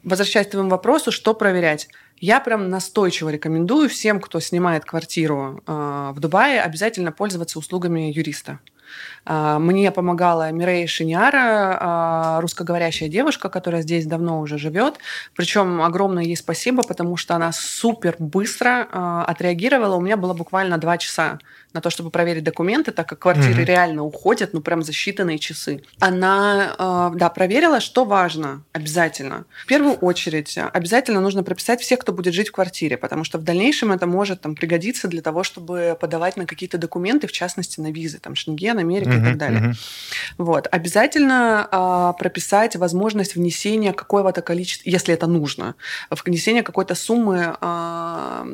возвращаясь 0.03 0.47
к 0.47 0.51
твоему 0.51 0.71
вопросу, 0.71 1.11
что 1.11 1.35
проверять? 1.35 1.89
Я 2.19 2.41
прям 2.41 2.71
настойчиво 2.71 3.29
рекомендую 3.29 3.89
всем, 3.89 4.21
кто 4.21 4.41
снимает 4.41 4.85
квартиру 4.85 5.63
э, 5.67 6.13
в 6.15 6.21
Дубае, 6.21 6.63
обязательно 6.63 7.13
пользоваться 7.13 7.59
услугами 7.59 8.11
юриста. 8.11 8.59
А, 9.27 9.59
мне 9.59 9.91
помогала 9.91 10.51
Мирей 10.53 10.87
Шиньяра, 10.87 11.79
а, 11.81 12.41
русскоговорящая 12.41 13.09
девушка, 13.09 13.49
которая 13.49 13.83
здесь 13.83 14.07
давно 14.07 14.41
уже 14.41 14.57
живет. 14.57 14.99
Причем 15.35 15.83
огромное 15.83 16.25
ей 16.25 16.37
спасибо, 16.37 16.83
потому 16.83 17.17
что 17.17 17.35
она 17.35 17.53
супер 17.53 18.17
быстро 18.19 18.89
а, 18.91 19.25
отреагировала. 19.25 19.97
У 19.97 20.01
меня 20.01 20.17
было 20.17 20.33
буквально 20.33 20.79
два 20.79 20.97
часа 20.97 21.39
на 21.73 21.81
то, 21.81 21.91
чтобы 21.91 22.11
проверить 22.11 22.45
документы, 22.45 22.93
так 22.93 23.09
как 23.09 23.19
квартиры 23.19 23.63
mm-hmm. 23.63 23.67
реально 23.67 24.03
уходят, 24.03 24.55
ну 24.55 24.63
прям 24.63 24.83
за 24.83 24.93
считанные 24.93 25.37
часы. 25.37 25.83
Она, 26.01 27.11
да, 27.15 27.29
проверила, 27.29 27.81
что 27.81 28.07
важно 28.07 28.63
обязательно. 28.73 29.45
В 29.65 29.67
первую 29.67 29.97
очередь 29.97 30.57
обязательно 30.73 31.21
нужно 31.21 31.43
прописать 31.43 31.83
всех, 31.83 31.99
кто 31.99 32.13
будет 32.13 32.33
жить 32.33 32.49
в 32.49 32.53
квартире, 32.53 32.97
потому 32.97 33.25
что 33.25 33.37
в 33.37 33.43
дальнейшем 33.43 33.93
это 33.93 34.07
может 34.07 34.41
там 34.41 34.55
пригодиться 34.55 35.07
для 35.07 35.21
того, 35.21 35.43
чтобы 35.43 35.99
подавать 36.01 36.39
на 36.39 36.47
какие-то 36.47 36.79
документы, 36.79 37.27
в 37.27 37.33
частности 37.33 37.79
на 37.81 37.91
визы, 37.91 38.21
там 38.21 38.35
Шенген, 38.35 38.76
Америка 38.79 39.11
uh-huh, 39.11 39.21
и 39.21 39.25
так 39.25 39.37
далее. 39.37 39.61
Uh-huh. 39.61 39.75
Вот. 40.39 40.69
Обязательно 40.71 41.69
а, 41.71 42.13
прописать 42.13 42.77
возможность 42.77 43.35
внесения 43.35 43.93
какого-то 43.93 44.43
количества, 44.43 44.89
если 44.89 45.13
это 45.15 45.27
нужно, 45.27 45.75
внесения 46.25 46.63
какой-то 46.63 46.95
суммы 46.95 47.57
а, 47.61 48.47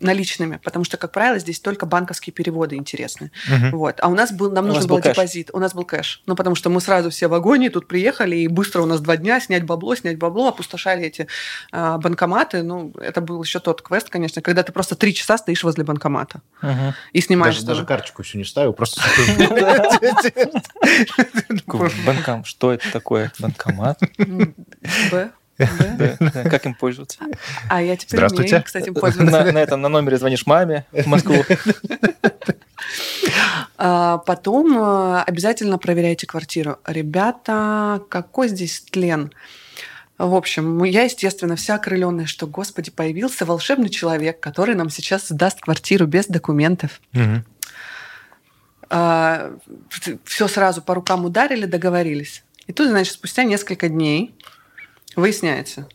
наличными, 0.00 0.60
потому 0.62 0.84
что, 0.84 0.96
как 0.96 1.12
правило, 1.12 1.38
здесь 1.38 1.60
только 1.60 1.86
банковские 1.86 2.32
переводы 2.32 2.76
интересны. 2.76 3.30
Uh-huh. 3.48 3.70
Вот. 3.70 3.96
А 4.00 4.08
у 4.08 4.14
нас 4.14 4.32
был, 4.32 4.50
нам 4.50 4.64
у 4.64 4.68
нужен 4.68 4.86
был, 4.86 4.96
был 4.96 5.02
депозит, 5.02 5.50
у 5.52 5.58
нас 5.58 5.74
был 5.74 5.84
кэш. 5.84 6.22
Ну, 6.26 6.34
потому 6.34 6.56
что 6.56 6.70
мы 6.70 6.80
сразу 6.80 7.10
все 7.10 7.28
в 7.28 7.30
вагоне 7.30 7.70
тут 7.70 7.86
приехали, 7.86 8.36
и 8.36 8.48
быстро 8.48 8.82
у 8.82 8.86
нас 8.86 9.00
два 9.00 9.16
дня 9.16 9.40
снять 9.40 9.64
бабло, 9.64 9.94
снять 9.94 10.18
бабло, 10.18 10.48
опустошали 10.48 11.04
эти 11.04 11.26
а, 11.72 11.98
банкоматы. 11.98 12.62
Ну, 12.62 12.92
это 13.00 13.20
был 13.20 13.42
еще 13.42 13.60
тот 13.60 13.82
квест, 13.82 14.08
конечно, 14.08 14.42
когда 14.42 14.62
ты 14.62 14.72
просто 14.72 14.94
три 14.94 15.14
часа 15.14 15.38
стоишь 15.38 15.62
возле 15.62 15.84
банкомата 15.84 16.40
uh-huh. 16.62 16.92
и 17.12 17.20
снимаешь. 17.20 17.56
Даже, 17.56 17.66
даже 17.66 17.84
карточку 17.84 18.22
все 18.22 18.38
не 18.38 18.44
ставил, 18.44 18.72
просто 18.72 19.00
Банком. 22.04 22.44
Что 22.44 22.72
это 22.72 22.90
такое? 22.92 23.32
Банкомат? 23.38 24.00
Б. 25.10 25.30
Как 26.50 26.66
им 26.66 26.74
пользоваться? 26.74 27.18
А 27.68 27.82
я 27.82 27.96
теперь 27.96 28.18
Здравствуйте. 28.18 28.56
умею, 28.56 28.64
кстати, 28.64 28.90
пользоваться. 28.90 29.44
На, 29.44 29.52
на 29.52 29.58
этом 29.58 29.80
на 29.80 29.88
номере 29.88 30.18
звонишь 30.18 30.46
маме 30.46 30.84
в 30.92 31.06
Москву. 31.06 31.36
А, 33.78 34.18
потом 34.18 34.78
э, 34.78 35.22
обязательно 35.26 35.76
проверяйте 35.76 36.26
квартиру. 36.26 36.78
Ребята, 36.86 38.00
какой 38.08 38.48
здесь 38.48 38.80
тлен? 38.90 39.32
В 40.16 40.34
общем, 40.34 40.82
я, 40.84 41.02
естественно, 41.02 41.56
вся 41.56 41.74
окрыленная, 41.74 42.24
что, 42.24 42.46
господи, 42.46 42.90
появился 42.90 43.44
волшебный 43.44 43.90
человек, 43.90 44.40
который 44.40 44.74
нам 44.74 44.88
сейчас 44.88 45.28
сдаст 45.28 45.60
квартиру 45.60 46.06
без 46.06 46.26
документов. 46.26 47.00
Угу 47.12 47.42
а, 48.88 49.56
все 50.24 50.48
сразу 50.48 50.82
по 50.82 50.94
рукам 50.94 51.24
ударили, 51.24 51.66
договорились. 51.66 52.44
И 52.66 52.72
тут, 52.72 52.88
значит, 52.88 53.14
спустя 53.14 53.44
несколько 53.44 53.88
дней 53.88 54.34
выясняется, 55.14 55.88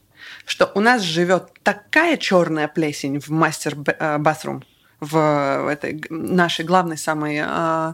что 0.45 0.71
у 0.75 0.79
нас 0.79 1.01
живет 1.01 1.49
такая 1.63 2.17
черная 2.17 2.67
плесень 2.67 3.19
в 3.19 3.29
мастер 3.29 3.75
батрум 3.75 4.63
в 4.99 5.67
этой 5.69 6.03
нашей 6.09 6.63
главной 6.63 6.97
самой 6.97 7.41
э, 7.43 7.93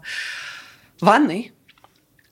ванной, 1.00 1.54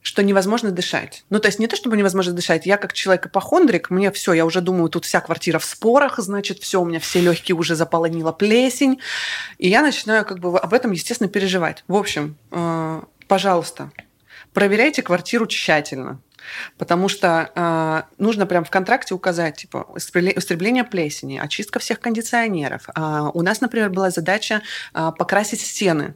что 0.05 0.21
невозможно 0.21 0.69
дышать. 0.69 1.25
Ну, 1.31 1.39
то 1.39 1.47
есть 1.47 1.57
не 1.57 1.65
то, 1.65 1.75
чтобы 1.75 1.97
невозможно 1.97 2.31
дышать. 2.31 2.67
Я 2.67 2.77
как 2.77 2.93
человек-ипохондрик, 2.93 3.89
мне 3.89 4.11
все, 4.11 4.33
я 4.33 4.45
уже 4.45 4.61
думаю, 4.61 4.87
тут 4.89 5.03
вся 5.03 5.19
квартира 5.19 5.57
в 5.57 5.65
спорах, 5.65 6.19
значит, 6.19 6.59
все, 6.59 6.79
у 6.79 6.85
меня 6.85 6.99
все 6.99 7.21
легкие 7.21 7.55
уже 7.55 7.75
заполонила 7.75 8.31
плесень. 8.31 8.99
И 9.57 9.67
я 9.67 9.81
начинаю 9.81 10.23
как 10.23 10.37
бы 10.37 10.59
об 10.59 10.73
этом, 10.75 10.91
естественно, 10.91 11.27
переживать. 11.27 11.83
В 11.87 11.95
общем, 11.95 12.37
э, 12.51 13.01
пожалуйста, 13.27 13.91
проверяйте 14.53 15.01
квартиру 15.01 15.47
тщательно. 15.47 16.21
Потому 16.77 17.09
что 17.09 17.49
э, 17.55 18.03
нужно 18.21 18.45
прям 18.45 18.63
в 18.63 18.69
контракте 18.69 19.15
указать, 19.15 19.57
типа, 19.57 19.87
истребление 19.95 20.83
плесени, 20.83 21.39
очистка 21.39 21.79
всех 21.79 21.99
кондиционеров. 21.99 22.83
А 22.93 23.31
у 23.33 23.41
нас, 23.41 23.59
например, 23.59 23.89
была 23.89 24.11
задача 24.11 24.61
э, 24.93 25.11
покрасить 25.17 25.61
стены 25.61 26.13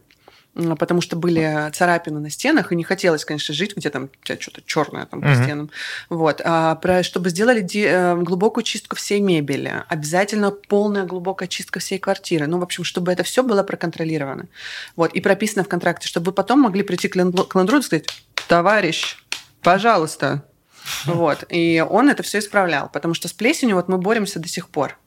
потому 0.54 1.02
что 1.02 1.16
были 1.16 1.70
царапины 1.74 2.20
на 2.20 2.30
стенах, 2.30 2.72
и 2.72 2.76
не 2.76 2.84
хотелось, 2.84 3.26
конечно, 3.26 3.54
жить, 3.54 3.76
где 3.76 3.90
там 3.90 4.10
что-то 4.24 4.62
черное 4.66 5.06
там 5.06 5.22
по 5.22 5.34
стенам. 5.36 5.70
Вот. 6.10 6.42
А, 6.44 6.76
про, 6.76 7.04
чтобы 7.04 7.30
сделали 7.30 7.62
ди, 7.62 7.86
э, 7.86 8.16
глубокую 8.16 8.64
чистку 8.64 8.96
всей 8.96 9.20
мебели, 9.20 9.84
обязательно 9.88 10.52
полная 10.52 11.04
глубокая 11.06 11.48
чистка 11.48 11.80
всей 11.80 12.00
квартиры. 12.00 12.48
Ну, 12.48 12.60
в 12.60 12.64
общем, 12.64 12.84
чтобы 12.84 13.12
это 13.12 13.24
все 13.24 13.44
было 13.44 13.64
проконтролировано. 13.64 14.48
Вот. 14.96 15.14
И 15.14 15.22
прописано 15.22 15.64
в 15.64 15.70
контракте, 15.70 16.08
чтобы 16.08 16.32
потом 16.32 16.62
могли 16.62 16.84
прийти 16.84 17.08
к 17.08 17.16
лендру 17.16 17.78
и 17.78 17.82
сказать, 17.82 18.08
товарищ, 18.48 19.18
пожалуйста. 19.62 20.44
Вот. 21.06 21.44
И 21.50 21.86
он 21.88 22.10
это 22.10 22.24
все 22.24 22.40
исправлял, 22.40 22.90
потому 22.90 23.14
что 23.14 23.28
с 23.28 23.34
плесенью 23.34 23.76
вот 23.76 23.90
мы 23.90 23.98
боремся 23.98 24.40
до 24.40 24.48
сих 24.48 24.70
пор. 24.70 24.98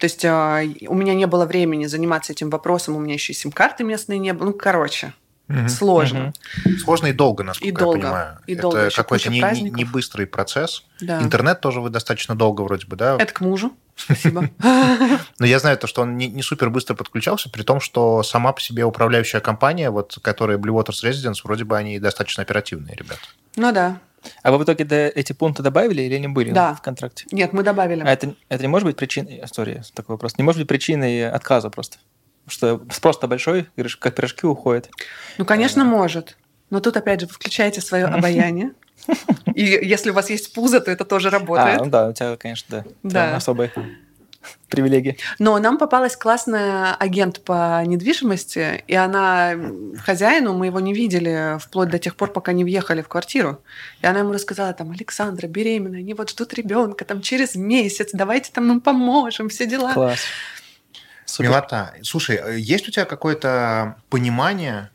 То 0.00 0.06
есть 0.06 0.24
а, 0.24 0.62
у 0.88 0.94
меня 0.94 1.14
не 1.14 1.26
было 1.26 1.44
времени 1.44 1.86
заниматься 1.86 2.32
этим 2.32 2.50
вопросом, 2.50 2.96
у 2.96 3.00
меня 3.00 3.14
еще 3.14 3.32
и 3.32 3.36
сим-карты 3.36 3.84
местные 3.84 4.18
не 4.18 4.32
было. 4.32 4.46
Ну, 4.46 4.52
короче, 4.54 5.12
Угу, 5.50 5.68
сложно. 5.68 6.32
Угу. 6.64 6.76
Сложно 6.78 7.06
и 7.08 7.12
долго, 7.12 7.42
насколько 7.42 7.68
и 7.68 7.72
долго, 7.72 7.96
я 7.96 8.02
понимаю. 8.02 8.38
И 8.46 8.52
это 8.52 8.62
долго. 8.62 8.90
какой-то 8.90 9.30
не, 9.30 9.40
не, 9.40 9.70
не 9.70 9.84
быстрый 9.84 10.26
процесс. 10.26 10.84
Да. 11.00 11.20
Интернет 11.20 11.60
тоже 11.60 11.80
вы 11.80 11.90
достаточно 11.90 12.36
долго 12.36 12.62
вроде 12.62 12.86
бы, 12.86 12.96
да? 12.96 13.16
Это 13.18 13.32
к 13.34 13.40
мужу. 13.40 13.72
Спасибо. 13.96 14.48
Но 15.38 15.46
я 15.46 15.58
знаю 15.58 15.76
то, 15.76 15.88
что 15.88 16.02
он 16.02 16.16
не, 16.16 16.28
не 16.28 16.42
супер 16.42 16.70
быстро 16.70 16.94
подключался, 16.94 17.50
при 17.50 17.62
том, 17.62 17.80
что 17.80 18.22
сама 18.22 18.52
по 18.52 18.60
себе 18.60 18.84
управляющая 18.84 19.40
компания, 19.40 19.90
вот, 19.90 20.18
которая 20.22 20.56
Blue 20.56 20.80
Waters 20.80 21.04
Residence, 21.04 21.40
вроде 21.42 21.64
бы 21.64 21.76
они 21.76 21.98
достаточно 21.98 22.42
оперативные 22.42 22.94
ребята. 22.94 23.22
Ну 23.56 23.72
да. 23.72 23.98
А 24.42 24.50
вы 24.50 24.58
в 24.58 24.64
итоге 24.64 24.84
эти 25.08 25.32
пункты 25.32 25.62
добавили 25.62 26.02
или 26.02 26.14
они 26.14 26.28
были 26.28 26.50
да. 26.50 26.74
в 26.74 26.82
контракте? 26.82 27.26
Нет, 27.32 27.52
мы 27.52 27.62
добавили. 27.62 28.02
А 28.02 28.12
это, 28.12 28.34
это 28.48 28.62
не 28.62 28.68
может 28.68 28.86
быть 28.86 28.96
причиной... 28.96 29.42
Сори, 29.50 29.82
такой 29.94 30.14
вопрос. 30.14 30.38
Не 30.38 30.44
может 30.44 30.60
быть 30.60 30.68
причиной 30.68 31.30
отказа 31.30 31.70
просто? 31.70 31.98
Что 32.46 32.82
спрос-то 32.90 33.28
большой, 33.28 33.68
как 33.98 34.14
пирожки 34.14 34.46
уходят. 34.46 34.90
Ну, 35.38 35.44
конечно, 35.44 35.82
а... 35.82 35.86
может. 35.86 36.36
Но 36.70 36.80
тут, 36.80 36.96
опять 36.96 37.20
же, 37.20 37.26
вы 37.26 37.32
включаете 37.32 37.80
свое 37.80 38.04
обаяние. 38.06 38.72
И 39.54 39.62
если 39.62 40.10
у 40.10 40.14
вас 40.14 40.30
есть 40.30 40.52
пузо, 40.52 40.80
то 40.80 40.90
это 40.90 41.04
тоже 41.04 41.30
работает. 41.30 41.80
А, 41.80 41.84
ну 41.84 41.90
да, 41.90 42.08
у 42.08 42.12
тебя, 42.12 42.36
конечно, 42.36 42.84
да. 43.02 43.30
Да. 43.30 43.36
Особое 43.36 43.72
привилегии. 44.68 45.18
Но 45.38 45.58
нам 45.58 45.78
попалась 45.78 46.16
классная 46.16 46.94
агент 46.94 47.42
по 47.42 47.82
недвижимости, 47.84 48.84
и 48.86 48.94
она 48.94 49.54
хозяину, 50.04 50.54
мы 50.54 50.66
его 50.66 50.80
не 50.80 50.94
видели 50.94 51.58
вплоть 51.58 51.90
до 51.90 51.98
тех 51.98 52.16
пор, 52.16 52.32
пока 52.32 52.52
не 52.52 52.64
въехали 52.64 53.02
в 53.02 53.08
квартиру. 53.08 53.62
И 54.00 54.06
она 54.06 54.20
ему 54.20 54.32
рассказала, 54.32 54.72
там, 54.72 54.90
Александра 54.90 55.46
беременная, 55.46 56.00
они 56.00 56.14
вот 56.14 56.30
ждут 56.30 56.54
ребенка, 56.54 57.04
там, 57.04 57.20
через 57.20 57.54
месяц, 57.54 58.10
давайте 58.12 58.52
там 58.52 58.70
им 58.70 58.80
поможем, 58.80 59.48
все 59.48 59.66
дела. 59.66 59.92
Класс. 59.92 60.20
Супер. 61.26 61.50
Милота. 61.50 61.94
Слушай, 62.02 62.60
есть 62.60 62.88
у 62.88 62.90
тебя 62.90 63.04
какое-то 63.04 63.96
понимание, 64.08 64.90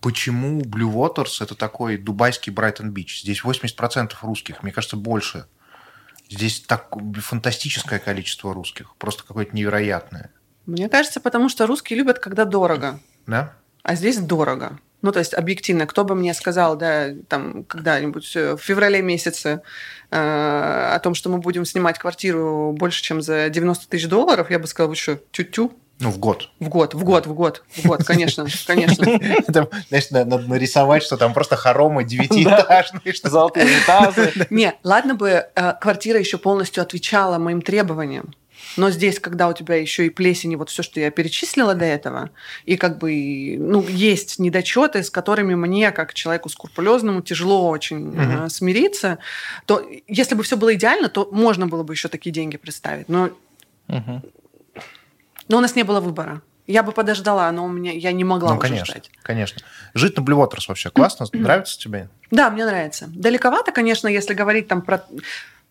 почему 0.00 0.60
Blue 0.60 0.92
Waters 0.92 1.42
это 1.42 1.56
такой 1.56 1.96
дубайский 1.96 2.52
Брайтон-Бич? 2.52 3.22
Здесь 3.22 3.42
80% 3.42 4.12
русских, 4.22 4.62
мне 4.62 4.70
кажется, 4.70 4.96
больше. 4.96 5.46
Здесь 6.28 6.60
так 6.60 6.88
фантастическое 7.20 7.98
количество 7.98 8.52
русских, 8.52 8.94
просто 8.96 9.24
какое-то 9.24 9.54
невероятное. 9.54 10.30
Мне 10.66 10.88
кажется, 10.88 11.20
потому 11.20 11.48
что 11.48 11.66
русские 11.66 11.98
любят, 11.98 12.18
когда 12.18 12.44
дорого. 12.44 12.98
Да? 13.26 13.54
А 13.82 13.94
здесь 13.94 14.18
дорого. 14.18 14.78
Ну, 15.02 15.12
то 15.12 15.20
есть, 15.20 15.34
объективно, 15.34 15.86
кто 15.86 16.04
бы 16.04 16.16
мне 16.16 16.34
сказал, 16.34 16.76
да, 16.76 17.10
там, 17.28 17.62
когда-нибудь 17.64 18.34
в 18.34 18.56
феврале 18.56 19.02
месяце 19.02 19.62
э, 20.10 20.16
о 20.16 20.98
том, 20.98 21.14
что 21.14 21.28
мы 21.28 21.38
будем 21.38 21.64
снимать 21.64 21.98
квартиру 21.98 22.72
больше, 22.72 23.02
чем 23.02 23.22
за 23.22 23.48
90 23.48 23.88
тысяч 23.88 24.08
долларов, 24.08 24.50
я 24.50 24.58
бы 24.58 24.66
сказала, 24.66 24.90
вы 24.90 24.96
что, 24.96 25.20
тю-тю? 25.30 25.72
Ну, 25.98 26.10
в 26.10 26.18
год. 26.18 26.50
В 26.60 26.68
год, 26.68 26.94
в 26.94 27.04
год, 27.04 27.26
в 27.26 27.32
год, 27.32 27.62
в 27.70 27.86
год, 27.86 28.04
конечно, 28.04 28.46
конечно. 28.66 29.04
Знаешь, 29.88 30.10
надо 30.10 30.38
нарисовать, 30.38 31.02
что 31.02 31.16
там 31.16 31.32
просто 31.32 31.56
хоромы 31.56 32.04
девятиэтажные. 32.04 33.14
что 33.14 33.30
Золотые 33.30 33.66
унитазы. 33.66 34.32
Не, 34.50 34.74
ладно 34.84 35.14
бы 35.14 35.46
э, 35.54 35.72
квартира 35.80 36.18
еще 36.18 36.36
полностью 36.36 36.82
отвечала 36.82 37.38
моим 37.38 37.62
требованиям. 37.62 38.34
Но 38.76 38.90
здесь, 38.90 39.18
когда 39.18 39.48
у 39.48 39.54
тебя 39.54 39.76
еще 39.76 40.06
и 40.06 40.10
плесень, 40.10 40.52
и 40.52 40.56
вот 40.56 40.68
все, 40.68 40.82
что 40.82 41.00
я 41.00 41.10
перечислила 41.10 41.74
до 41.74 41.86
этого, 41.86 42.30
и 42.66 42.76
как 42.76 42.98
бы 42.98 43.56
ну, 43.58 43.82
есть 43.88 44.38
недочеты, 44.38 45.02
с 45.02 45.08
которыми 45.08 45.54
мне, 45.54 45.92
как 45.92 46.12
человеку 46.12 46.50
скрупулезному, 46.50 47.22
тяжело 47.22 47.70
очень 47.70 48.08
угу. 48.08 48.48
смириться, 48.50 49.18
то 49.64 49.82
если 50.08 50.34
бы 50.34 50.42
все 50.42 50.56
было 50.56 50.74
идеально, 50.74 51.08
то 51.08 51.28
можно 51.32 51.66
было 51.66 51.82
бы 51.84 51.94
еще 51.94 52.08
такие 52.08 52.32
деньги 52.32 52.58
представить. 52.58 53.08
Но 53.08 53.30
угу. 53.88 54.22
Но 55.48 55.58
у 55.58 55.60
нас 55.60 55.74
не 55.76 55.82
было 55.82 56.00
выбора. 56.00 56.42
Я 56.66 56.82
бы 56.82 56.90
подождала, 56.92 57.50
но 57.52 57.64
у 57.64 57.68
меня 57.68 57.92
я 57.92 58.10
не 58.12 58.24
могла 58.24 58.50
ну, 58.50 58.56
уже 58.58 58.68
конечно, 58.68 58.86
ждать. 58.86 59.10
Конечно. 59.22 59.62
Жить 59.94 60.16
на 60.16 60.22
Waters 60.22 60.64
вообще 60.66 60.90
классно? 60.90 61.26
Нравится 61.32 61.78
тебе? 61.78 62.08
Да, 62.32 62.50
мне 62.50 62.64
нравится. 62.66 63.06
Далековато, 63.08 63.70
конечно, 63.70 64.08
если 64.08 64.34
говорить 64.34 64.66
там 64.66 64.82
про 64.82 65.04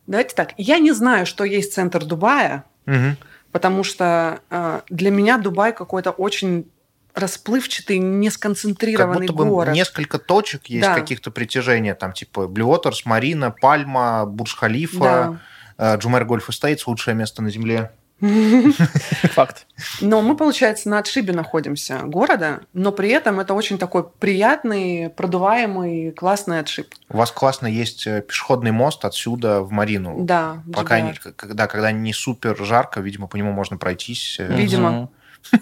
Давайте 0.08 0.36
так. 0.36 0.54
Я 0.58 0.78
не 0.80 0.92
знаю, 0.92 1.26
что 1.26 1.44
есть 1.44 1.74
центр 1.74 2.06
Дубая, 2.06 2.64
Мгм. 2.86 3.18
потому 3.52 3.84
что 3.84 4.40
э, 4.50 4.82
для 4.90 5.10
меня 5.10 5.38
Дубай 5.38 5.74
какой-то 5.74 6.12
очень 6.12 6.70
расплывчатый, 7.16 7.98
не 7.98 8.28
Как 8.28 8.36
сконцентрированный 8.36 9.22
будто 9.28 9.34
бы 9.34 9.46
город. 9.46 9.74
несколько 9.74 10.20
точек 10.20 10.68
есть 10.68 10.86
Да. 10.88 10.94
каких-то 10.96 11.32
притяжения, 11.32 11.96
там 11.96 12.12
типа 12.12 12.42
Waters, 12.42 13.02
Марина, 13.06 13.52
Пальма, 13.52 14.26
Бурж-Халифа, 14.26 15.40
э, 15.78 15.98
Джумер 15.98 16.26
Гольф 16.26 16.50
Эстейтс, 16.50 16.86
лучшее 16.86 17.16
место 17.16 17.42
на 17.42 17.50
Земле. 17.50 17.92
Факт. 18.22 19.68
Но 20.00 20.22
мы, 20.22 20.38
получается, 20.38 20.90
на 20.90 21.00
отшибе 21.00 21.34
находимся 21.34 22.00
города, 22.04 22.62
но 22.74 22.92
при 22.92 23.10
этом 23.10 23.40
это 23.40 23.54
очень 23.54 23.78
такой 23.78 24.08
приятный, 24.08 25.10
продуваемый, 25.10 26.12
классный 26.12 26.60
отшиб. 26.60 26.94
У 27.10 27.18
вас 27.18 27.32
классно 27.32 27.68
есть 27.68 28.08
э, 28.08 28.22
пешеходный 28.22 28.72
мост 28.72 29.04
отсюда 29.04 29.62
в 29.62 29.72
Марину. 29.72 30.24
Да, 30.24 30.64
Пока 30.74 31.02
не, 31.02 31.14
когда, 31.14 31.68
когда 31.68 31.92
не 31.92 32.14
супер 32.14 32.58
жарко, 32.58 33.02
видимо, 33.02 33.28
по 33.28 33.36
нему 33.36 33.52
можно 33.52 33.78
пройтись. 33.78 34.38
э, 34.40 34.56
Видимо. 34.56 35.10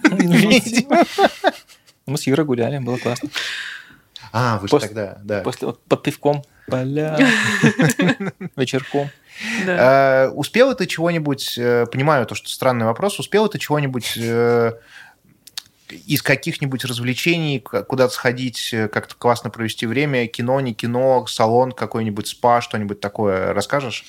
Мы 2.05 2.17
с 2.17 2.27
Юрой 2.27 2.45
гуляли, 2.45 2.77
было 2.79 2.97
классно. 2.97 3.29
А, 4.31 4.59
вы 4.59 4.67
же 4.67 4.79
тогда, 4.79 5.17
да. 5.23 5.41
После 5.41 5.73
под 5.73 6.03
пивком, 6.03 6.43
поля, 6.67 7.17
вечерком. 8.55 9.09
Да. 9.65 10.25
Э, 10.25 10.29
успела 10.29 10.75
ты 10.75 10.85
чего-нибудь, 10.85 11.57
э, 11.57 11.85
понимаю, 11.91 12.25
то, 12.25 12.35
что 12.35 12.49
странный 12.49 12.85
вопрос, 12.85 13.19
успела 13.19 13.49
ты 13.49 13.57
чего-нибудь 13.57 14.13
э, 14.17 14.73
из 15.89 16.21
каких-нибудь 16.21 16.85
развлечений 16.85 17.59
куда-то 17.59 18.13
сходить, 18.13 18.73
э, 18.73 18.87
как-то 18.87 19.15
классно 19.15 19.49
провести 19.49 19.85
время, 19.85 20.27
кино, 20.27 20.59
не 20.59 20.73
кино, 20.73 21.25
салон 21.27 21.71
какой-нибудь, 21.71 22.27
спа, 22.27 22.61
что-нибудь 22.61 22.99
такое, 22.99 23.53
расскажешь? 23.53 24.05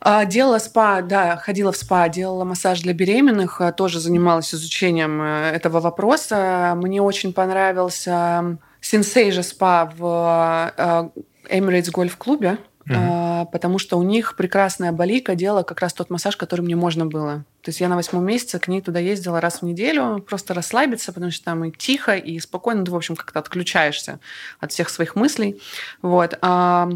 А, 0.00 0.24
Делала 0.24 0.58
спа, 0.58 1.02
да, 1.02 1.36
ходила 1.36 1.72
в 1.72 1.76
спа, 1.76 2.08
делала 2.08 2.44
массаж 2.44 2.80
для 2.80 2.92
беременных, 2.92 3.60
а, 3.60 3.72
тоже 3.72 3.98
занималась 3.98 4.54
изучением 4.54 5.20
э, 5.20 5.50
этого 5.50 5.80
вопроса. 5.80 6.74
Мне 6.76 7.02
очень 7.02 7.32
понравился 7.32 8.58
Сенсейжа 8.80 9.42
спа 9.42 9.92
в 9.96 10.72
э, 10.76 11.08
Emirates 11.48 11.90
гольф-клубе, 11.90 12.58
а, 12.90 13.44
потому 13.46 13.78
что 13.78 13.98
у 13.98 14.02
них 14.02 14.36
прекрасная 14.36 14.92
балика 14.92 15.34
делала 15.34 15.62
как 15.62 15.80
раз 15.80 15.92
тот 15.92 16.10
массаж, 16.10 16.36
который 16.36 16.62
мне 16.62 16.76
можно 16.76 17.06
было. 17.06 17.44
То 17.62 17.68
есть 17.68 17.80
я 17.80 17.88
на 17.88 17.96
восьмом 17.96 18.24
месяце 18.24 18.58
к 18.58 18.68
ней 18.68 18.80
туда 18.80 18.98
ездила 18.98 19.40
раз 19.40 19.60
в 19.60 19.62
неделю, 19.62 20.24
просто 20.26 20.54
расслабиться, 20.54 21.12
потому 21.12 21.30
что 21.30 21.44
там 21.44 21.64
и 21.64 21.70
тихо, 21.70 22.14
и 22.16 22.38
спокойно, 22.38 22.84
ты, 22.84 22.90
в 22.90 22.96
общем, 22.96 23.16
как-то 23.16 23.40
отключаешься 23.40 24.20
от 24.60 24.72
всех 24.72 24.88
своих 24.88 25.16
мыслей. 25.16 25.60
Вот. 26.02 26.38
А, 26.40 26.88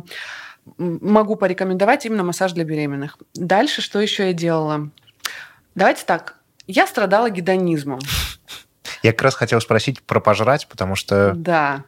могу 0.76 1.36
порекомендовать 1.36 2.06
именно 2.06 2.22
массаж 2.22 2.52
для 2.52 2.64
беременных. 2.64 3.18
Дальше 3.34 3.82
что 3.82 4.00
еще 4.00 4.28
я 4.28 4.32
делала? 4.32 4.88
Давайте 5.74 6.04
так. 6.04 6.36
Я 6.66 6.86
страдала 6.86 7.28
гедонизмом. 7.28 8.00
Я 9.02 9.12
как 9.12 9.22
раз 9.22 9.34
хотел 9.34 9.60
спросить 9.60 10.00
про 10.02 10.20
пожрать, 10.20 10.68
потому 10.68 10.94
что... 10.94 11.32
Да. 11.34 11.84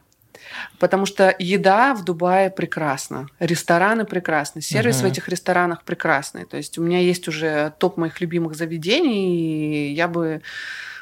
Потому 0.79 1.05
что 1.05 1.35
еда 1.39 1.93
в 1.93 2.03
Дубае 2.03 2.49
прекрасна, 2.49 3.27
рестораны 3.39 4.05
прекрасны, 4.05 4.61
сервис 4.61 4.97
в 4.97 4.99
Мгм. 5.03 5.11
этих 5.11 5.29
ресторанах 5.29 5.83
прекрасный. 5.83 6.45
То 6.45 6.57
есть 6.57 6.77
у 6.77 6.83
меня 6.83 6.99
есть 6.99 7.27
уже 7.27 7.73
топ 7.79 7.97
моих 7.97 8.21
любимых 8.21 8.55
заведений, 8.55 9.89
и 9.89 9.93
я 9.93 10.07
бы 10.07 10.41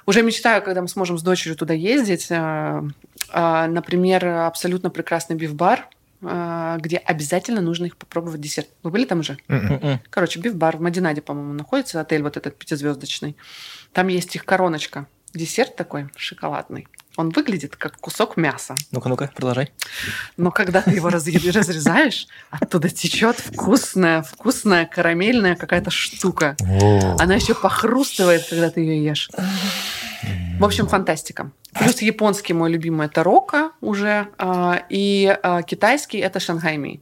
уже 0.06 0.22
мечтаю, 0.22 0.62
когда 0.62 0.82
мы 0.82 0.88
сможем 0.88 1.18
с 1.18 1.22
дочерью 1.24 1.58
туда 1.58 1.74
ездить. 1.74 2.28
А, 2.32 2.84
а, 3.32 3.68
Например, 3.68 4.26
абсолютно 4.28 4.90
прекрасный 4.90 5.36
биф-бар, 5.36 5.88
а, 6.22 6.78
где 6.78 6.98
обязательно 6.98 7.62
нужно 7.62 7.86
их 7.86 7.98
попробовать 7.98 8.42
десерт. 8.42 8.68
Вы 8.84 8.92
были 8.92 9.06
там 9.06 9.20
уже? 9.20 9.38
Мгм. 9.48 10.00
Короче, 10.10 10.40
биф-бар 10.40 10.78
в 10.78 10.82
Мадинаде, 10.82 11.22
по-моему, 11.22 11.54
находится, 11.54 12.00
отель 12.02 12.22
вот 12.24 12.38
этот 12.38 12.58
пятизвездочный. 12.58 13.36
Там 13.94 14.08
есть 14.08 14.36
их 14.36 14.46
короночка. 14.46 15.08
Десерт 15.34 15.76
такой 15.76 16.10
шоколадный. 16.16 16.88
Он 17.16 17.30
выглядит 17.30 17.76
как 17.76 17.98
кусок 17.98 18.38
мяса. 18.38 18.76
Ну-ка, 18.92 19.10
ну-ка, 19.10 19.30
продолжай. 19.36 19.72
Но 20.38 20.52
когда 20.52 20.82
ты 20.82 20.92
его 20.92 21.10
раз- 21.10 21.28
разрезаешь, 21.28 22.28
оттуда 22.50 22.90
течет 22.90 23.38
вкусная, 23.40 24.24
вкусная 24.24 24.86
карамельная 24.86 25.56
какая-то 25.56 25.92
штука. 25.92 26.56
Она 27.20 27.36
еще 27.36 27.54
похрустывает, 27.54 28.48
когда 28.50 28.70
ты 28.70 28.82
ее 28.82 29.04
ешь. 29.04 29.30
В 30.60 30.66
общем, 30.66 30.88
фантастика. 30.88 31.52
Плюс 31.74 32.02
японский 32.02 32.54
мой 32.54 32.72
любимый 32.72 33.08
это 33.08 33.24
рока 33.24 33.72
уже, 33.82 34.28
а, 34.38 34.84
и 34.90 35.38
а, 35.44 35.64
китайский 35.64 36.20
это 36.20 36.40
шанхайми. 36.40 37.02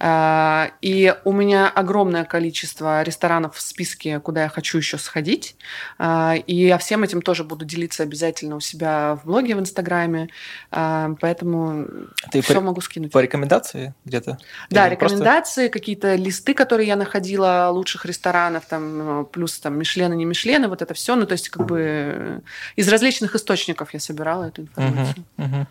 А, 0.00 0.70
И 0.80 1.14
у 1.24 1.32
меня 1.32 1.68
огромное 1.68 2.24
количество 2.24 3.02
ресторанов 3.02 3.56
в 3.56 3.60
списке, 3.60 4.20
куда 4.20 4.42
я 4.44 4.48
хочу 4.48 4.78
еще 4.78 4.98
сходить. 4.98 5.56
А, 5.98 6.34
И 6.46 6.54
я 6.54 6.78
всем 6.78 7.02
этим 7.04 7.22
тоже 7.22 7.44
буду 7.44 7.64
делиться 7.64 8.02
обязательно 8.02 8.56
у 8.56 8.60
себя 8.60 9.16
в 9.22 9.26
блоге 9.26 9.54
в 9.56 9.60
Инстаграме. 9.60 10.28
А, 10.70 11.14
Поэтому 11.20 11.86
Ты 12.30 12.40
все 12.40 12.54
по, 12.54 12.60
могу 12.60 12.80
скинуть. 12.80 13.12
по 13.12 13.18
рекомендации 13.20 13.94
где-то? 14.04 14.38
Да, 14.70 14.88
Или 14.88 14.96
просто- 14.96 15.16
рекомендации, 15.18 15.68
какие-то 15.68 16.14
листы, 16.16 16.54
которые 16.54 16.88
я 16.88 16.96
находила 16.96 17.68
лучших 17.72 18.04
ресторанов, 18.06 18.64
там, 18.66 19.22
э, 19.22 19.24
плюс 19.24 19.58
там 19.60 19.78
Мишлены, 19.78 20.14
не 20.14 20.24
Мишлены, 20.24 20.68
вот 20.68 20.82
это 20.82 20.94
все. 20.94 21.16
Ну, 21.16 21.26
то 21.26 21.32
есть, 21.32 21.48
как 21.48 21.66
бы 21.66 21.80
э, 21.80 22.40
из 22.76 22.88
различных 22.88 23.34
источников 23.34 23.94
я 23.94 24.00
собирала 24.00 24.44
эту 24.44 24.62
информацию. 24.62 25.24
Мгм, 25.36 25.50
мгм. 25.56 25.66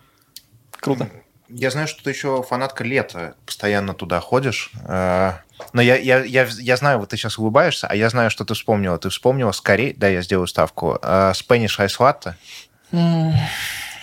Круто. 0.80 1.09
Я 1.49 1.69
знаю, 1.71 1.87
что 1.87 2.03
ты 2.03 2.09
еще 2.09 2.41
фанатка 2.43 2.83
лета, 2.83 3.35
постоянно 3.45 3.93
туда 3.93 4.19
ходишь. 4.19 4.71
Э, 4.87 5.33
Но 5.73 5.81
я, 5.81 5.97
я, 5.97 6.23
я, 6.23 6.47
я 6.49 6.77
знаю, 6.77 6.99
вот 6.99 7.09
ты 7.09 7.17
сейчас 7.17 7.37
улыбаешься, 7.37 7.87
а 7.87 7.95
я 7.95 8.09
знаю, 8.09 8.29
что 8.31 8.43
ты 8.45 8.53
вспомнила. 8.53 8.97
Ты 8.97 9.09
вспомнила 9.09 9.51
скорее, 9.51 9.93
да, 9.95 10.07
я 10.07 10.21
сделаю 10.21 10.47
ставку, 10.47 10.97
э, 11.01 11.31
Spanish 11.35 11.77
Ice 11.79 11.97
Latte. 11.99 12.33
М, 12.91 13.33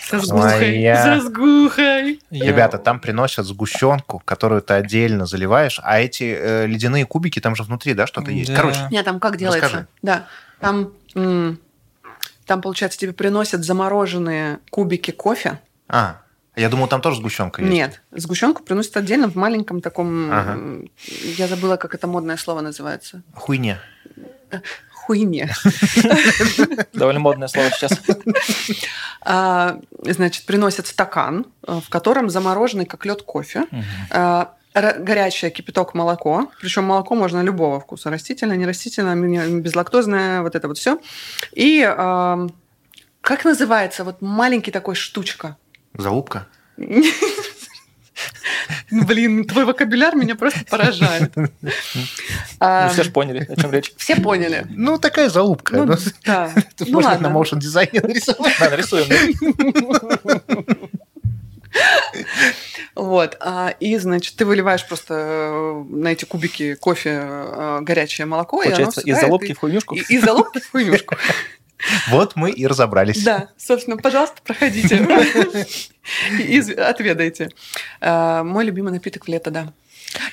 Со 0.01 0.19
сгухой, 0.19 0.41
Моя. 0.59 1.03
со 1.19 1.21
сгухой. 1.27 2.19
я- 2.29 2.45
Ребята, 2.45 2.77
там 2.77 2.99
приносят 2.99 3.45
сгущенку, 3.45 4.21
которую 4.25 4.61
ты 4.61 4.73
отдельно 4.75 5.25
заливаешь, 5.25 5.79
а 5.83 5.99
эти 5.99 6.35
э, 6.37 6.65
ледяные 6.67 7.05
кубики, 7.05 7.39
там 7.39 7.55
же 7.55 7.63
внутри, 7.63 7.93
да, 7.93 8.07
что-то 8.07 8.29
есть. 8.31 8.49
Да. 8.49 8.55
Короче, 8.55 8.79
Нет, 8.91 9.03
там 9.05 9.19
как 9.19 9.37
делается? 9.37 9.65
Расскажи. 9.67 9.87
Да, 10.01 10.27
там, 10.59 10.91
там, 12.45 12.61
получается, 12.61 12.99
тебе 12.99 13.13
приносят 13.13 13.63
замороженные 13.63 14.59
кубики 14.69 15.11
кофе. 15.11 15.59
а, 15.87 16.17
я 16.55 16.69
думал, 16.69 16.87
там 16.87 17.01
тоже 17.01 17.17
сгущенка 17.17 17.61
есть. 17.61 17.73
Нет, 17.73 18.01
сгущенку 18.11 18.63
приносят 18.63 18.97
отдельно 18.97 19.29
в 19.29 19.35
маленьком 19.35 19.79
таком... 19.81 20.31
Ага. 20.31 20.59
Я 21.37 21.47
забыла, 21.47 21.77
как 21.77 21.95
это 21.95 22.07
модное 22.07 22.37
слово 22.37 22.61
называется. 22.61 23.23
Хуйня. 23.33 23.79
Хуйне. 24.93 25.49
Довольно 26.93 27.21
модное 27.21 27.47
слово 27.47 27.69
сейчас. 27.71 28.01
А, 29.21 29.79
Значит, 30.03 30.45
приносят 30.45 30.87
стакан, 30.87 31.45
э, 31.65 31.79
в 31.79 31.89
котором 31.89 32.29
замороженный 32.29 32.85
как 32.85 33.05
лед 33.05 33.21
кофе, 33.21 33.65
а, 34.09 34.55
горячее 34.73 35.51
кипяток 35.51 35.93
молоко, 35.93 36.51
причем 36.59 36.85
молоко 36.85 37.15
можно 37.15 37.41
любого 37.41 37.79
вкуса, 37.79 38.09
растительное, 38.09 38.57
нерастительное, 38.57 39.49
безлактозное, 39.59 40.41
вот 40.41 40.55
это 40.55 40.67
вот 40.67 40.77
все. 40.77 40.99
И 41.53 41.81
как 43.21 43.45
называется 43.45 44.03
вот 44.03 44.21
маленький 44.21 44.71
такой 44.71 44.95
штучка? 44.95 45.57
Залупка. 45.95 46.47
Блин, 48.91 49.45
твой 49.45 49.65
вокабуляр 49.65 50.15
меня 50.15 50.35
просто 50.35 50.59
поражает. 50.69 51.31
А, 52.59 52.87
Ну, 52.87 52.93
все 52.93 53.03
же 53.03 53.11
поняли, 53.11 53.47
о 53.49 53.55
чем 53.59 53.71
речь. 53.71 53.93
Все 53.97 54.15
поняли. 54.17 54.65
Ну, 54.69 54.97
такая 54.99 55.29
залупка. 55.29 55.77
Ну, 55.77 55.95
да. 56.25 56.51
Ну, 56.79 56.91
можно 56.91 57.11
ладно. 57.11 57.29
на 57.29 57.33
motion 57.35 57.57
дизайне 57.59 58.01
нарисовать. 58.01 58.55
Да, 58.59 58.69
нарисуем. 58.69 59.07
Вот. 62.95 63.37
а, 63.39 63.69
И, 63.79 63.97
значит, 63.97 64.35
ты 64.35 64.45
выливаешь 64.45 64.85
просто 64.85 65.13
э, 65.13 65.83
на 65.89 66.09
эти 66.09 66.25
кубики 66.25 66.75
кофе 66.75 67.21
э, 67.23 67.79
горячее 67.81 68.25
молоко. 68.25 68.61
и 68.61 68.65
Получается, 68.65 68.99
из 69.01 69.05
встает, 69.15 69.21
залупки 69.21 69.51
и- 69.51 69.53
в 69.53 69.59
хуйнюшку. 69.59 69.95
и- 69.95 69.99
Из 70.09 70.21
залупки 70.23 70.59
в 70.59 70.69
хуйнюшку. 70.69 71.15
Вот 72.09 72.35
мы 72.35 72.51
и 72.51 72.67
разобрались. 72.67 73.23
Да, 73.23 73.49
собственно, 73.57 73.97
пожалуйста, 73.97 74.41
проходите 74.43 74.97
и 76.39 76.59
отведайте. 76.73 77.49
А, 77.99 78.43
Мой 78.43 78.65
любимый 78.65 78.91
напиток 78.91 79.25
в 79.25 79.27
лето, 79.27 79.51
да. 79.51 79.73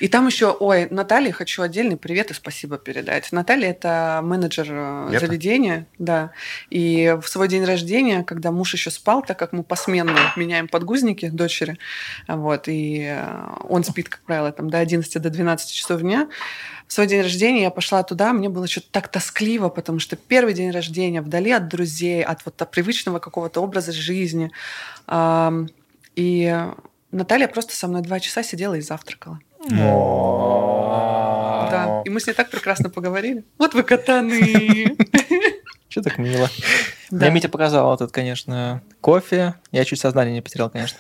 И 0.01 0.09
там 0.09 0.26
еще, 0.26 0.51
ой, 0.51 0.88
Наталье 0.90 1.32
хочу 1.32 1.62
отдельный 1.62 1.96
привет 1.96 2.30
и 2.30 2.34
спасибо 2.34 2.78
передать. 2.78 3.30
Наталья 3.32 3.70
это 3.70 4.20
менеджер 4.22 4.66
э, 4.70 5.09
Лето? 5.11 5.26
заведения, 5.26 5.86
да. 5.99 6.32
И 6.70 7.16
в 7.20 7.28
свой 7.28 7.49
день 7.49 7.64
рождения, 7.64 8.24
когда 8.24 8.51
муж 8.51 8.74
еще 8.74 8.90
спал, 8.90 9.22
так 9.22 9.38
как 9.38 9.53
мы 9.53 9.62
посменно 9.62 10.32
меняем 10.36 10.68
подгузники 10.68 11.28
дочери, 11.28 11.78
вот, 12.26 12.68
и 12.68 13.05
э, 13.09 13.46
он 13.68 13.84
спит, 13.84 14.09
как 14.09 14.20
правило, 14.22 14.53
там 14.53 14.70
до 14.70 14.78
11 14.78 15.20
до 15.20 15.30
12 15.30 15.70
часов 15.70 16.01
дня. 16.01 16.28
В 16.89 16.93
свой 16.95 17.07
день 17.07 17.20
рождения 17.20 17.62
я 17.62 17.70
пошла 17.70 18.03
туда, 18.03 18.32
мне 18.32 18.49
было 18.49 18.66
что-то 18.66 18.86
так 18.91 19.09
тоскливо, 19.09 19.68
потому 19.68 19.99
что 19.99 20.16
первый 20.16 20.55
день 20.55 20.70
рождения 20.70 21.20
вдали 21.20 21.51
от 21.51 21.68
друзей, 21.68 22.24
от 22.24 22.47
вот 22.47 22.61
от 22.62 22.70
привычного 22.70 23.18
какого-то 23.18 23.61
образа 23.61 23.93
жизни. 23.93 24.51
И 26.16 26.66
Наталья 27.12 27.47
просто 27.47 27.76
со 27.76 27.89
мной 27.89 28.01
два 28.01 28.20
часа 28.20 28.43
сидела 28.43 28.74
и 28.74 28.80
завтракала. 28.80 29.39
Да. 31.70 32.03
И 32.07 32.11
мы 32.11 32.20
с 32.20 32.26
ней 32.26 32.32
так 32.32 32.49
прекрасно 32.51 32.89
поговорили. 32.89 33.45
Вот 33.59 33.74
вы 33.74 33.82
катаны. 33.82 34.97
Что 35.91 36.03
так 36.03 36.16
мило? 36.18 36.49
Да. 37.11 37.26
Мне 37.26 37.34
Митя 37.34 37.49
показал 37.49 37.95
этот, 37.95 38.12
конечно, 38.12 38.82
кофе. 39.01 39.55
Я 39.72 39.84
чуть 39.84 40.01
сознание 40.01 40.34
не 40.34 40.43
потерял, 40.43 40.70
конечно. 40.70 40.99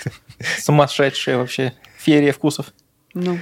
Сумасшедшая 0.58 1.38
вообще 1.38 1.72
феерия 1.98 2.32
вкусов. 2.32 2.72
Ну, 3.14 3.38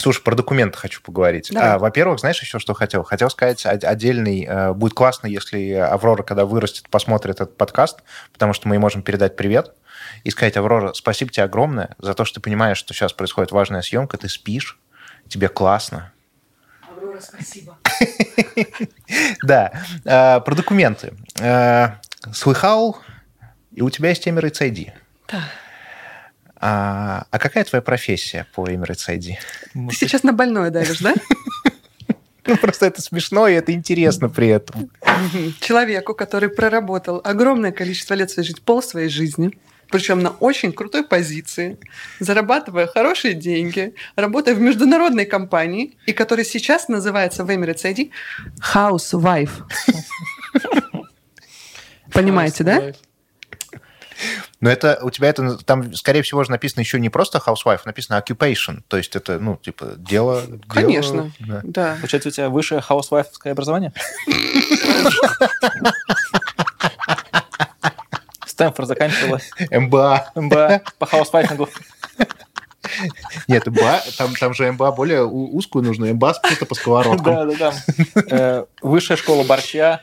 Слушай, 0.00 0.22
про 0.22 0.36
документы 0.36 0.78
хочу 0.78 1.02
поговорить. 1.02 1.50
Давай. 1.50 1.70
А, 1.70 1.78
во-первых, 1.78 2.20
знаешь 2.20 2.40
еще 2.40 2.60
что 2.60 2.72
хотел? 2.74 3.02
Хотел 3.02 3.30
сказать 3.30 3.66
отдельный... 3.66 4.46
э, 4.48 4.72
будет 4.72 4.94
классно, 4.94 5.26
если 5.26 5.72
Аврора, 5.72 6.22
когда 6.22 6.44
вырастет, 6.44 6.88
посмотрит 6.88 7.36
этот 7.36 7.56
подкаст, 7.56 8.00
потому 8.32 8.52
что 8.52 8.68
мы 8.68 8.76
ей 8.76 8.78
можем 8.78 9.02
передать 9.02 9.36
привет 9.36 9.74
и 10.22 10.30
сказать, 10.30 10.56
Аврора, 10.56 10.92
спасибо 10.92 11.32
тебе 11.32 11.44
огромное 11.44 11.96
за 11.98 12.14
то, 12.14 12.24
что 12.24 12.36
ты 12.36 12.44
понимаешь, 12.44 12.78
что 12.78 12.94
сейчас 12.94 13.12
происходит 13.12 13.50
важная 13.50 13.82
съемка, 13.82 14.16
ты 14.18 14.28
спишь, 14.28 14.78
тебе 15.26 15.48
классно. 15.48 16.12
Аврора, 16.88 17.20
спасибо. 17.20 17.76
Да, 19.42 19.72
э, 20.04 20.40
про 20.40 20.54
документы. 20.54 21.14
Э, 21.40 21.94
слыхал, 22.32 22.98
и 23.72 23.82
у 23.82 23.90
тебя 23.90 24.10
есть 24.10 24.26
Emirates 24.28 24.60
ID. 24.60 24.92
Да. 25.28 25.42
А, 26.60 27.26
а 27.30 27.38
какая 27.38 27.64
твоя 27.64 27.82
профессия 27.82 28.46
по 28.54 28.68
Emirates 28.68 29.08
ID? 29.08 29.34
Ты 29.72 29.78
Может, 29.78 29.98
сейчас 29.98 30.22
на 30.22 30.32
больное 30.32 30.70
давишь, 30.70 30.98
да? 30.98 31.14
Ну, 32.46 32.56
просто 32.56 32.86
это 32.86 33.02
смешно, 33.02 33.46
и 33.46 33.52
это 33.52 33.72
интересно 33.72 34.30
при 34.30 34.48
этом. 34.48 34.90
Человеку, 35.60 36.14
который 36.14 36.48
проработал 36.48 37.20
огромное 37.22 37.72
количество 37.72 38.14
лет 38.14 38.30
своей 38.30 38.46
жизни, 38.46 38.62
пол 38.64 38.82
своей 38.82 39.10
жизни, 39.10 39.52
причем 39.90 40.20
на 40.20 40.30
очень 40.30 40.72
крутой 40.72 41.04
позиции, 41.04 41.78
зарабатывая 42.20 42.86
хорошие 42.86 43.34
деньги, 43.34 43.94
работая 44.16 44.54
в 44.54 44.60
международной 44.60 45.26
компании, 45.26 45.96
и 46.06 46.12
который 46.12 46.44
сейчас 46.44 46.88
называется 46.88 47.44
в 47.44 47.50
Emirates 47.50 47.84
ID 47.84 48.10
Housewife. 48.74 49.64
Понимаете, 52.12 52.64
да? 52.64 52.92
Но 54.60 54.70
это 54.70 54.98
у 55.02 55.10
тебя 55.10 55.28
это 55.28 55.56
там, 55.58 55.94
скорее 55.94 56.22
всего, 56.22 56.42
же 56.44 56.50
написано 56.50 56.80
еще 56.80 56.98
не 57.00 57.08
просто 57.10 57.38
housewife, 57.38 57.80
написано 57.84 58.18
occupation. 58.18 58.82
То 58.88 58.96
есть 58.96 59.14
это, 59.16 59.38
ну, 59.38 59.56
типа, 59.56 59.94
дело... 59.96 60.42
дело- 60.42 60.60
Конечно. 60.68 61.32
да. 61.40 61.60
Да. 61.64 61.96
Получается, 62.00 62.28
у 62.28 62.32
тебя 62.32 62.48
высшее 62.48 62.80
housewife 62.80 63.30
ское 63.30 63.52
образование? 63.52 63.92
Стэнфорд 68.46 68.88
заканчивала 68.88 69.40
MBA. 69.70 70.30
MBA 70.34 70.80
по 70.98 71.06
housewifing 71.06 71.58
у. 71.58 71.68
Нет, 73.48 73.66
MBA, 73.66 74.00
там, 74.16 74.34
там 74.34 74.54
же 74.54 74.70
MBA 74.72 74.92
более 74.92 75.24
узкую 75.24 75.84
нужно. 75.84 76.12
MBA 76.12 76.34
просто 76.42 76.66
по 76.66 76.74
сковородкам. 76.74 77.22
Да, 77.24 77.44
да, 77.44 77.54
да. 77.56 78.22
Э, 78.30 78.64
Высшая 78.82 79.16
школа 79.16 79.44
борща. 79.44 80.00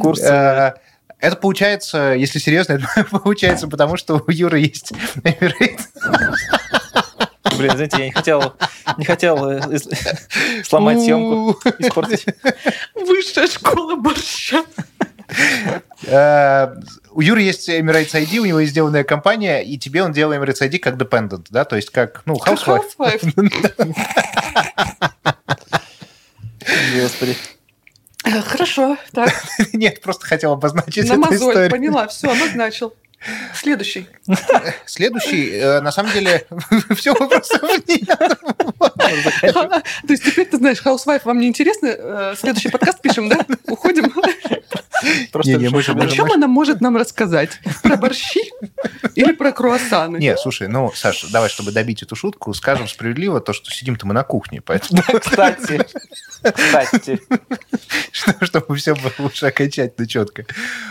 Курсы. 0.00 0.74
Это 1.20 1.36
получается, 1.36 2.14
если 2.14 2.38
серьезно, 2.38 2.80
это 2.96 3.04
получается 3.18 3.68
потому, 3.68 3.96
что 3.96 4.22
у 4.26 4.30
Юры 4.30 4.60
есть 4.60 4.92
Emirates. 5.22 5.82
Блин, 7.56 7.72
знаете, 7.72 7.98
я 7.98 8.04
не 8.06 8.12
хотел, 8.12 8.54
не 8.96 9.04
хотел 9.04 9.50
э, 9.50 9.78
сломать 10.64 11.00
съемку, 11.00 11.58
испортить. 11.78 12.24
Высшая 12.94 13.46
школа 13.48 13.96
борща. 13.96 14.64
Э, 16.06 16.74
У 17.12 17.20
Юры 17.20 17.42
есть 17.42 17.68
Emirates 17.68 18.12
ID, 18.14 18.38
у 18.38 18.44
него 18.46 18.60
есть 18.60 18.72
сделанная 18.72 19.04
компания, 19.04 19.60
и 19.62 19.76
тебе 19.78 20.02
он 20.02 20.12
делает 20.12 20.40
Emirates 20.40 20.66
ID 20.66 20.78
как 20.78 20.94
dependent, 20.96 21.46
да, 21.50 21.64
то 21.64 21.76
есть 21.76 21.90
как, 21.90 22.22
ну, 22.24 22.34
housewife. 22.36 22.94
Господи. 27.02 27.36
Э, 28.24 28.42
Хорошо, 28.42 28.96
так, 29.12 29.32
Нет, 29.72 30.00
просто 30.00 30.26
хотел 30.26 30.52
обозначить 30.52 31.08
на 31.08 31.14
эту 31.14 31.34
историю. 31.34 31.70
поняла, 31.70 32.06
все, 32.08 32.30
обозначил. 32.30 32.94
Следующий. 33.54 34.06
Следующий, 34.86 35.50
э, 35.50 35.80
на 35.80 35.92
самом 35.92 36.12
деле, 36.12 36.46
все 36.96 37.12
вопросов 37.12 37.60
нет. 37.86 38.06
То 38.08 39.82
есть 40.08 40.24
теперь 40.24 40.46
ты 40.46 40.56
знаешь, 40.56 40.80
Housewife 40.82 41.22
вам 41.24 41.38
не 41.38 41.46
интересно? 41.46 41.88
Э, 41.88 42.34
Следующий 42.38 42.70
подкаст 42.70 43.00
пишем, 43.02 43.28
да? 43.28 43.44
Уходим. 43.66 44.12
Просто 45.32 45.52
Не-не, 45.52 45.68
мы 45.70 45.82
же- 45.82 45.92
О 45.92 46.06
чем 46.08 46.30
она 46.32 46.46
может 46.46 46.80
нам 46.80 46.96
рассказать? 46.96 47.60
Про 47.82 47.96
борщи 47.96 48.40
или 49.14 49.32
про 49.32 49.52
круассаны? 49.52 50.18
Не, 50.18 50.36
слушай, 50.36 50.68
ну, 50.68 50.92
Саша, 50.94 51.30
давай, 51.32 51.48
чтобы 51.48 51.72
добить 51.72 52.02
эту 52.02 52.16
шутку, 52.16 52.52
скажем 52.54 52.88
справедливо 52.88 53.40
то, 53.40 53.52
что 53.52 53.70
сидим-то 53.70 54.06
мы 54.06 54.14
на 54.14 54.22
кухне, 54.24 54.60
поэтому, 54.60 55.02
Кстати, 55.20 55.80
кстати, 56.42 57.20
что- 58.12 58.44
чтобы 58.44 58.76
все 58.76 58.94
было 58.94 59.12
уже 59.28 59.46
окончательно 59.46 60.06
четко. 60.06 60.44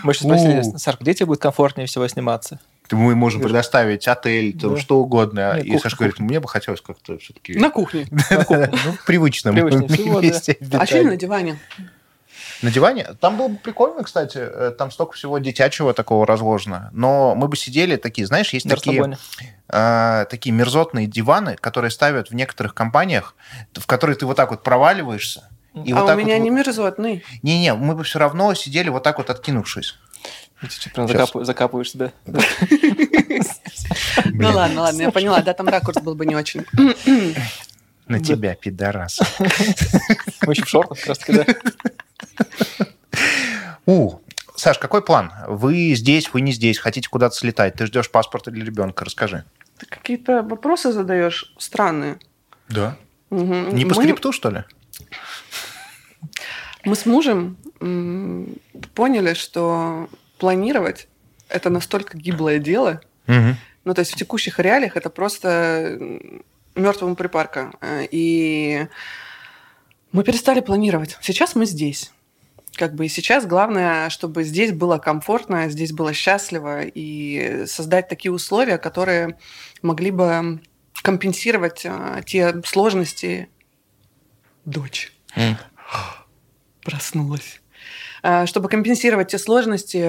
мы 0.03 0.13
сейчас 0.13 0.23
спросили. 0.27 0.77
Саш, 0.77 0.95
где 0.99 1.13
тебе 1.13 1.27
будет 1.27 1.39
комфортнее 1.41 1.87
всего 1.87 2.07
сниматься? 2.07 2.59
Мы 2.91 3.13
можем 3.15 3.41
предоставить 3.41 4.07
отель, 4.07 4.57
там, 4.59 4.73
Да. 4.73 4.81
что 4.81 4.99
угодно. 4.99 5.53
Нет, 5.57 5.65
И 5.65 5.67
кухня, 5.67 5.79
Саша 5.81 5.95
говорит, 5.97 6.19
мне 6.19 6.39
бы 6.39 6.47
хотелось 6.47 6.81
как-то 6.81 7.19
все-таки... 7.19 7.53
На 7.57 7.69
кухне. 7.69 8.07
Ну, 8.09 8.17
в 8.93 9.05
привычном 9.05 9.53
Привычнее 9.53 9.87
всего, 9.89 10.15
да. 10.21 10.27
месте. 10.27 10.57
А 10.73 10.85
что 10.87 10.97
не 11.03 11.09
на 11.11 11.15
диване? 11.15 11.59
На 12.61 12.71
диване? 12.71 13.07
Там 13.21 13.37
было 13.37 13.47
бы 13.47 13.57
прикольно, 13.57 14.03
кстати. 14.03 14.37
э, 14.37 14.71
Там 14.77 14.91
столько 14.91 15.13
всего 15.13 15.37
детячего 15.37 15.93
такого 15.93 16.25
разложено. 16.27 16.89
Но 16.91 17.33
мы 17.35 17.47
бы 17.47 17.55
сидели 17.55 17.95
такие, 17.95 18.27
знаешь, 18.27 18.49
есть 18.53 18.67
такие, 18.67 19.17
э, 19.69 20.25
такие 20.29 20.51
мерзотные 20.53 21.07
диваны, 21.07 21.55
которые 21.55 21.91
ставят 21.91 22.29
в 22.31 22.35
некоторых 22.35 22.73
компаниях, 22.73 23.35
в 23.73 23.85
которые 23.87 24.15
ты 24.17 24.25
вот 24.25 24.35
так 24.35 24.51
вот 24.51 24.63
проваливаешься. 24.63 25.49
И 25.85 25.91
А 25.93 25.95
вот 25.97 26.03
у 26.03 26.07
так 26.07 26.17
меня 26.17 26.35
вот... 26.35 26.43
не 26.43 26.49
мерзотный. 26.49 27.23
Не-не, 27.43 27.73
мы 27.75 27.95
бы 27.95 28.03
все 28.03 28.19
равно 28.19 28.53
сидели 28.55 28.89
вот 28.89 29.03
так 29.03 29.19
вот 29.19 29.29
откинувшись. 29.29 29.95
Ты 30.61 30.69
что, 30.69 30.89
прям 30.89 31.07
Сейчас. 31.07 31.19
закапываешь, 31.21 31.47
закапываешь 31.47 31.91
себя. 31.91 32.11
Ну 34.25 34.49
ладно, 34.51 34.81
ладно, 34.81 35.01
я 35.03 35.11
поняла. 35.11 35.41
Да, 35.41 35.53
там 35.53 35.69
ракурс 35.69 36.01
был 36.01 36.15
бы 36.15 36.25
не 36.25 36.35
очень. 36.35 36.65
На 38.09 38.19
тебя, 38.19 38.55
пидорас. 38.55 39.19
Мы 39.39 40.53
еще 40.53 40.65
в 40.65 40.67
шортах 40.69 40.97
как 40.99 41.07
раз 41.07 41.17
таки, 41.19 41.33
да. 41.33 41.45
У, 43.85 44.19
Саш, 44.55 44.79
какой 44.79 45.03
план? 45.03 45.31
Вы 45.47 45.93
здесь, 45.93 46.33
вы 46.33 46.41
не 46.41 46.51
здесь, 46.51 46.79
хотите 46.79 47.07
куда-то 47.07 47.35
слетать, 47.35 47.75
ты 47.75 47.85
ждешь 47.85 48.09
паспорта 48.09 48.49
для 48.51 48.65
ребенка, 48.65 49.05
расскажи. 49.05 49.45
Ты 49.77 49.85
какие-то 49.85 50.41
вопросы 50.41 50.91
задаешь 50.91 51.53
странные. 51.59 52.17
Да. 52.67 52.97
Мгм. 53.29 53.75
Не 53.75 53.85
по 53.85 53.95
Мы- 53.95 54.01
скрипту, 54.03 54.31
что 54.31 54.49
ли? 54.49 54.63
Мы 56.83 56.95
с 56.95 57.05
мужем 57.05 57.57
поняли, 58.95 59.33
что 59.35 60.09
планировать 60.39 61.07
это 61.47 61.69
настолько 61.69 62.17
гиблое 62.17 62.57
дело. 62.59 63.01
Мгм. 63.27 63.55
Ну, 63.85 63.93
то 63.93 63.99
есть 63.99 64.11
в 64.13 64.15
текущих 64.15 64.59
реалиях 64.59 64.97
это 64.97 65.09
просто 65.09 65.97
мертвому 66.79 67.15
припарка. 67.15 67.71
Э, 67.81 68.05
И 68.09 68.87
мы 70.11 70.23
перестали 70.23 70.59
планировать. 70.61 71.17
Сейчас 71.21 71.55
мы 71.55 71.65
здесь. 71.65 72.11
Как 72.75 72.95
бы 72.95 73.05
и 73.05 73.09
сейчас 73.09 73.45
главное, 73.45 74.09
чтобы 74.09 74.43
здесь 74.43 74.71
было 74.71 74.97
комфортно, 74.99 75.69
здесь 75.69 75.91
было 75.91 76.13
счастливо 76.13 76.83
и 76.83 77.65
создать 77.67 78.07
такие 78.07 78.31
условия, 78.31 78.77
которые 78.77 79.37
могли 79.81 80.11
бы 80.11 80.61
компенсировать 81.01 81.81
э, 81.85 82.21
те 82.25 82.61
сложности. 82.65 83.49
Дочь 84.65 85.11
М. 85.35 85.57
проснулась. 86.81 87.61
Э, 88.23 88.45
Чтобы 88.45 88.69
компенсировать 88.69 89.29
те 89.29 89.37
сложности 89.37 89.99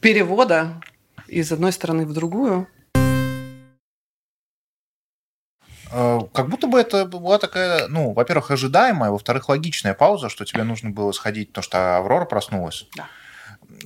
перевода 0.00 0.80
из 1.28 1.52
одной 1.52 1.72
стороны 1.72 2.06
в 2.06 2.12
другую. 2.12 2.66
Как 5.90 6.48
будто 6.48 6.66
бы 6.66 6.78
это 6.80 7.04
была 7.04 7.38
такая, 7.38 7.88
ну, 7.88 8.12
во-первых, 8.12 8.50
ожидаемая, 8.50 9.10
во-вторых, 9.10 9.48
логичная 9.48 9.94
пауза, 9.94 10.28
что 10.28 10.44
тебе 10.44 10.62
нужно 10.62 10.90
было 10.90 11.12
сходить, 11.12 11.48
потому 11.48 11.62
что 11.64 11.96
Аврора 11.96 12.24
проснулась. 12.24 12.86
Да. 12.96 13.06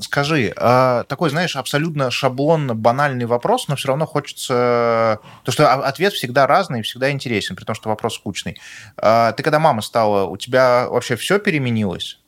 Скажи, 0.00 0.52
а 0.56 1.04
такой, 1.04 1.30
знаешь, 1.30 1.56
абсолютно 1.56 2.10
шаблонно 2.10 2.74
банальный 2.74 3.26
вопрос, 3.26 3.68
но 3.68 3.76
все 3.76 3.88
равно 3.88 4.06
хочется... 4.06 5.20
То, 5.44 5.52
что 5.52 5.72
ответ 5.72 6.12
всегда 6.12 6.46
разный 6.46 6.80
и 6.80 6.82
всегда 6.82 7.10
интересен, 7.10 7.54
при 7.54 7.64
том, 7.64 7.74
что 7.74 7.88
вопрос 7.88 8.14
скучный. 8.16 8.58
А 8.96 9.32
Ты 9.32 9.42
когда 9.42 9.58
мама 9.58 9.82
стала, 9.82 10.24
у 10.24 10.36
тебя 10.36 10.88
вообще 10.88 11.16
все 11.16 11.38
переменилось? 11.38 12.18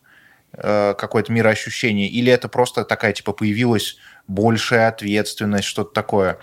Э, 0.52 0.94
Какое-то 0.96 1.32
мироощущение? 1.32 2.08
Или 2.08 2.30
это 2.30 2.48
просто 2.48 2.84
такая, 2.84 3.12
типа, 3.12 3.32
появилась 3.32 3.96
большая 4.28 4.88
ответственность, 4.88 5.66
что-то 5.66 5.92
такое? 5.92 6.38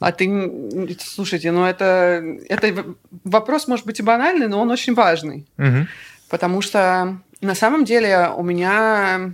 А, 0.00 0.12
ты, 0.12 0.96
слушайте, 1.00 1.50
ну 1.50 1.64
это, 1.64 2.22
это 2.48 2.94
вопрос 3.24 3.66
может 3.66 3.84
быть 3.84 3.98
и 3.98 4.02
банальный, 4.02 4.48
но 4.48 4.60
он 4.60 4.70
очень 4.70 4.94
важный. 4.94 5.46
Мгм. 5.56 5.88
Потому 6.28 6.60
что 6.60 7.18
на 7.40 7.54
самом 7.54 7.84
деле 7.84 8.30
у 8.36 8.42
меня 8.42 9.32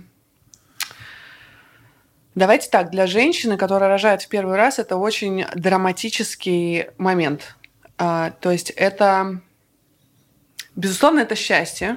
Давайте 2.35 2.69
так, 2.69 2.91
для 2.91 3.07
женщины, 3.07 3.55
которая 3.55 3.89
рожает 3.89 4.21
в 4.21 4.27
первый 4.27 4.57
раз, 4.57 4.77
это 4.77 4.97
очень 4.97 5.45
драматический 5.55 6.87
момент. 6.97 7.55
А, 7.97 8.31
то 8.41 8.51
есть 8.51 8.71
это, 8.71 9.39
безусловно, 10.75 11.21
это 11.21 11.35
счастье, 11.35 11.95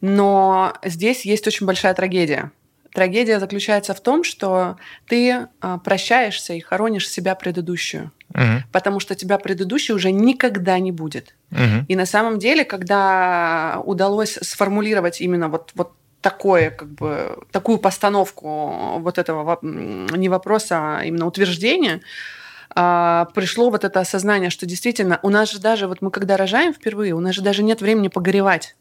но 0.00 0.72
здесь 0.82 1.26
есть 1.26 1.46
очень 1.46 1.66
большая 1.66 1.92
трагедия. 1.92 2.52
Трагедия 2.92 3.38
заключается 3.38 3.94
в 3.94 4.00
том, 4.00 4.24
что 4.24 4.76
ты 5.06 5.48
а, 5.60 5.78
прощаешься 5.78 6.54
и 6.54 6.60
хоронишь 6.60 7.08
себя 7.08 7.34
предыдущую, 7.34 8.10
Мгм. 8.34 8.64
потому 8.72 9.00
что 9.00 9.14
тебя 9.14 9.38
предыдущей 9.38 9.92
уже 9.92 10.10
никогда 10.12 10.78
не 10.78 10.92
будет. 10.92 11.34
Мгм. 11.50 11.84
И 11.88 11.96
на 11.96 12.06
самом 12.06 12.38
деле, 12.38 12.64
когда 12.64 13.80
удалось 13.84 14.38
сформулировать 14.42 15.20
именно 15.20 15.48
вот, 15.48 15.72
вот 15.74 15.92
такое, 16.20 16.70
как 16.70 16.88
бы, 16.88 17.38
такую 17.52 17.78
постановку 17.78 18.98
вот 18.98 19.18
этого 19.18 19.58
не 19.62 20.28
вопроса, 20.28 20.98
а 20.98 21.04
именно 21.04 21.26
утверждения, 21.26 22.00
а, 22.74 23.26
пришло 23.34 23.70
вот 23.70 23.84
это 23.84 24.00
осознание, 24.00 24.50
что 24.50 24.66
действительно 24.66 25.20
у 25.22 25.30
нас 25.30 25.50
же 25.50 25.60
даже, 25.60 25.86
вот 25.86 26.02
мы 26.02 26.10
когда 26.10 26.36
рожаем 26.36 26.74
впервые, 26.74 27.14
у 27.14 27.20
нас 27.20 27.34
же 27.34 27.42
даже 27.42 27.62
нет 27.62 27.80
времени 27.80 28.08
погоревать 28.08 28.76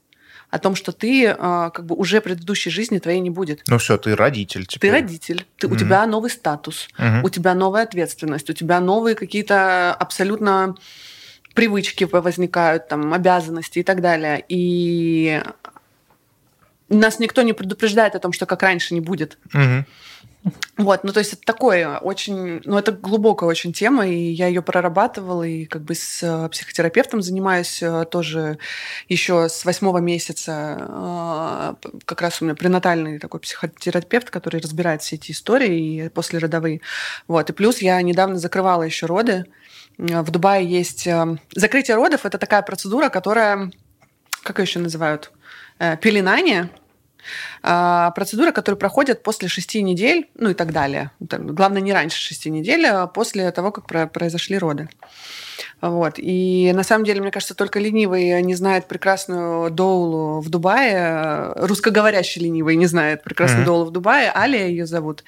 о 0.50 0.60
том, 0.60 0.76
что 0.76 0.92
ты 0.92 1.28
а, 1.28 1.70
как 1.72 1.86
бы 1.86 1.96
уже 1.96 2.22
предыдущей 2.22 2.70
жизни 2.70 3.00
твоей 3.00 3.20
не 3.20 3.30
будет. 3.30 3.64
Ну 3.68 3.78
все, 3.78 3.98
ты 3.98 4.16
родитель 4.16 4.66
Ты 4.66 4.76
теперь. 4.76 4.92
родитель, 4.92 5.46
ты, 5.58 5.68
у 5.68 5.72
Мгм. 5.72 5.80
тебя 5.80 6.06
новый 6.06 6.30
статус, 6.30 6.88
Мгм. 6.98 7.24
у 7.24 7.30
тебя 7.30 7.54
новая 7.54 7.84
ответственность, 7.84 8.50
у 8.50 8.54
тебя 8.54 8.80
новые 8.80 9.16
какие-то 9.16 9.94
абсолютно 9.94 10.76
привычки 11.54 12.06
возникают, 12.06 12.88
там, 12.88 13.14
обязанности 13.14 13.80
и 13.80 13.84
так 13.84 14.02
далее. 14.02 14.44
И 14.48 15.42
нас 16.90 17.20
никто 17.20 17.42
не 17.42 17.54
предупреждает 17.54 18.16
о 18.16 18.20
том, 18.20 18.32
что 18.32 18.46
как 18.46 18.64
раньше 18.64 18.94
не 18.94 19.02
будет. 19.02 19.38
Мгм. 19.54 19.86
Вот, 20.78 21.04
ну 21.04 21.12
то 21.12 21.20
есть 21.20 21.34
это 21.34 21.42
такое 21.44 21.98
очень, 21.98 22.62
ну 22.66 22.78
это 22.78 22.92
глубокая 22.92 23.50
очень 23.50 23.74
тема, 23.74 24.08
и 24.08 24.16
я 24.16 24.48
ее 24.48 24.62
прорабатывала, 24.62 25.44
и 25.44 25.66
как 25.66 25.82
бы 25.82 25.96
с 25.96 26.22
э, 26.22 26.50
психотерапевтом 26.50 27.22
занимаюсь 27.22 27.82
э, 27.82 28.06
тоже 28.06 28.60
еще 29.10 29.50
с 29.50 29.66
восьмого 29.66 29.98
месяца. 29.98 31.76
э, 31.82 32.00
Как 32.06 32.22
раз 32.22 32.42
у 32.42 32.46
меня 32.46 32.56
пренатальный 32.56 33.18
такой 33.18 33.40
психотерапевт, 33.40 34.30
который 34.30 34.62
разбирает 34.62 35.02
все 35.02 35.16
эти 35.16 35.32
истории 35.32 36.06
и 36.06 36.10
послеродовые. 36.10 36.82
Вот, 37.28 37.50
и 37.50 37.54
плюс 37.54 37.80
я 37.80 38.02
недавно 38.02 38.38
закрывала 38.38 38.84
еще 38.84 39.08
роды. 39.08 39.46
В 39.98 40.30
Дубае 40.30 40.64
есть 40.68 41.08
закрытие 41.56 41.96
родов, 41.96 42.26
это 42.26 42.38
такая 42.38 42.62
процедура, 42.62 43.10
которая, 43.10 43.72
как 44.44 44.60
ее 44.60 44.66
еще 44.66 44.80
называют, 44.80 45.32
пеленание. 46.02 46.70
А, 47.64 48.12
Процедура, 48.12 48.52
которая 48.52 48.78
проходит 48.80 49.24
после 49.24 49.48
шести 49.48 49.82
недель, 49.82 50.30
ну 50.36 50.50
и 50.50 50.54
так 50.54 50.72
далее. 50.72 51.12
Главное, 51.20 51.82
не 51.82 51.94
раньше 51.94 52.20
шести 52.20 52.50
недель, 52.50 52.86
а 52.86 53.08
после 53.08 53.52
того, 53.52 53.72
как 53.72 53.88
про- 53.88 54.08
произошли 54.08 54.58
роды. 54.58 54.90
Вот. 55.82 56.16
И 56.18 56.72
на 56.74 56.84
самом 56.84 57.06
деле, 57.06 57.22
мне 57.22 57.32
кажется, 57.32 57.54
только 57.56 57.80
ленивый 57.80 58.42
не 58.42 58.56
знает 58.56 58.88
прекрасную 58.88 59.70
доулу 59.70 60.40
в 60.42 60.50
Дубае, 60.50 61.52
русскоговорящий 61.56 62.42
ленивый 62.42 62.76
не 62.76 62.86
знает 62.88 63.24
прекрасную 63.24 63.62
Мгм. 63.62 63.66
доулу 63.66 63.86
в 63.86 63.92
Дубае, 63.92 64.32
Алия 64.32 64.68
ее 64.68 64.86
зовут. 64.86 65.24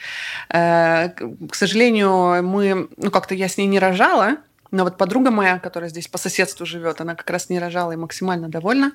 Э, 0.50 1.10
к 1.10 1.54
сожалению, 1.56 2.44
мы, 2.44 2.90
ну 2.98 3.12
как-то 3.12 3.36
я 3.36 3.48
с 3.48 3.58
ней 3.58 3.68
не 3.68 3.80
рожала, 3.80 4.38
но 4.72 4.84
вот 4.84 4.98
подруга 4.98 5.32
моя, 5.32 5.60
которая 5.60 5.90
здесь 5.90 6.08
по 6.08 6.18
соседству 6.18 6.66
живет, 6.66 7.02
она 7.02 7.16
как 7.16 7.30
раз 7.30 7.50
не 7.50 7.60
рожала 7.60 7.92
и 7.92 7.96
максимально 7.96 8.50
довольна. 8.50 8.92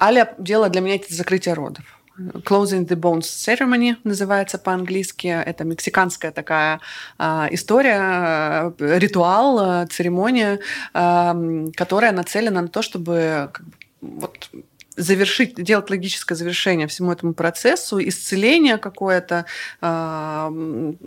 Аля 0.00 0.34
делала 0.38 0.68
для 0.68 0.80
меня 0.80 0.94
эти 0.96 1.12
закрытия 1.12 1.54
родов. 1.54 1.84
Closing 2.18 2.86
the 2.86 2.96
Bones 2.96 3.20
Ceremony 3.22 3.96
называется 4.04 4.58
по-английски. 4.58 5.26
Это 5.28 5.64
мексиканская 5.64 6.32
такая 6.32 6.80
а, 7.18 7.48
история, 7.50 8.72
э, 8.78 8.98
ритуал, 8.98 9.84
э, 9.84 9.86
церемония, 9.86 10.58
м, 10.92 11.72
которая 11.72 12.12
нацелена 12.12 12.60
на 12.60 12.68
то, 12.68 12.82
чтобы 12.82 13.48
как 13.52 13.64
бы, 13.64 13.72
вот, 14.02 14.50
завершить, 14.96 15.54
делать 15.62 15.88
логическое 15.88 16.34
завершение 16.34 16.86
всему 16.88 17.10
этому 17.10 17.32
процессу, 17.32 17.98
исцеление 18.06 18.76
какое-то. 18.76 19.46
м, 19.80 20.98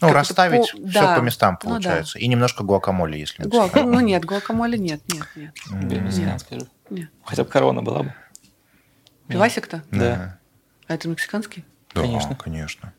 Ну, 0.00 0.12
расставить 0.12 0.72
по- 0.72 0.88
все 0.88 1.00
да. 1.00 1.16
по 1.16 1.20
местам, 1.20 1.58
Ну 1.62 1.70
да. 1.70 1.74
получается. 1.74 2.18
И 2.18 2.26
немножко 2.26 2.62
гуакамоле, 2.64 3.18
если 3.20 3.44
Гуа-. 3.44 3.68
Ну 3.74 4.00
нет, 4.00 4.24
гуакамоле 4.24 4.78
нет, 4.78 5.00
нет, 5.12 5.26
нет. 5.36 5.54
Мексиканская 5.70 6.60
же. 6.60 7.08
Хотя 7.24 7.44
бы 7.44 7.50
корона 7.50 7.82
была 7.82 8.02
бы. 8.04 8.14
Пивасик-то? 9.28 9.82
Да. 9.90 10.38
А 10.88 10.94
это 10.94 11.08
мексиканский? 11.08 11.64
Да, 11.94 12.02
Конечно. 12.02 12.34
конечно. 12.34 12.92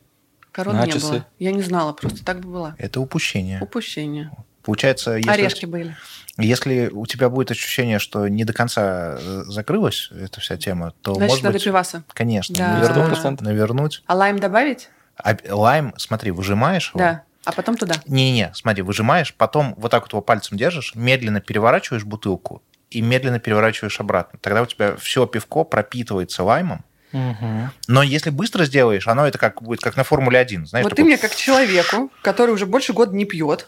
Короны 0.52 0.86
не 0.86 0.93
было. 0.93 1.26
Я 1.39 1.52
не 1.52 1.62
знала, 1.62 1.93
просто 1.93 2.24
так 2.26 2.41
бы 2.41 2.52
была. 2.52 2.76
Это 2.78 2.99
упущение. 2.99 3.62
Упущение. 3.62 4.32
Получается, 4.64 5.14
если, 5.16 5.30
Орешки 5.30 5.66
были. 5.66 5.95
если 6.38 6.88
у 6.89 7.06
тебя 7.08 7.30
будет 7.30 7.49
ощущение, 7.52 7.97
что 7.99 8.28
не 8.28 8.43
до 8.43 8.54
конца 8.54 9.18
э, 9.20 9.43
закрылась 9.47 10.10
эта 10.12 10.39
вся 10.39 10.56
тема, 10.56 10.93
то, 11.02 11.16
Значит, 11.16 11.30
может 11.32 11.43
надо 11.45 11.54
быть, 11.54 11.64
пиваса. 11.64 12.04
конечно, 12.14 12.56
Да. 12.56 12.78
навернуть, 12.78 13.18
100%. 13.18 13.41
навернуть. 13.43 14.04
А 14.06 14.14
лайм 14.14 14.38
добавить? 14.39 14.89
А 15.24 15.38
лайм, 15.49 15.93
смотри, 15.97 16.32
выжимаешь 16.32 16.89
его. 16.89 16.99
Да. 16.99 17.24
А 17.43 17.51
потом 17.51 17.76
туда. 17.76 17.95
Не-не-не, 18.05 18.51
смотри, 18.53 18.84
выжимаешь, 18.84 19.34
потом 19.34 19.74
вот 19.78 19.89
так 19.89 20.03
вот 20.03 20.11
его 20.11 20.22
пальцем 20.22 20.57
держишь, 20.57 20.93
медленно 20.93 21.41
переворачиваешь 21.41 22.03
бутылку 22.03 22.61
и 22.91 23.01
медленно 23.01 23.39
переворачиваешь 23.39 23.99
обратно. 23.99 24.38
Тогда 24.41 24.61
у 24.61 24.65
тебя 24.65 24.95
все 24.97 25.26
пивко 25.26 25.63
пропитывается 25.63 26.43
лаймом. 26.43 26.86
Мгм. 27.11 27.72
Но 27.88 28.03
если 28.03 28.30
быстро 28.30 28.65
сделаешь, 28.65 29.07
оно 29.07 29.28
это 29.28 29.38
как 29.38 29.61
будет 29.61 29.82
как 29.82 29.97
на 29.97 30.03
Формуле 30.03 30.39
1. 30.39 30.67
Знаешь, 30.67 30.84
вот 30.84 30.91
ты 30.91 30.97
такой, 30.97 31.05
мне 31.07 31.17
как 31.17 31.36
человеку, 31.36 32.11
который 32.22 32.51
уже 32.51 32.65
больше 32.65 32.93
года 32.93 33.15
не 33.15 33.26
пьет. 33.26 33.67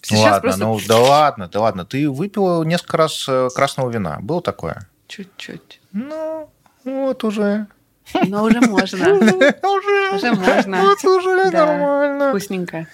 Сейчас 0.00 0.20
ладно, 0.20 0.40
просто 0.40 0.64
ну 0.64 0.80
да 0.86 0.98
ладно, 0.98 1.48
да 1.48 1.60
ладно. 1.60 1.84
Ты 1.84 2.08
выпила 2.08 2.62
несколько 2.62 2.96
раз 2.96 3.26
э, 3.28 3.48
красного 3.54 3.90
вина. 3.90 4.18
Было 4.20 4.40
такое? 4.40 4.88
чуть-чуть. 5.14 5.80
Ну, 5.92 6.50
вот 6.84 7.24
уже. 7.24 7.66
Но 8.26 8.44
уже 8.44 8.60
можно. 8.60 9.14
Уже, 9.14 10.16
Уже 10.16 10.32
можно. 10.32 10.82
Вот 10.82 11.04
уже 11.04 11.50
нормально. 11.50 12.28
Вкусненько. 12.30 12.86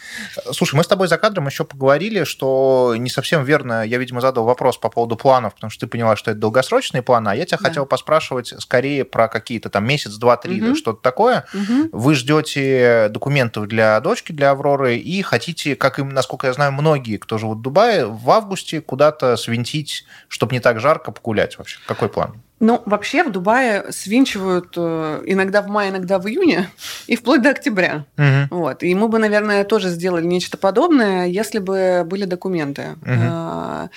Слушай, 0.52 0.76
мы 0.76 0.84
с 0.84 0.86
тобой 0.86 1.08
за 1.08 1.18
кадром 1.18 1.46
еще 1.46 1.64
поговорили, 1.64 2.24
что 2.24 2.94
не 2.96 3.10
совсем 3.10 3.44
верно, 3.44 3.84
я, 3.84 3.98
видимо, 3.98 4.20
задал 4.20 4.44
вопрос 4.44 4.78
по 4.78 4.88
поводу 4.88 5.16
планов, 5.16 5.54
потому 5.54 5.70
что 5.70 5.80
ты 5.80 5.86
поняла, 5.90 6.16
что 6.16 6.30
это 6.30 6.40
долгосрочные 6.40 7.02
планы, 7.02 7.30
а 7.30 7.34
я 7.34 7.44
тебя 7.44 7.58
хотел 7.58 7.86
поспрашивать 7.86 8.54
скорее 8.58 9.04
про 9.04 9.28
какие-то 9.28 9.68
там 9.68 9.86
месяц, 9.86 10.14
два, 10.14 10.36
три, 10.36 10.74
что-то 10.74 11.02
такое. 11.02 11.44
Вы 11.92 12.14
ждете 12.14 13.08
документов 13.10 13.66
для 13.66 14.00
дочки, 14.00 14.32
для 14.32 14.50
Авроры, 14.50 14.96
и 14.96 15.22
хотите, 15.22 15.76
как 15.76 15.98
и, 15.98 16.02
насколько 16.02 16.46
я 16.46 16.52
знаю, 16.52 16.72
многие, 16.72 17.16
кто 17.16 17.38
живут 17.38 17.58
в 17.58 17.62
Дубае, 17.62 18.06
в 18.06 18.30
августе 18.30 18.80
куда-то 18.80 19.36
свинтить, 19.36 20.04
чтобы 20.28 20.52
не 20.54 20.60
так 20.60 20.80
жарко 20.80 21.12
погулять 21.12 21.58
вообще. 21.58 21.78
Какой 21.86 22.08
план? 22.08 22.42
Ну, 22.60 22.82
вообще 22.84 23.24
в 23.24 23.32
Дубае 23.32 23.86
свинчивают 23.90 24.74
э, 24.76 25.22
иногда 25.24 25.62
в 25.62 25.68
мае, 25.68 25.90
иногда 25.90 26.18
в 26.18 26.26
июне, 26.28 26.68
и 27.06 27.16
вплоть 27.16 27.40
до 27.40 27.50
октября. 27.50 28.04
Мгм. 28.18 28.48
Вот. 28.50 28.82
И 28.82 28.94
мы 28.94 29.08
бы, 29.08 29.18
наверное, 29.18 29.64
тоже 29.64 29.88
сделали 29.88 30.26
нечто 30.26 30.58
подобное, 30.58 31.26
если 31.26 31.58
бы 31.58 32.02
были 32.04 32.26
документы. 32.26 32.96
А, 33.06 33.88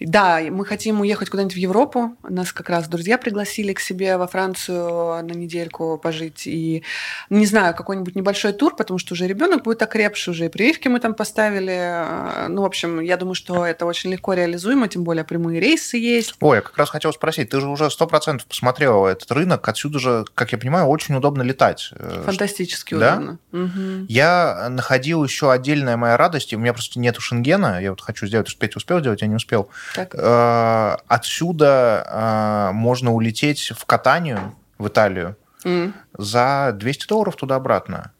Да, 0.00 0.40
мы 0.50 0.64
хотим 0.64 1.00
уехать 1.00 1.28
куда-нибудь 1.28 1.54
в 1.54 1.58
Европу. 1.58 2.16
Нас 2.22 2.52
как 2.52 2.70
раз 2.70 2.86
друзья 2.88 3.18
пригласили 3.18 3.72
к 3.72 3.80
себе 3.80 4.16
во 4.16 4.26
Францию 4.26 5.24
на 5.24 5.32
недельку 5.32 5.98
пожить. 5.98 6.46
И 6.46 6.84
не 7.30 7.46
знаю, 7.46 7.74
какой-нибудь 7.74 8.14
небольшой 8.14 8.52
тур, 8.52 8.76
потому 8.76 8.98
что 8.98 9.14
уже 9.14 9.26
ребенок 9.26 9.64
будет 9.64 9.82
окрепший, 9.82 10.32
уже 10.32 10.46
и 10.46 10.48
прививки 10.48 10.88
мы 10.88 11.00
там 11.00 11.14
поставили. 11.14 11.76
А, 11.76 12.46
Ну, 12.48 12.62
в 12.62 12.64
общем, 12.66 13.00
я 13.00 13.16
думаю, 13.16 13.34
что 13.34 13.66
это 13.66 13.86
очень 13.86 14.10
легко 14.10 14.34
реализуемо, 14.34 14.86
тем 14.88 15.02
более 15.02 15.24
прямые 15.24 15.58
рейсы 15.60 15.96
есть. 15.96 16.34
Ой, 16.40 16.58
я 16.58 16.62
как 16.62 16.76
раз 16.76 16.90
хотел 16.90 17.12
спросить, 17.12 17.50
ты 17.50 17.60
же 17.60 17.68
уже 17.68 17.90
процентов 18.06 18.46
посмотрела 18.46 19.08
этот 19.08 19.30
рынок, 19.32 19.68
отсюда 19.68 19.98
же, 19.98 20.24
как 20.34 20.52
я 20.52 20.58
понимаю, 20.58 20.86
очень 20.86 21.14
удобно 21.14 21.42
летать. 21.42 21.90
Э, 21.92 22.22
Фантастически 22.24 22.94
Да? 22.94 23.14
удобно. 23.16 23.38
Мгм. 23.52 24.06
Я 24.08 24.68
находил 24.70 25.24
еще 25.24 25.50
отдельная 25.52 25.96
моя 25.96 26.16
радость, 26.16 26.52
и 26.52 26.56
у 26.56 26.58
меня 26.58 26.72
просто 26.72 26.98
нету 26.98 27.20
шенгена, 27.20 27.80
я 27.82 27.90
вот 27.90 28.00
хочу 28.00 28.26
сделать, 28.26 28.56
Петя 28.58 28.78
успел 28.78 29.00
сделать, 29.00 29.22
я 29.22 29.28
не 29.28 29.36
успел. 29.36 29.68
Так. 29.94 30.14
Э, 30.14 30.96
Отсюда 31.08 32.70
э, 32.70 32.72
можно 32.74 33.12
улететь 33.12 33.72
в 33.76 33.84
Катанию, 33.86 34.54
в 34.78 34.88
Италию, 34.88 35.36
М. 35.64 35.94
за 36.16 36.72
200 36.74 37.06
долларов 37.08 37.36
туда-обратно. 37.36 38.12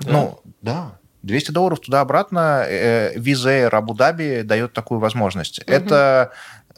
Да? 0.00 0.12
Ну, 0.12 0.40
да. 0.60 0.92
200 1.22 1.50
долларов 1.52 1.80
туда-обратно. 1.80 2.64
Э, 2.66 3.12
Виза 3.18 3.50
Air 3.50 3.70
Абу-Даби 3.70 4.42
дает 4.42 4.72
такую 4.72 5.00
возможность. 5.00 5.60
Мгм. 5.66 5.74
Это, 5.76 6.32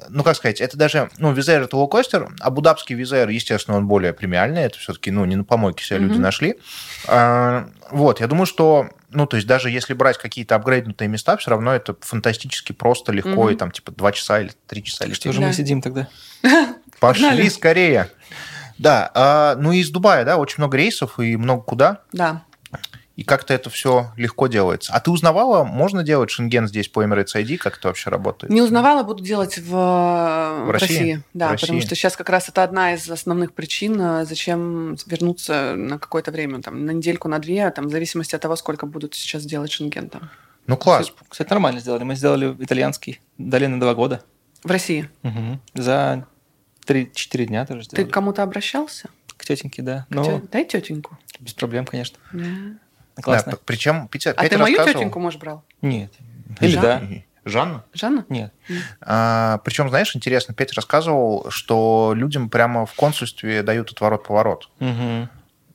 ну, 0.09 0.22
как 0.22 0.36
сказать, 0.36 0.61
это 0.61 0.76
даже, 0.76 1.09
ну, 1.18 1.32
Виза 1.32 1.53
Air 1.53 1.64
это 1.64 1.76
лоукостер, 1.76 2.28
Абу-Дабский 2.40 2.95
Виза 2.95 3.16
Air, 3.22 3.32
естественно, 3.32 3.76
он 3.76 3.86
более 3.86 4.12
премиальный, 4.12 4.62
это 4.62 4.78
все-таки, 4.78 5.11
ну, 5.11 5.24
не 5.24 5.36
на 5.36 5.45
помойке 5.45 5.84
себя 5.84 5.99
люди 5.99 6.14
Мгм. 6.14 6.22
нашли. 6.22 6.57
А, 7.07 7.68
вот, 7.90 8.20
я 8.20 8.26
думаю, 8.26 8.47
что, 8.47 8.88
ну, 9.11 9.26
то 9.26 9.36
есть 9.36 9.47
даже 9.49 9.70
если 9.70 9.95
брать 9.95 10.18
какие-то 10.18 10.55
апгрейднутые 10.57 11.09
места, 11.09 11.36
все 11.36 11.51
равно 11.51 11.72
это 11.74 11.97
фантастически 12.01 12.72
просто, 12.72 13.12
легко, 13.12 13.45
Мгм. 13.45 13.51
и 13.51 13.55
там, 13.57 13.70
типа, 13.70 13.92
2 13.92 14.12
часа 14.12 14.40
или 14.40 14.53
3 14.66 14.82
часа 14.84 15.05
лететь. 15.05 15.20
Что 15.22 15.32
же 15.32 15.40
Да. 15.40 15.47
мы 15.47 15.53
сидим 15.53 15.80
тогда? 15.80 16.09
Пошли 17.01 17.24
Погнали. 17.28 17.49
скорее. 17.49 18.09
Да, 18.78 19.11
а, 19.14 19.55
ну 19.57 19.70
и 19.72 19.78
из 19.78 19.90
Дубая, 19.90 20.24
да, 20.24 20.36
очень 20.36 20.57
много 20.59 20.76
рейсов 20.76 21.18
и 21.20 21.36
много 21.36 21.62
куда. 21.62 22.01
Да. 22.12 22.42
И 23.17 23.23
как-то 23.23 23.55
это 23.55 23.71
все 23.71 24.12
легко 24.17 24.49
делается. 24.49 24.93
А 24.93 25.01
ты 25.01 25.11
узнавала, 25.11 25.62
можно 25.65 26.03
делать 26.03 26.31
шенген 26.31 26.67
здесь 26.67 26.89
по 26.89 27.05
Emirates 27.05 27.35
ID, 27.37 27.59
как 27.59 27.79
это 27.79 27.89
вообще 27.89 28.11
работает? 28.11 28.53
Не 28.53 28.61
узнавала, 28.61 29.03
буду 29.05 29.23
делать 29.23 29.57
в, 29.59 29.69
В 29.71 30.71
России? 30.71 30.87
России. 30.99 31.23
Да, 31.33 31.49
В 31.49 31.53
России. 31.53 31.67
потому 31.67 31.81
что 31.83 31.95
сейчас 31.95 32.17
как 32.17 32.29
раз 32.29 32.49
это 32.49 32.62
одна 32.65 32.95
из 32.95 33.09
основных 33.09 33.53
причин, 33.53 34.01
э, 34.01 34.25
зачем 34.25 34.97
вернуться 35.07 35.75
на 35.77 35.99
какое-то 35.99 36.33
время, 36.33 36.61
там, 36.61 36.85
на 36.87 36.91
недельку, 36.91 37.29
на 37.29 37.39
две, 37.39 37.71
там, 37.71 37.87
в 37.87 37.91
зависимости 37.91 38.35
от 38.35 38.43
того, 38.43 38.57
сколько 38.57 38.87
будут 38.87 39.15
сейчас 39.15 39.45
делать 39.45 39.71
шенген 39.71 40.09
там. 40.09 40.31
Ну, 40.67 40.77
класс. 40.77 41.12
Кстати, 41.29 41.51
нормально 41.51 41.79
сделали. 41.81 42.05
Мы 42.05 42.17
сделали 42.17 42.57
итальянский. 42.59 43.21
Дали 43.39 43.67
на 43.67 43.79
два 43.79 43.95
года. 43.95 44.23
В 44.65 44.71
России. 44.71 45.09
Мгм. 45.23 45.61
За 45.75 46.27
3-4 46.87 47.45
дня 47.47 47.67
тоже 47.67 47.81
Ты 47.83 47.87
сделали. 47.91 48.11
к 48.11 48.12
кому-то 48.15 48.43
обращался? 48.43 49.09
К 49.37 49.45
тетеньке, 49.45 49.83
да. 49.83 50.07
К 50.09 50.15
Ну, 50.15 50.25
тё- 50.25 50.43
Дай 50.51 50.65
тетеньку. 50.65 51.19
без 51.41 51.53
проблем, 51.55 51.85
конечно. 51.85 52.19
Да. 52.33 52.45
Классно. 53.21 53.53
Да, 53.53 53.59
причем 53.65 54.09
Петя, 54.09 54.31
А 54.31 54.33
опять 54.35 54.51
ты 54.51 54.59
мою 54.59 54.85
тетеньку, 54.85 55.19
может, 55.21 55.41
брал? 55.41 55.65
Нет. 55.83 56.12
Или 56.61 56.77
да. 56.77 57.03
Жанна? 57.45 57.85
Жанна? 57.93 58.25
Нет. 58.29 58.53
А, 59.03 59.59
причем, 59.65 59.89
знаешь, 59.91 60.17
интересно, 60.17 60.55
Петя 60.55 60.75
рассказывал, 60.77 61.47
что 61.51 62.12
людям 62.17 62.49
прямо 62.49 62.87
в 62.87 62.95
консульстве 62.95 63.62
дают 63.62 63.91
отворот-поворот. 63.93 64.71
Мгм. 64.79 65.29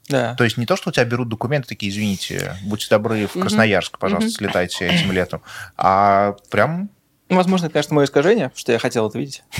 Да. 0.08 0.34
То 0.34 0.44
есть 0.44 0.58
не 0.58 0.66
то, 0.66 0.76
что 0.76 0.90
у 0.90 0.92
тебя 0.92 1.06
берут 1.06 1.30
документы 1.30 1.68
такие, 1.70 1.92
извините, 1.92 2.56
будьте 2.64 2.88
добры, 2.90 3.28
в. 3.28 3.40
Красноярск, 3.40 4.00
пожалуйста, 4.00 4.32
слетайте 4.32 4.88
этим 4.88 5.12
летом. 5.12 5.44
А 5.78 6.36
прям 6.50 6.90
Ну, 7.30 7.36
возможно, 7.36 7.68
это, 7.68 7.74
конечно, 7.74 7.94
мое 7.94 8.06
искажение, 8.06 8.52
что 8.56 8.72
я 8.72 8.80
хотел 8.80 9.08
это 9.08 9.18
видеть. 9.20 9.44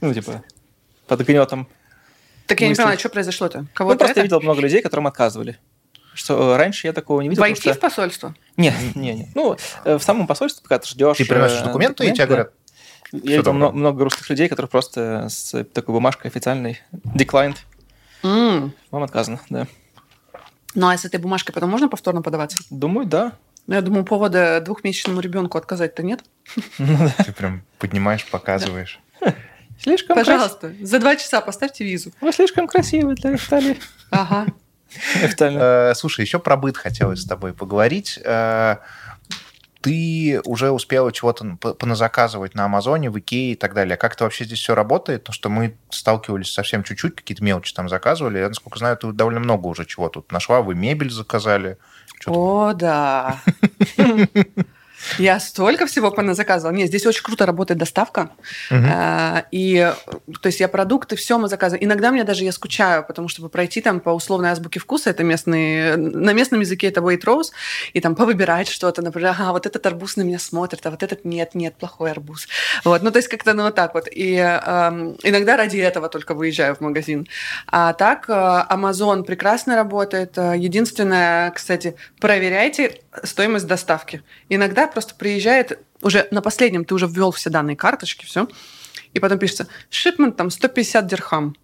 Ну, 0.00 0.14
типа, 0.14 0.44
под 1.08 1.26
гнетом. 1.26 1.66
Так 2.46 2.60
я 2.60 2.68
не 2.68 2.70
Мысли. 2.70 2.82
поняла, 2.84 2.98
что 2.98 3.08
произошло-то? 3.08 3.62
Ну, 3.62 3.66
Кого-то 3.74 3.98
просто 3.98 4.20
я 4.20 4.22
видел 4.22 4.40
много 4.40 4.60
людей, 4.60 4.80
которым 4.80 5.08
отказывали. 5.08 5.58
Что 6.18 6.54
э, 6.54 6.56
раньше 6.56 6.88
я 6.88 6.92
такого 6.92 7.20
не 7.20 7.28
видел. 7.28 7.40
Войти 7.40 7.70
в 7.70 7.74
что- 7.74 7.80
посольство? 7.80 8.34
Нет, 8.56 8.74
нет, 8.96 9.16
нет. 9.16 9.28
Ну, 9.36 9.56
э, 9.84 9.98
в 9.98 10.02
самом 10.02 10.26
посольстве, 10.26 10.64
когда 10.64 10.80
ты 10.80 10.88
ждешь... 10.88 11.16
ты 11.16 11.24
приносишь 11.24 11.60
э, 11.60 11.64
документы, 11.64 12.04
и 12.04 12.08
тебе 12.08 12.16
да. 12.16 12.26
говорят, 12.26 12.52
Я 13.12 13.36
видел 13.36 13.52
много, 13.52 13.76
много 13.76 13.98
грустных 13.98 14.28
людей, 14.28 14.48
которые 14.48 14.68
просто 14.68 15.28
с 15.30 15.64
такой 15.72 15.92
бумажкой 15.92 16.28
официальной 16.32 16.82
declined. 17.14 17.58
М. 18.24 18.72
Вам 18.90 19.02
отказано, 19.04 19.38
да. 19.48 19.68
Ну, 20.74 20.88
а 20.88 20.98
с 20.98 21.04
этой 21.04 21.20
бумажкой 21.20 21.54
потом 21.54 21.70
можно 21.70 21.88
повторно 21.88 22.20
подаваться? 22.20 22.58
Думаю, 22.68 23.06
да. 23.06 23.34
Ну, 23.68 23.74
я 23.74 23.80
думаю, 23.80 24.04
повода 24.04 24.60
двухмесячному 24.60 25.20
ребенку 25.20 25.56
отказать-то 25.56 26.02
нет. 26.02 26.24
ты 26.78 27.32
прям 27.32 27.62
поднимаешь, 27.78 28.26
показываешь. 28.26 28.98
Слишком 29.80 30.16
красиво. 30.16 30.34
Пожалуйста, 30.34 30.74
за 30.80 30.98
два 30.98 31.14
часа 31.14 31.40
поставьте 31.40 31.84
визу. 31.84 32.10
Вы 32.20 32.32
слишком 32.32 32.66
красивы 32.66 33.14
для 33.14 33.36
Италии. 33.36 33.78
Ага. 34.10 34.46
Э, 35.40 35.94
Слушай, 35.94 36.22
еще 36.22 36.38
про 36.38 36.56
быт 36.56 36.76
хотелось 36.76 37.20
с 37.22 37.26
тобой 37.26 37.52
поговорить. 37.52 38.18
Э, 38.24 38.76
Ты 39.80 40.40
уже 40.44 40.70
успела 40.70 41.12
чего-то 41.12 41.56
поназаказывать 41.56 42.54
на 42.54 42.64
Амазоне, 42.64 43.10
в 43.10 43.18
Икее 43.18 43.52
и 43.52 43.54
так 43.54 43.74
далее. 43.74 43.96
Как 43.96 44.14
это 44.14 44.24
вообще 44.24 44.44
здесь 44.44 44.58
все 44.58 44.74
работает? 44.74 45.22
Потому 45.22 45.34
что 45.34 45.48
мы 45.50 45.76
сталкивались 45.90 46.52
совсем 46.52 46.82
чуть-чуть, 46.82 47.14
какие-то 47.16 47.44
мелочи 47.44 47.72
там 47.74 47.88
заказывали. 47.88 48.38
Я, 48.38 48.48
насколько 48.48 48.78
знаю, 48.78 48.96
ты 48.96 49.12
довольно 49.12 49.40
много 49.40 49.66
уже 49.66 49.84
чего 49.84 50.08
тут 50.08 50.32
нашла. 50.32 50.62
Вы 50.62 50.74
мебель 50.74 51.10
заказали. 51.10 51.78
О, 52.26 52.72
да. 52.74 53.40
Я 55.18 55.40
столько 55.40 55.86
всего 55.86 56.10
поназаказывала. 56.10 56.74
Нет, 56.74 56.88
здесь 56.88 57.06
очень 57.06 57.22
круто 57.22 57.46
работает 57.46 57.78
доставка. 57.78 58.30
А, 58.70 59.44
И, 59.50 59.92
то 60.40 60.46
есть, 60.46 60.60
я 60.60 60.68
продукты, 60.68 61.16
все 61.16 61.38
мы 61.38 61.48
заказываем. 61.48 61.84
Иногда 61.84 62.10
мне 62.10 62.24
даже 62.24 62.44
я 62.44 62.52
скучаю, 62.52 63.04
потому 63.04 63.28
что 63.28 63.48
пройти 63.48 63.80
там 63.80 64.00
по 64.00 64.10
условной 64.10 64.50
азбуке 64.50 64.80
вкуса, 64.80 65.10
это 65.10 65.24
местный, 65.24 65.96
на 65.96 66.32
местном 66.32 66.60
языке 66.60 66.88
это 66.88 67.00
Waitrose, 67.00 67.50
и 67.92 68.00
там 68.00 68.14
повыбирать 68.14 68.68
что-то, 68.68 69.02
например, 69.02 69.30
ага, 69.30 69.52
вот 69.52 69.66
этот 69.66 69.84
арбуз 69.86 70.16
на 70.16 70.22
меня 70.22 70.38
смотрит, 70.38 70.84
а 70.86 70.90
вот 70.90 71.02
этот 71.02 71.24
нет, 71.24 71.54
нет, 71.54 71.74
плохой 71.76 72.10
арбуз. 72.10 72.48
Вот, 72.84 73.02
ну, 73.02 73.10
то 73.10 73.18
есть, 73.18 73.28
как-то, 73.28 73.54
ну, 73.54 73.64
вот 73.64 73.74
так 73.74 73.94
вот. 73.94 74.08
И 74.10 74.34
иногда 74.36 75.56
ради 75.56 75.78
этого 75.78 76.08
только 76.08 76.34
выезжаю 76.34 76.74
в 76.74 76.80
магазин. 76.80 77.26
А 77.66 77.92
так, 77.92 78.28
э, 78.28 78.32
Amazon 78.32 79.24
прекрасно 79.24 79.76
работает. 79.76 80.36
Э, 80.38 80.54
Единственное, 80.56 81.50
кстати, 81.50 81.94
проверяйте 82.20 83.00
стоимость 83.24 83.66
доставки. 83.66 84.22
Иногда 84.48 84.86
просто 84.86 85.07
приезжает, 85.14 85.78
уже 86.02 86.28
на 86.30 86.42
последнем 86.42 86.84
ты 86.84 86.94
уже 86.94 87.06
ввел 87.06 87.30
все 87.30 87.50
данные 87.50 87.76
карточки, 87.76 88.24
все, 88.24 88.48
и 89.14 89.20
потом 89.20 89.38
пишется, 89.38 89.68
шипмент 89.90 90.36
там 90.36 90.50
150 90.50 91.06
дирхам. 91.06 91.56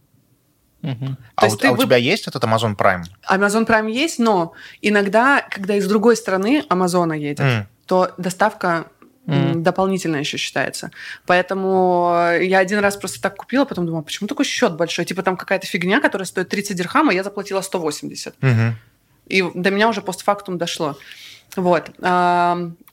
Мгм. 0.83 1.17
А, 1.35 1.47
у, 1.47 1.51
а 1.51 1.73
у 1.73 1.77
тебя 1.79 1.97
есть 1.97 2.29
этот 2.29 2.45
Amazon 2.45 2.77
Prime? 2.77 3.05
Amazon 3.31 3.67
Prime 3.67 3.91
есть, 3.91 4.19
но 4.19 4.53
иногда, 4.83 5.41
когда 5.51 5.77
из 5.77 5.89
другой 5.89 6.15
страны 6.17 6.65
Амазона 6.69 7.15
едет, 7.15 7.41
М. 7.41 7.67
то 7.87 8.13
доставка 8.19 8.87
Мгм. 9.25 9.63
дополнительно 9.63 10.17
еще 10.17 10.37
считается. 10.37 10.91
Поэтому 11.25 12.29
я 12.43 12.59
один 12.59 12.81
раз 12.81 12.97
просто 12.97 13.23
так 13.23 13.37
купила, 13.37 13.65
потом 13.65 13.87
думала, 13.87 14.03
почему 14.03 14.29
такой 14.29 14.45
счет 14.45 14.77
большой? 14.77 15.07
Типа 15.07 15.23
там 15.23 15.39
какая-то 15.39 15.67
фигня, 15.67 16.01
которая 16.01 16.27
стоит 16.27 16.51
30 16.51 16.77
дирхам, 16.77 17.09
а 17.09 17.15
я 17.15 17.25
заплатила 17.25 17.63
180. 17.63 18.35
Мгм. 18.43 18.77
И 19.27 19.43
до 19.55 19.71
меня 19.71 19.89
уже 19.89 20.03
постфактум 20.03 20.59
дошло. 20.59 20.99
Вот. 21.57 21.91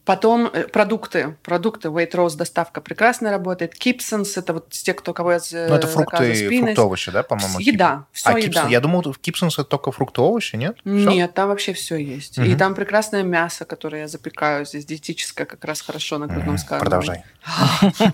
Потом 0.03 0.47
э, 0.51 0.63
продукты. 0.67 1.35
Продукты. 1.43 1.89
Waitrose 1.89 2.35
доставка 2.35 2.81
прекрасно 2.81 3.29
работает. 3.31 3.75
Kipsons 3.79 4.31
это 4.35 4.53
вот 4.53 4.69
те, 4.69 4.93
кто 4.93 5.13
кого 5.13 5.33
я 5.33 5.39
Ну, 5.51 5.75
это 5.75 5.87
фрукты. 5.87 6.31
Spinach. 6.31 6.59
фрукты, 6.65 6.81
овощи, 6.81 7.11
да, 7.11 7.23
по-моему? 7.23 7.59
Еда. 7.59 8.05
Все 8.11 8.29
А 8.29 8.39
еда. 8.39 8.63
Kipson- 8.65 8.71
я 8.71 8.79
думал, 8.79 9.03
в 9.13 9.19
Кипсонс 9.19 9.53
это 9.55 9.65
только 9.65 9.91
фрукты, 9.91 10.21
овощи, 10.21 10.55
нет? 10.55 10.77
Всё? 10.83 10.89
Нет, 11.11 11.33
там 11.33 11.49
вообще 11.49 11.73
все 11.73 11.97
есть. 11.97 12.37
И 12.37 12.41
Мгм. 12.41 12.57
там 12.57 12.75
прекрасное 12.75 13.23
мясо, 13.23 13.63
которое 13.65 14.01
я 14.03 14.07
запекаю 14.07 14.65
здесь, 14.65 14.85
диетическое, 14.85 15.45
как 15.45 15.63
раз 15.65 15.81
хорошо 15.81 16.17
на 16.17 16.27
грудном 16.27 16.57
скармливании. 16.57 17.23
Продолжай. 17.43 18.09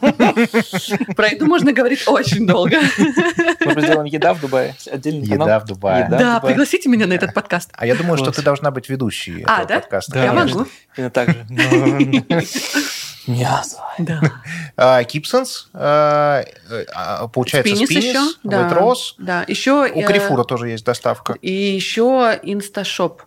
Про 1.16 1.28
еду 1.30 1.46
можно 1.46 1.72
говорить 1.74 2.08
очень 2.08 2.46
долго. 2.48 2.78
Быть, 2.80 3.82
сделаем 3.84 4.06
еда 4.06 4.34
в 4.34 4.42
Дубае? 4.42 4.76
Отдельный 4.92 5.28
канал? 5.28 5.48
Еда 5.48 5.60
в 5.60 5.66
Дубае. 5.66 6.06
Еда. 6.06 6.18
Да, 6.18 6.40
пригласите 6.40 6.90
меня 6.90 7.08
на 7.08 7.14
этот 7.14 7.34
подкаст. 7.34 7.70
А 7.74 7.86
я 7.86 7.96
думаю, 7.96 8.18
что 8.18 8.32
ты 8.32 8.42
должна 8.42 8.72
быть 8.72 8.90
ведущей 8.90 9.44
А, 9.48 9.62
этого 9.62 9.68
да? 9.68 9.80
подкаста. 9.80 10.20
Я 10.20 10.30
конечно. 10.34 10.58
могу. 10.60 10.70
Именно 10.98 11.12
так 11.12 11.30
же. 11.30 11.46
Мясо. 13.28 13.80
Да. 14.00 14.22
А, 14.78 15.04
Kibsons, 15.04 15.70
а, 15.74 16.46
а, 16.96 17.28
получается, 17.28 17.76
Spinneys 17.76 17.90
Spinneys, 17.90 18.06
еще. 18.06 18.22
Да. 18.44 18.70
Waitrose. 18.70 19.14
Да. 19.18 19.44
Еще, 19.48 19.74
У 19.94 20.00
э, 20.00 20.04
Carrefour 20.04 20.40
а 20.40 20.44
тоже 20.46 20.70
есть 20.70 20.86
доставка. 20.86 21.34
И 21.42 21.52
еще 21.52 22.40
InstaShop. 22.42 23.24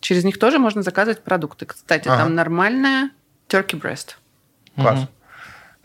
Через 0.00 0.24
них 0.24 0.38
тоже 0.38 0.58
можно 0.58 0.82
заказывать 0.82 1.22
продукты. 1.22 1.66
Кстати, 1.66 2.08
Ага. 2.08 2.22
там 2.22 2.34
нормальная 2.34 3.10
turkey 3.48 3.80
breast. 3.80 4.14
Класс. 4.76 5.00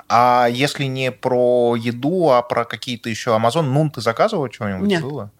А 0.08 0.48
если 0.52 0.86
не 0.86 1.12
про 1.12 1.76
еду, 1.76 2.30
а 2.30 2.44
про 2.44 2.64
какие-то 2.66 3.10
еще 3.10 3.32
Amazon, 3.32 3.64
Noon 3.64 3.90
ты 3.90 4.02
заказывала 4.02 4.50
чего-нибудь? 4.50 4.88
Нет. 4.88 5.02
Было? 5.02 5.32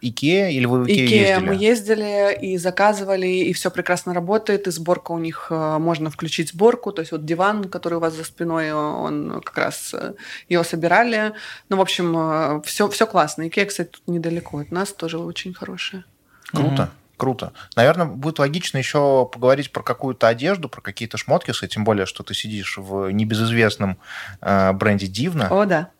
Икея 0.00 0.48
или 0.50 0.66
вы 0.66 0.82
в 0.82 0.84
Икею 0.86 1.06
Икея 1.06 1.34
ездили? 1.34 1.48
мы 1.48 1.54
ездили 1.54 2.38
и 2.40 2.56
заказывали, 2.58 3.26
и 3.26 3.52
все 3.52 3.70
прекрасно 3.70 4.14
работает, 4.14 4.66
и 4.66 4.70
сборка 4.70 5.12
у 5.12 5.18
них, 5.18 5.48
э, 5.50 5.78
можно 5.78 6.10
включить 6.10 6.50
сборку, 6.50 6.92
то 6.92 7.00
есть 7.00 7.12
вот 7.12 7.24
диван, 7.24 7.64
который 7.64 7.94
у 7.94 8.00
вас 8.00 8.14
за 8.14 8.24
спиной, 8.24 8.72
он 8.72 9.40
как 9.44 9.58
раз 9.58 9.94
э, 9.94 10.14
его 10.48 10.62
собирали. 10.64 11.32
Ну, 11.68 11.76
в 11.76 11.80
общем, 11.80 12.62
все, 12.62 12.88
все 12.88 13.06
классно. 13.06 13.48
Икея, 13.48 13.66
кстати, 13.66 13.88
тут 13.88 14.02
недалеко 14.06 14.58
от 14.58 14.70
нас, 14.70 14.92
тоже 14.92 15.18
очень 15.18 15.54
хорошая. 15.54 16.04
Круто. 16.52 16.90
Круто. 17.20 17.52
Наверное, 17.76 18.06
будет 18.06 18.38
логично 18.38 18.78
еще 18.78 19.28
поговорить 19.30 19.72
про 19.72 19.82
какую-то 19.82 20.26
одежду, 20.26 20.70
про 20.70 20.80
какие-то 20.80 21.18
шмотки, 21.18 21.50
с 21.50 21.68
тем 21.68 21.84
более, 21.84 22.06
что 22.06 22.22
ты 22.22 22.32
сидишь 22.32 22.78
в 22.78 23.10
небезызвестном 23.10 23.98
э, 24.40 24.72
бренде 24.72 25.06
Дивна. 25.06 25.48
О, 25.50 25.66
да, 25.66 25.90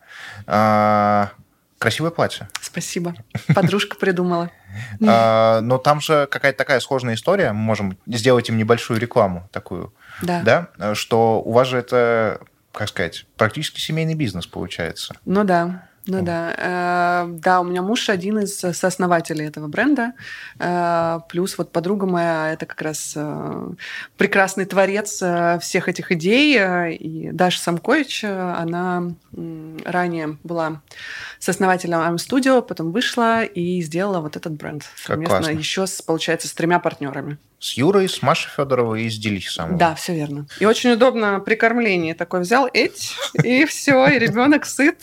А, 0.47 1.29
красивое 1.81 2.11
платье. 2.11 2.47
спасибо. 2.61 3.15
Подружка 3.53 3.97
придумала. 3.97 4.49
А, 5.05 5.59
но 5.59 5.77
там 5.77 5.99
же 5.99 6.27
какая-то 6.31 6.57
такая 6.57 6.79
сложная 6.79 7.15
история. 7.15 7.51
Мы 7.51 7.59
можем 7.59 7.97
сделать 8.07 8.47
им 8.47 8.55
небольшую 8.57 9.01
рекламу 9.01 9.49
такую, 9.51 9.93
Да. 10.21 10.69
да, 10.77 10.95
что 10.95 11.41
у 11.41 11.51
вас 11.51 11.67
же 11.67 11.77
это, 11.77 12.39
как 12.71 12.87
сказать, 12.87 13.25
практически 13.35 13.81
семейный 13.81 14.13
бизнес 14.13 14.47
получается. 14.47 15.13
Ну 15.25 15.43
да, 15.43 15.89
ну 16.07 16.17
Вот. 16.17 16.25
да. 16.25 16.53
Э, 16.57 17.27
Да, 17.27 17.61
у 17.61 17.63
меня 17.63 17.81
муж 17.81 18.09
один 18.09 18.39
из 18.39 18.57
сооснователей 18.57 19.47
этого 19.47 19.67
бренда. 19.67 20.13
Э, 20.59 21.19
Плюс 21.29 21.57
вот 21.57 21.71
подруга 21.71 22.05
моя, 22.05 22.51
это 22.51 22.65
как 22.65 22.81
раз 22.81 23.13
э, 23.15 23.69
прекрасный 24.17 24.65
творец 24.65 25.21
всех 25.61 25.89
этих 25.89 26.11
идей. 26.11 26.95
И 26.95 27.31
Даша 27.31 27.59
Самкович, 27.59 28.23
она 28.23 29.11
ранее 29.85 30.37
была 30.43 30.81
сооснователем 31.39 31.99
I'm 31.99 32.15
Studio, 32.15 32.61
потом 32.61 32.91
вышла 32.91 33.43
и 33.43 33.81
сделала 33.81 34.19
вот 34.21 34.35
этот 34.35 34.53
бренд. 34.53 34.83
Совместно 34.95 35.37
классно. 35.37 35.51
еще, 35.51 35.87
с, 35.87 36.01
получается, 36.01 36.47
с 36.47 36.53
тремя 36.53 36.79
партнерами. 36.79 37.37
С 37.61 37.73
Юрой, 37.77 38.09
с 38.09 38.23
Машей 38.23 38.49
Федоровой 38.55 39.03
и 39.03 39.09
с 39.11 39.53
Самовой. 39.53 39.77
Да, 39.77 39.93
все 39.93 40.15
верно. 40.15 40.47
И 40.59 40.65
очень 40.65 40.89
удобно 40.93 41.39
при 41.39 41.53
кормлении. 41.53 42.13
Такой 42.13 42.41
взял, 42.41 42.67
эть, 42.73 43.13
и 43.43 43.65
все, 43.65 44.07
и 44.07 44.17
ребенок 44.17 44.65
сыт. 44.65 44.97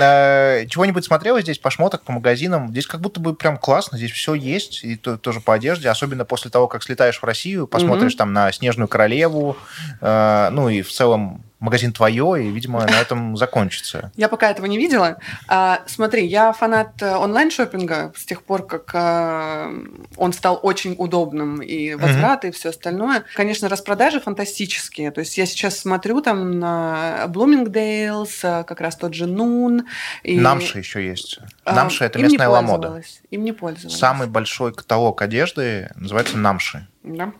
Э, 0.00 0.66
Чего-нибудь 0.68 1.04
смотрела 1.04 1.40
здесь 1.40 1.58
по 1.60 1.70
шмоток, 1.70 2.02
по 2.02 2.10
магазинам? 2.10 2.68
Здесь 2.70 2.88
как 2.88 3.00
будто 3.00 3.20
бы 3.20 3.34
прям 3.34 3.58
классно, 3.58 3.96
здесь 3.96 4.10
все 4.10 4.34
есть, 4.34 4.82
и 4.82 4.96
то- 4.96 5.16
тоже 5.16 5.40
по 5.40 5.54
одежде, 5.54 5.88
особенно 5.88 6.24
после 6.24 6.50
того, 6.50 6.66
как 6.66 6.82
слетаешь 6.82 7.20
в 7.20 7.24
Россию, 7.24 7.68
посмотришь 7.68 8.16
там 8.16 8.32
на 8.32 8.50
Снежную 8.50 8.88
Королеву, 8.88 9.56
э, 10.00 10.48
ну 10.50 10.68
и 10.68 10.82
в 10.82 10.90
целом 10.90 11.44
магазин 11.60 11.92
твое, 11.92 12.44
и, 12.44 12.50
видимо, 12.50 12.80
на 12.80 13.00
этом 13.00 13.36
закончится. 13.36 14.10
Я 14.16 14.28
пока 14.28 14.50
этого 14.50 14.66
не 14.66 14.78
видела. 14.78 15.18
А, 15.46 15.82
смотри, 15.86 16.26
я 16.26 16.52
фанат 16.52 17.00
э, 17.02 17.14
онлайн-шоппинга 17.14 18.12
с 18.16 18.24
тех 18.24 18.42
пор, 18.42 18.66
как 18.66 18.90
э, 18.94 19.72
он 20.16 20.32
стал 20.32 20.58
очень 20.62 20.94
удобным, 20.98 21.60
и 21.60 21.94
возвраты, 21.94 22.48
и 22.48 22.50
все 22.50 22.70
остальное. 22.70 23.24
Конечно, 23.34 23.68
распродажи 23.68 24.20
фантастические. 24.20 25.10
То 25.10 25.20
есть 25.20 25.36
я 25.36 25.46
сейчас 25.46 25.78
смотрю 25.78 26.22
там 26.22 26.58
на 26.58 27.24
Bloomingdale's, 27.28 28.40
э, 28.42 28.64
как 28.64 28.80
раз 28.80 28.96
тот 28.96 29.14
же 29.14 29.26
Noon. 29.26 29.82
И, 30.22 30.40
Намша 30.40 30.78
еще 30.78 31.06
есть. 31.06 31.38
а, 31.64 31.74
Намша– 31.74 32.04
это 32.06 32.18
им 32.18 32.24
местная 32.24 32.48
ламода. 32.48 33.02
Им 33.30 33.44
не 33.44 33.52
пользовалась. 33.52 33.98
Самый 33.98 34.28
большой 34.28 34.72
каталог 34.72 35.20
одежды 35.20 35.90
называется 35.96 36.38
Намши. 36.38 36.86
Да. 37.02 37.32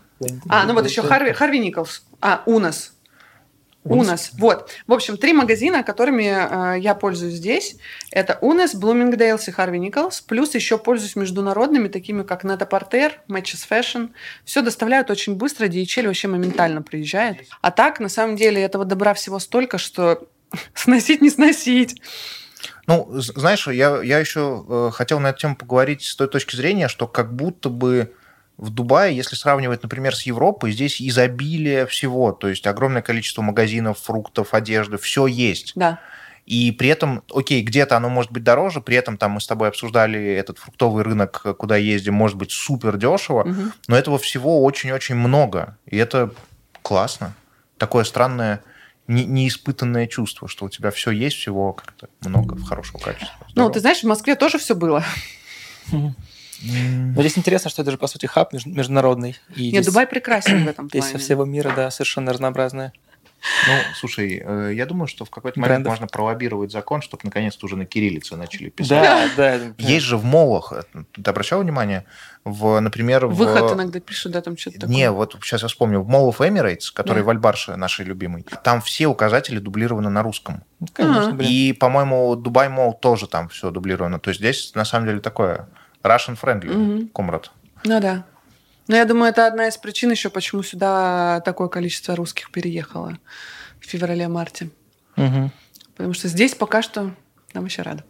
А, 0.48 0.64
ну 0.64 0.74
вот 0.74 0.86
еще 0.86 1.02
Харви, 1.02 1.32
Харви 1.32 1.58
Николс. 1.58 2.02
А, 2.20 2.42
Унас. 2.46 2.92
Унас. 3.90 4.30
Вот. 4.38 4.70
В 4.86 4.92
общем, 4.92 5.16
три 5.16 5.32
магазина, 5.32 5.82
которыми 5.82 6.76
э, 6.76 6.80
я 6.80 6.94
пользуюсь 6.94 7.34
здесь. 7.34 7.76
Это 8.10 8.38
Унас, 8.40 8.74
Bloomingdale's 8.74 9.44
и 9.48 9.50
Харви 9.50 9.78
Николс. 9.78 10.20
Плюс 10.20 10.54
еще 10.54 10.78
пользуюсь 10.78 11.16
международными, 11.16 11.88
такими 11.88 12.22
как 12.22 12.44
Neta 12.44 12.68
Porter, 12.68 13.12
Matches 13.28 13.66
Fashion. 13.68 14.10
Все 14.44 14.62
доставляют 14.62 15.10
очень 15.10 15.34
быстро, 15.34 15.66
DHL 15.66 16.06
вообще 16.06 16.28
моментально 16.28 16.82
приезжает. 16.82 17.38
А 17.60 17.70
так, 17.70 18.00
на 18.00 18.08
самом 18.08 18.36
деле, 18.36 18.62
этого 18.62 18.84
добра 18.84 19.14
всего 19.14 19.38
столько, 19.38 19.78
что 19.78 20.28
сносить 20.74 21.20
не 21.20 21.30
сносить. 21.30 22.00
Ну, 22.86 23.08
знаешь, 23.12 23.68
я, 23.68 24.02
я 24.02 24.18
еще 24.18 24.64
э, 24.68 24.90
хотел 24.92 25.20
на 25.20 25.28
эту 25.28 25.40
тему 25.40 25.56
поговорить 25.56 26.02
с 26.02 26.16
той 26.16 26.28
точки 26.28 26.56
зрения, 26.56 26.88
что 26.88 27.06
как 27.06 27.34
будто 27.34 27.68
бы 27.68 28.12
в 28.60 28.68
Дубае, 28.70 29.16
если 29.16 29.36
сравнивать, 29.36 29.82
например, 29.82 30.14
с 30.14 30.22
Европой, 30.22 30.70
здесь 30.72 31.00
изобилие 31.00 31.86
всего, 31.86 32.32
то 32.32 32.46
есть 32.48 32.66
огромное 32.66 33.00
количество 33.00 33.40
магазинов, 33.40 33.98
фруктов, 33.98 34.52
одежды, 34.52 34.98
все 34.98 35.26
есть. 35.26 35.72
Да. 35.76 35.98
И 36.44 36.70
при 36.72 36.88
этом, 36.88 37.22
окей, 37.34 37.62
где-то 37.62 37.96
оно 37.96 38.10
может 38.10 38.32
быть 38.32 38.42
дороже, 38.44 38.80
при 38.82 38.96
этом 38.96 39.16
там 39.16 39.32
мы 39.32 39.40
с 39.40 39.46
тобой 39.46 39.68
обсуждали 39.68 40.22
этот 40.34 40.58
фруктовый 40.58 41.04
рынок, 41.04 41.42
куда 41.58 41.76
ездим, 41.76 42.14
может 42.14 42.36
быть 42.36 42.50
супер 42.52 42.98
дешево, 42.98 43.44
Мгм. 43.44 43.72
но 43.88 43.96
этого 43.96 44.18
всего 44.18 44.62
очень-очень 44.62 45.14
много. 45.14 45.78
И 45.86 45.96
это 45.96 46.30
классно. 46.82 47.32
Такое 47.78 48.04
странное, 48.04 48.60
не- 49.06 49.24
неиспытанное 49.24 50.06
чувство, 50.06 50.48
что 50.48 50.66
у 50.66 50.68
тебя 50.68 50.90
все 50.90 51.12
есть, 51.12 51.36
всего 51.36 51.72
как-то 51.72 52.08
много 52.28 52.54
в 52.56 52.64
хорошего 52.64 52.98
качества. 52.98 53.36
Ну, 53.40 53.50
Здорово. 53.52 53.72
ты 53.72 53.80
знаешь, 53.80 54.00
в 54.00 54.06
Москве 54.06 54.34
тоже 54.36 54.58
все 54.58 54.74
было. 54.74 55.02
Но 56.62 57.20
здесь 57.22 57.38
интересно, 57.38 57.70
что 57.70 57.82
это 57.82 57.90
же, 57.90 57.96
по 57.98 58.06
сути, 58.06 58.26
хаб 58.26 58.52
меж- 58.52 58.66
международный. 58.66 59.36
И 59.56 59.70
Нет, 59.72 59.82
здесь, 59.82 59.86
Дубай 59.86 60.06
прекрасен 60.06 60.64
в 60.64 60.68
этом 60.68 60.88
здесь 60.88 61.04
плане. 61.04 61.18
со 61.18 61.24
всего 61.24 61.44
мира, 61.44 61.72
да, 61.74 61.90
совершенно 61.90 62.32
разнообразное. 62.32 62.92
Ну, 63.66 63.72
слушай, 63.94 64.42
э, 64.44 64.72
я 64.74 64.84
думаю, 64.84 65.06
что 65.06 65.24
в 65.24 65.30
какой-то 65.30 65.58
момент 65.58 65.76
Брендов. 65.76 65.92
можно 65.92 66.06
пролоббировать 66.06 66.70
закон, 66.70 67.00
чтобы 67.00 67.22
наконец-то 67.24 67.64
уже 67.64 67.74
на 67.76 67.86
кириллице 67.86 68.36
начали 68.36 68.68
писать. 68.68 69.02
Да, 69.02 69.28
да. 69.34 69.60
Есть 69.78 70.04
же 70.04 70.18
в 70.18 70.24
молах, 70.26 70.74
э, 70.74 70.82
ты 71.14 71.30
обращал 71.30 71.62
внимание, 71.62 72.04
в, 72.44 72.78
например, 72.80 73.26
в... 73.26 73.34
Выход 73.34 73.72
иногда 73.72 73.98
пишут, 73.98 74.32
да, 74.32 74.42
там 74.42 74.58
что-то 74.58 74.80
такое. 74.80 74.94
Не, 74.94 75.10
вот 75.10 75.38
сейчас 75.42 75.62
я 75.62 75.68
вспомнил, 75.68 76.02
в 76.02 76.10
Mall 76.10 76.28
of 76.30 76.36
Emirates, 76.46 76.92
который 76.92 77.20
Да. 77.20 77.24
в 77.24 77.30
Альбарше 77.30 77.76
нашей 77.76 78.04
любимый, 78.04 78.44
там 78.62 78.82
все 78.82 79.06
указатели 79.06 79.58
дублированы 79.58 80.10
на 80.10 80.22
русском. 80.22 80.62
Ну, 80.78 80.88
Конечно, 80.92 81.32
блин. 81.32 81.50
И, 81.50 81.72
по-моему, 81.72 82.36
Дубай 82.36 82.68
Мол 82.68 82.92
тоже 82.92 83.26
там 83.26 83.48
все 83.48 83.70
дублировано. 83.70 84.20
То 84.20 84.28
есть 84.28 84.40
здесь, 84.40 84.74
на 84.74 84.84
самом 84.84 85.06
деле, 85.06 85.20
такое 85.20 85.66
Russian 86.02 86.38
friendly, 86.40 86.72
Мгм. 86.72 87.08
Комрад. 87.08 87.50
Ну 87.84 88.00
да. 88.00 88.24
Но 88.88 88.96
я 88.96 89.04
думаю, 89.04 89.30
это 89.30 89.46
одна 89.46 89.68
из 89.68 89.76
причин 89.76 90.10
еще, 90.10 90.30
почему 90.30 90.62
сюда 90.62 91.40
такое 91.44 91.68
количество 91.68 92.16
русских 92.16 92.50
переехало 92.50 93.18
в 93.80 93.84
феврале-марте. 93.86 94.70
Мгм. 95.16 95.52
Потому 95.96 96.14
что 96.14 96.28
здесь 96.28 96.54
пока 96.54 96.82
что 96.82 97.14
нам 97.54 97.66
еще 97.66 97.82
рады. 97.82 98.02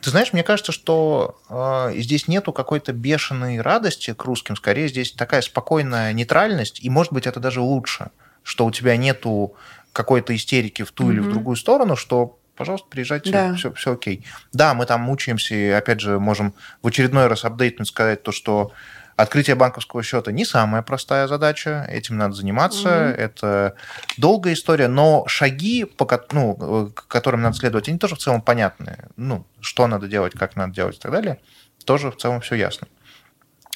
Ты 0.00 0.10
знаешь, 0.10 0.32
мне 0.32 0.42
кажется, 0.42 0.72
что 0.72 1.40
э, 1.48 2.00
здесь 2.00 2.26
нету 2.26 2.52
какой-то 2.52 2.92
бешеной 2.92 3.60
радости 3.60 4.12
к 4.12 4.24
русским. 4.24 4.56
Скорее, 4.56 4.88
здесь 4.88 5.12
такая 5.12 5.42
спокойная 5.42 6.12
нейтральность, 6.12 6.82
и, 6.82 6.90
может 6.90 7.12
быть, 7.12 7.26
это 7.26 7.38
даже 7.38 7.60
лучше, 7.60 8.10
что 8.42 8.66
у 8.66 8.72
тебя 8.72 8.96
нету 8.96 9.54
какой-то 9.92 10.34
истерики 10.34 10.82
в 10.82 10.90
ту 10.90 11.12
или 11.12 11.20
в 11.20 11.28
другую 11.28 11.54
сторону, 11.56 11.94
что 11.96 12.38
пожалуйста, 12.56 12.88
приезжайте, 12.90 13.30
Да. 13.30 13.54
все, 13.54 13.72
все 13.72 13.92
окей. 13.92 14.24
Да, 14.52 14.74
мы 14.74 14.86
там 14.86 15.00
мучаемся, 15.02 15.54
и 15.54 15.68
опять 15.70 16.00
же 16.00 16.18
можем 16.18 16.54
в 16.82 16.86
очередной 16.88 17.26
раз 17.26 17.44
апдейтнуть, 17.44 17.88
сказать 17.88 18.22
то, 18.22 18.32
что 18.32 18.72
открытие 19.16 19.56
банковского 19.56 20.02
счета 20.02 20.32
не 20.32 20.44
самая 20.44 20.82
простая 20.82 21.26
задача, 21.28 21.86
этим 21.90 22.16
надо 22.16 22.34
заниматься, 22.34 22.88
Мгм. 22.88 23.20
это 23.24 23.74
долгая 24.16 24.54
история, 24.54 24.88
но 24.88 25.24
шаги, 25.26 25.84
по, 25.84 26.08
ну, 26.32 26.90
которым 27.08 27.42
надо 27.42 27.56
следовать, 27.56 27.88
они 27.88 27.98
тоже 27.98 28.14
в 28.16 28.18
целом 28.18 28.40
понятны. 28.40 28.96
Ну, 29.16 29.46
что 29.60 29.86
надо 29.86 30.08
делать, 30.08 30.32
как 30.32 30.56
надо 30.56 30.74
делать 30.74 30.96
и 30.96 30.98
так 30.98 31.12
далее, 31.12 31.40
тоже 31.84 32.10
в 32.10 32.16
целом 32.16 32.40
все 32.40 32.54
ясно. 32.54 32.88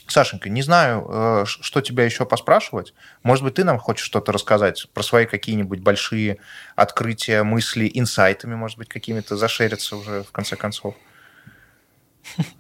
Сашенька, 0.09 0.49
не 0.49 0.63
знаю, 0.63 1.07
э, 1.09 1.45
что 1.47 1.81
тебя 1.81 2.05
еще 2.05 2.25
поспрашивать. 2.27 2.95
Может 3.23 3.45
быть, 3.45 3.55
ты 3.55 3.65
нам 3.65 3.79
хочешь 3.79 4.07
что-то 4.07 4.33
рассказать 4.33 4.87
про 4.95 5.03
свои 5.03 5.27
какие-нибудь 5.27 5.81
большие 5.81 6.39
открытия, 6.77 7.43
мысли, 7.43 7.91
инсайтами, 7.93 8.55
может 8.55 8.79
быть, 8.79 8.89
какими-то 8.89 9.37
зашериться 9.37 9.97
уже 9.97 10.23
в 10.23 10.31
конце 10.33 10.57
концов. 10.57 10.95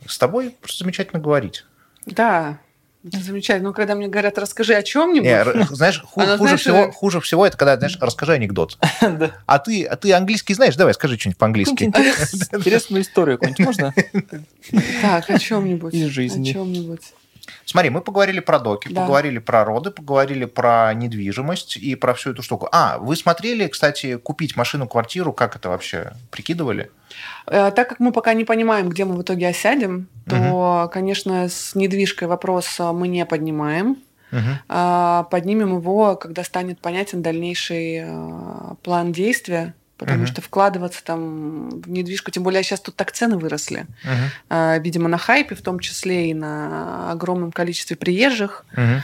С 0.07 0.19
тобой 0.19 0.55
просто 0.61 0.85
замечательно 0.85 1.21
говорить. 1.21 1.65
Да, 2.07 2.59
замечательно. 3.03 3.69
Ну, 3.71 3.75
когда 3.75 3.95
мне 3.95 4.09
говорят, 4.09 4.39
расскажи 4.39 4.75
о 4.75 4.83
чем-нибудь. 4.83 5.27
Не, 5.27 5.75
знаешь, 5.75 6.01
ху- 6.03 6.21
Она, 6.21 6.37
хуже, 6.39 6.49
знаешь, 6.49 6.61
всего, 6.61 6.77
э, 6.87 6.93
хуже 6.93 7.21
всего 7.21 7.47
это 7.47 7.57
когда, 7.57 7.77
знаешь, 7.77 7.97
расскажи 8.01 8.33
анекдот. 8.33 8.79
Да. 9.01 9.33
А 9.47 9.59
ты, 9.59 9.85
а 9.85 9.97
ты 9.97 10.13
английский 10.13 10.55
знаешь? 10.55 10.77
Давай, 10.77 10.95
скажи 10.95 11.19
что-нибудь 11.19 11.39
по-английски. 11.39 11.85
Интересную 11.85 13.03
историю 13.05 13.39
какую-нибудь 13.39 13.67
можно? 13.67 13.95
Так, 15.03 15.31
о 15.31 15.39
чем-нибудь. 15.39 15.95
Из 15.95 16.09
жизни. 16.09 16.51
О 16.51 16.53
чем-нибудь. 16.53 17.13
Смотри, 17.65 17.91
мы 17.91 18.01
поговорили 18.01 18.41
про 18.41 18.59
доки, 18.59 18.89
Да. 18.89 19.03
поговорили 19.03 19.39
про 19.39 19.65
роды, 19.65 19.91
поговорили 19.91 20.45
про 20.45 20.93
недвижимость 20.95 21.77
и 21.77 21.95
про 21.95 22.15
всю 22.15 22.31
эту 22.31 22.43
штуку. 22.43 22.69
А, 22.73 22.99
вы 22.99 23.17
смотрели, 23.17 23.67
кстати, 23.67 24.17
купить 24.17 24.57
машину, 24.57 24.87
квартиру, 24.89 25.33
как 25.33 25.57
это 25.57 25.69
вообще 25.69 26.13
прикидывали? 26.31 26.91
Э, 27.47 27.71
Так 27.71 27.89
как 27.89 28.01
мы 28.01 28.13
пока 28.13 28.35
не 28.35 28.45
понимаем, 28.45 28.89
где 28.89 29.05
мы 29.05 29.17
в 29.17 29.23
итоге 29.23 29.49
осядем, 29.49 30.09
то, 30.29 30.91
конечно, 30.93 31.49
с 31.49 31.75
недвижкой 31.75 32.29
вопрос 32.29 32.81
э, 32.81 32.93
мы 32.93 33.09
не 33.09 33.25
поднимаем. 33.27 33.97
А, 34.69 35.23
Поднимем 35.31 35.77
его, 35.77 36.17
когда 36.17 36.45
станет 36.45 36.81
понятен 36.81 37.23
дальнейший 37.23 38.01
э, 38.05 38.75
план 38.83 39.13
действия, 39.13 39.75
потому 39.99 40.19
Мгм. 40.21 40.27
что 40.27 40.43
вкладываться 40.43 41.03
там 41.05 41.71
в 41.71 41.89
недвижку, 41.89 42.31
тем 42.31 42.43
более 42.43 42.63
сейчас 42.63 42.81
тут 42.81 42.97
так 42.97 43.13
цены 43.13 43.39
выросли. 43.39 43.87
А, 44.49 44.79
видимо, 44.79 45.09
на 45.09 45.19
хайпе, 45.19 45.55
в 45.55 45.63
том 45.63 45.79
числе 45.79 46.31
и 46.31 46.35
на 46.35 47.11
огромном 47.13 47.53
количестве 47.53 47.97
приезжих. 47.97 48.65
Мгм. 48.77 49.03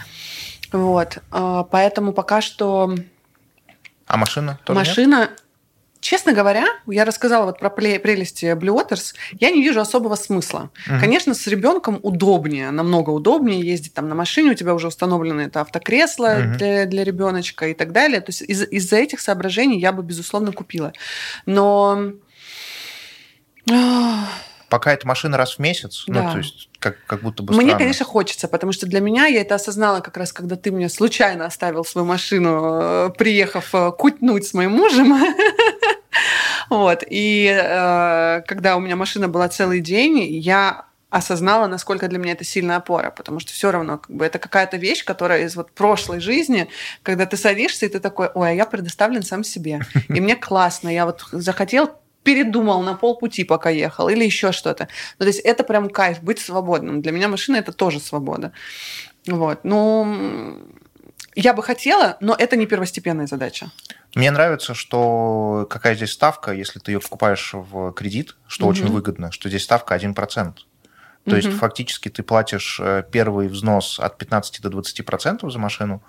Вот. 0.72 1.18
А, 1.30 1.64
Поэтому 1.64 2.12
пока 2.12 2.40
что 2.40 2.94
А 4.06 4.16
машина 4.16 4.58
тоже 4.64 4.78
нет? 4.80 5.41
Честно 6.02 6.32
говоря, 6.32 6.66
я 6.88 7.04
рассказала 7.04 7.44
вот 7.46 7.60
про 7.60 7.70
прелести 7.70 8.46
Blue 8.56 8.74
Waters, 8.76 9.14
я 9.38 9.50
не 9.52 9.62
вижу 9.62 9.80
особого 9.80 10.16
смысла. 10.16 10.70
Мгм. 10.88 10.98
Конечно, 11.00 11.32
с 11.32 11.46
ребенком 11.46 12.00
удобнее, 12.02 12.72
намного 12.72 13.10
удобнее 13.10 13.60
ездить 13.60 13.94
там 13.94 14.08
на 14.08 14.16
машине, 14.16 14.50
у 14.50 14.54
тебя 14.54 14.74
уже 14.74 14.88
установлено 14.88 15.42
это 15.42 15.60
автокресло 15.60 16.34
Мгм. 16.40 16.56
для, 16.58 16.86
для 16.86 17.04
ребеночка 17.04 17.68
и 17.68 17.74
так 17.74 17.92
далее. 17.92 18.20
То 18.20 18.30
есть 18.30 18.42
из- 18.42 18.66
из-за 18.68 18.96
этих 18.96 19.20
соображений 19.20 19.78
я 19.78 19.92
бы, 19.92 20.02
безусловно, 20.02 20.50
купила. 20.52 20.92
Но... 21.46 22.12
Пока 24.72 24.90
это 24.94 25.06
машина 25.06 25.36
раз 25.36 25.56
в 25.56 25.58
месяц, 25.58 26.04
ну, 26.06 26.14
Да. 26.14 26.32
то 26.32 26.38
есть 26.38 26.70
как, 26.78 26.96
как 27.04 27.20
будто 27.20 27.42
бы 27.42 27.52
Мне, 27.52 27.64
странно. 27.64 27.78
конечно, 27.78 28.06
хочется, 28.06 28.48
потому 28.48 28.72
что 28.72 28.86
для 28.86 29.00
меня 29.00 29.26
я 29.26 29.42
это 29.42 29.56
осознала 29.56 30.00
как 30.00 30.16
раз, 30.16 30.32
когда 30.32 30.56
ты 30.56 30.72
мне 30.72 30.88
случайно 30.88 31.44
оставил 31.44 31.84
свою 31.84 32.06
машину, 32.06 32.80
э, 32.80 33.10
приехав 33.18 33.74
э, 33.74 33.92
кутнуть 33.92 34.46
с 34.46 34.54
моим 34.54 34.70
мужем. 34.72 35.14
Вот. 36.70 37.04
И 37.06 37.54
э, 37.54 38.42
когда 38.46 38.76
у 38.76 38.80
меня 38.80 38.96
машина 38.96 39.28
была 39.28 39.48
целый 39.50 39.80
день, 39.80 40.22
я 40.22 40.86
осознала, 41.10 41.66
насколько 41.66 42.08
для 42.08 42.18
меня 42.18 42.32
это 42.32 42.44
сильная 42.44 42.76
опора, 42.76 43.10
потому 43.10 43.40
что 43.40 43.52
все 43.52 43.70
равно 43.70 43.98
как 43.98 44.10
бы, 44.16 44.24
это 44.24 44.38
какая-то 44.38 44.78
вещь, 44.78 45.04
которая 45.04 45.44
из 45.44 45.54
вот 45.54 45.70
прошлой 45.72 46.20
жизни, 46.20 46.68
когда 47.02 47.26
ты 47.26 47.36
садишься, 47.36 47.84
и 47.84 47.90
ты 47.90 48.00
такой, 48.00 48.30
ой, 48.34 48.50
а 48.50 48.54
я 48.54 48.64
предоставлен 48.64 49.22
сам 49.22 49.44
себе. 49.44 49.80
И 50.08 50.20
мне 50.20 50.34
классно, 50.34 50.88
я 50.88 51.04
вот 51.04 51.26
захотел, 51.30 51.90
передумал 52.22 52.82
на 52.82 52.94
полпути, 52.94 53.44
пока 53.44 53.70
ехал, 53.70 54.08
или 54.08 54.24
еще 54.24 54.52
что-то. 54.52 54.88
Ну, 55.18 55.24
то 55.24 55.28
есть 55.28 55.40
это 55.40 55.64
прям 55.64 55.88
кайф, 55.90 56.22
быть 56.22 56.38
свободным. 56.38 57.02
Для 57.02 57.12
меня 57.12 57.28
машина 57.28 57.56
это 57.56 57.72
тоже 57.72 58.00
свобода. 58.00 58.52
Вот. 59.26 59.60
Ну, 59.64 60.58
я 61.34 61.54
бы 61.54 61.62
хотела, 61.62 62.16
но 62.20 62.34
это 62.38 62.56
не 62.56 62.66
первостепенная 62.66 63.26
задача. 63.26 63.70
Мне 64.14 64.30
нравится, 64.30 64.74
что 64.74 65.66
какая 65.70 65.94
здесь 65.94 66.12
ставка, 66.12 66.52
если 66.52 66.78
ты 66.78 66.92
ее 66.92 67.00
покупаешь 67.00 67.54
в 67.54 67.92
кредит, 67.92 68.36
что 68.46 68.66
очень 68.66 68.84
Мгм. 68.84 68.94
выгодно, 68.94 69.32
что 69.32 69.48
здесь 69.48 69.64
ставка 69.64 69.94
1%. 69.94 70.66
То 71.24 71.30
Мгм. 71.30 71.36
есть 71.36 71.50
фактически 71.58 72.08
ты 72.08 72.22
платишь 72.22 72.80
э, 72.82 73.04
первый 73.10 73.48
взнос 73.48 74.00
от 74.00 74.18
15 74.18 74.60
до 74.60 74.68
20% 74.68 75.50
за 75.50 75.58
машину, 75.58 76.02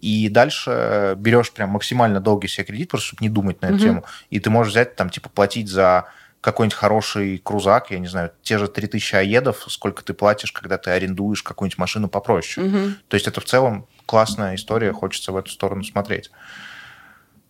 и 0.00 0.28
дальше 0.28 1.14
берешь 1.18 1.52
прям 1.52 1.70
максимально 1.70 2.20
долгий 2.20 2.48
себе 2.48 2.64
кредит, 2.64 2.90
просто 2.90 3.08
чтобы 3.08 3.22
не 3.22 3.28
думать 3.28 3.60
на 3.62 3.66
эту 3.66 3.74
Мгм. 3.76 3.84
тему. 3.84 4.04
И 4.30 4.40
ты 4.40 4.50
можешь 4.50 4.72
взять 4.72 4.96
там, 4.96 5.10
типа, 5.10 5.28
платить 5.28 5.68
за 5.68 6.06
какой-нибудь 6.40 6.76
хороший 6.76 7.38
крузак, 7.38 7.90
я 7.90 7.98
не 7.98 8.08
знаю, 8.08 8.32
те 8.42 8.56
же 8.58 8.66
3000 8.66 9.14
аедов, 9.16 9.66
сколько 9.68 10.02
ты 10.02 10.14
платишь, 10.14 10.52
когда 10.52 10.78
ты 10.78 10.90
арендуешь 10.90 11.42
какую-нибудь 11.42 11.78
машину 11.78 12.08
попроще. 12.08 12.66
Мгм. 12.66 12.96
То 13.08 13.14
есть 13.14 13.26
это 13.28 13.42
в 13.42 13.44
целом 13.44 13.86
классная 14.06 14.54
история, 14.54 14.92
хочется 14.92 15.32
в 15.32 15.36
эту 15.36 15.50
сторону 15.50 15.84
смотреть. 15.84 16.30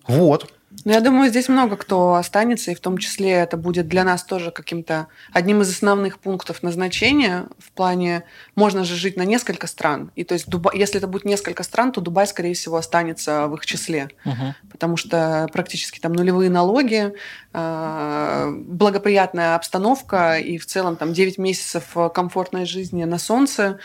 Вот. 0.09 0.53
Ну, 0.85 0.93
я 0.93 1.01
думаю, 1.01 1.31
здесь 1.31 1.49
много 1.49 1.77
кто 1.77 2.15
останется, 2.15 2.71
и 2.71 2.75
в 2.77 2.81
том 2.81 2.97
числе 2.99 3.31
это 3.31 3.57
будет 3.57 3.89
для 3.89 4.05
нас 4.05 4.23
тоже 4.23 4.53
каким-то 4.53 5.09
одним 5.33 5.63
из 5.63 5.71
основных 5.71 6.19
пунктов 6.21 6.63
назначения 6.63 7.49
в 7.59 7.73
плане 7.73 8.23
можно 8.55 8.85
же 8.85 8.95
жить 8.95 9.17
на 9.17 9.23
несколько 9.23 9.67
стран. 9.67 10.13
И 10.15 10.23
то 10.23 10.35
есть 10.35 10.49
Дуба- 10.49 10.71
если 10.73 10.99
это 10.99 11.09
будет 11.09 11.25
несколько 11.25 11.65
стран, 11.65 11.91
то 11.91 12.01
Дубай, 12.01 12.27
скорее 12.27 12.55
всего, 12.55 12.77
останется 12.77 13.49
в 13.49 13.55
их 13.55 13.67
числе. 13.67 14.11
Мгм. 14.25 14.55
потому 14.71 14.97
что 14.97 15.49
практически 15.53 15.99
там 15.99 16.13
нулевые 16.13 16.51
налоги, 16.51 17.13
э, 17.53 18.53
благоприятная 18.67 19.57
обстановка 19.57 20.39
и 20.39 20.59
в 20.59 20.67
целом 20.67 20.97
там 20.97 21.13
9 21.13 21.39
месяцев 21.39 21.97
комфортной 22.15 22.65
жизни 22.65 23.05
на 23.05 23.19
солнце. 23.19 23.79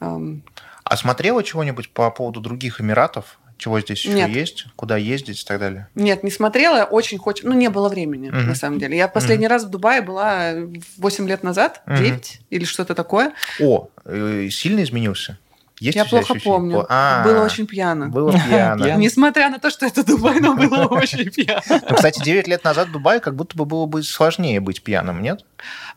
Эм, 0.00 0.42
А 0.84 0.96
смотрела 0.96 1.42
чего-нибудь 1.44 1.92
по 1.92 2.10
поводу 2.10 2.40
других 2.40 2.80
Эмиратов? 2.80 3.39
Чего 3.60 3.78
здесь 3.78 3.98
еще 3.98 4.14
Нет. 4.14 4.30
есть? 4.30 4.64
Куда 4.74 4.96
ездить 4.96 5.42
и 5.42 5.44
так 5.44 5.60
далее? 5.60 5.86
Нет, 5.94 6.24
не 6.24 6.30
смотрела, 6.30 6.84
очень 6.84 7.18
хочется, 7.18 7.46
ну 7.46 7.54
не 7.54 7.68
было 7.68 7.90
времени 7.90 8.30
Мгм. 8.30 8.46
на 8.48 8.54
самом 8.54 8.78
деле. 8.78 8.96
Я 8.96 9.06
последний 9.06 9.46
раз 9.48 9.64
в 9.64 9.68
Дубае 9.68 10.00
была 10.00 10.54
8 10.96 11.28
лет 11.28 11.42
назад, 11.42 11.82
Мгм. 11.84 11.96
9 11.98 12.40
или 12.48 12.64
что-то 12.64 12.94
такое. 12.94 13.34
О, 13.60 13.88
э, 14.06 14.48
сильно 14.50 14.82
изменился? 14.82 15.36
Есть 15.78 15.94
Я 15.96 16.06
плохо 16.06 16.32
ощущение? 16.32 16.42
помню. 16.56 16.86
А, 16.88 17.22
Было 17.22 17.44
очень 17.44 17.66
пьяно. 17.66 18.08
Было 18.08 18.32
пьяно. 18.48 18.82
Пьяно. 18.82 18.98
Несмотря 18.98 19.50
на 19.50 19.58
то, 19.58 19.68
что 19.68 19.84
это 19.84 20.06
Дубай, 20.06 20.40
но 20.40 20.54
было 20.54 20.86
очень 20.90 21.30
пьяно. 21.30 21.60
Ну, 21.68 21.94
кстати, 21.96 22.22
9 22.24 22.48
лет 22.48 22.64
назад 22.64 22.88
в 22.88 22.92
Дубае 22.92 23.20
как 23.20 23.36
будто 23.36 23.58
бы 23.58 23.66
было 23.66 23.84
бы 23.84 24.02
сложнее 24.02 24.60
быть 24.60 24.82
пьяным, 24.82 25.20
нет? 25.20 25.44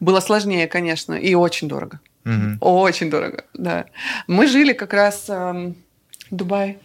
Было 0.01 0.19
сложнее, 0.19 0.67
конечно, 0.67 1.13
и 1.13 1.33
очень 1.33 1.69
дорого. 1.69 2.01
Очень 2.59 3.09
дорого, 3.09 3.45
да. 3.53 3.85
Мы 4.27 4.47
жили 4.47 4.73
как 4.73 4.91
раз 4.93 5.25
эм, 5.29 5.75
Дубай, 6.29 6.77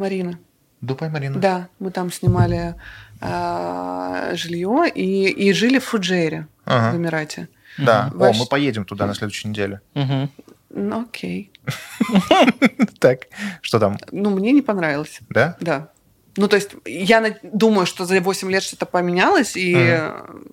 Марина. 0.00 0.38
Дубай, 0.80 1.08
Марина? 1.10 1.38
Да, 1.38 1.68
мы 1.78 1.90
там 1.90 2.10
снимали 2.10 2.74
э, 3.20 4.34
жилье 4.34 4.90
и, 4.94 5.28
и 5.28 5.52
жили 5.52 5.78
в 5.78 5.84
Фуджейре 5.84 6.46
в 6.64 6.70
Ага, 6.70 6.96
Эмирате. 6.96 7.48
да. 7.78 8.06
Мгм. 8.08 8.16
О, 8.16 8.26
Ваш- 8.26 8.38
мы 8.38 8.46
поедем 8.46 8.84
туда 8.84 9.06
на 9.06 9.14
следующей 9.14 9.48
неделе. 9.48 9.80
Мгм. 9.94 10.30
Ну, 10.70 11.02
окей. 11.02 11.50
Так, 12.98 13.20
что 13.62 13.78
там, 13.78 13.96
Ну, 14.12 14.30
мне 14.30 14.52
не 14.52 14.62
понравилось, 14.62 15.20
да? 15.30 15.56
да. 15.60 15.88
Ну, 16.36 16.46
то 16.48 16.56
есть, 16.56 16.70
я 16.86 17.36
думаю, 17.42 17.86
что 17.86 18.04
за 18.04 18.20
8 18.20 18.50
лет 18.50 18.62
что-то 18.62 18.86
поменялось, 18.86 19.56
и 19.56 20.00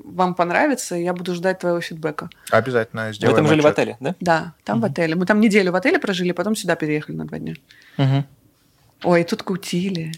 вам 0.03 0.34
понравится, 0.34 0.95
и 0.95 1.03
я 1.03 1.14
буду 1.14 1.36
ждать 1.36 1.60
твоего 1.60 1.80
фидбэка. 1.82 2.30
Обязательно 2.49 3.07
Вы 3.07 3.14
сделаем. 3.14 3.38
там 3.38 3.48
жили 3.48 3.61
в 3.61 3.65
отеле, 3.68 3.98
да? 3.99 4.15
Да, 4.19 4.53
там 4.64 4.82
в 4.82 4.86
отеле. 4.86 5.15
Мы 5.15 5.26
там 5.26 5.40
неделю 5.40 5.72
в 5.72 5.76
отеле 5.76 5.99
прожили, 5.99 6.32
потом 6.32 6.56
сюда 6.56 6.76
переехали 6.76 7.15
на 7.15 7.26
два 7.26 7.38
дня. 7.40 7.53
Ой, 9.03 9.24
тут 9.24 9.44
кутили. 9.44 10.11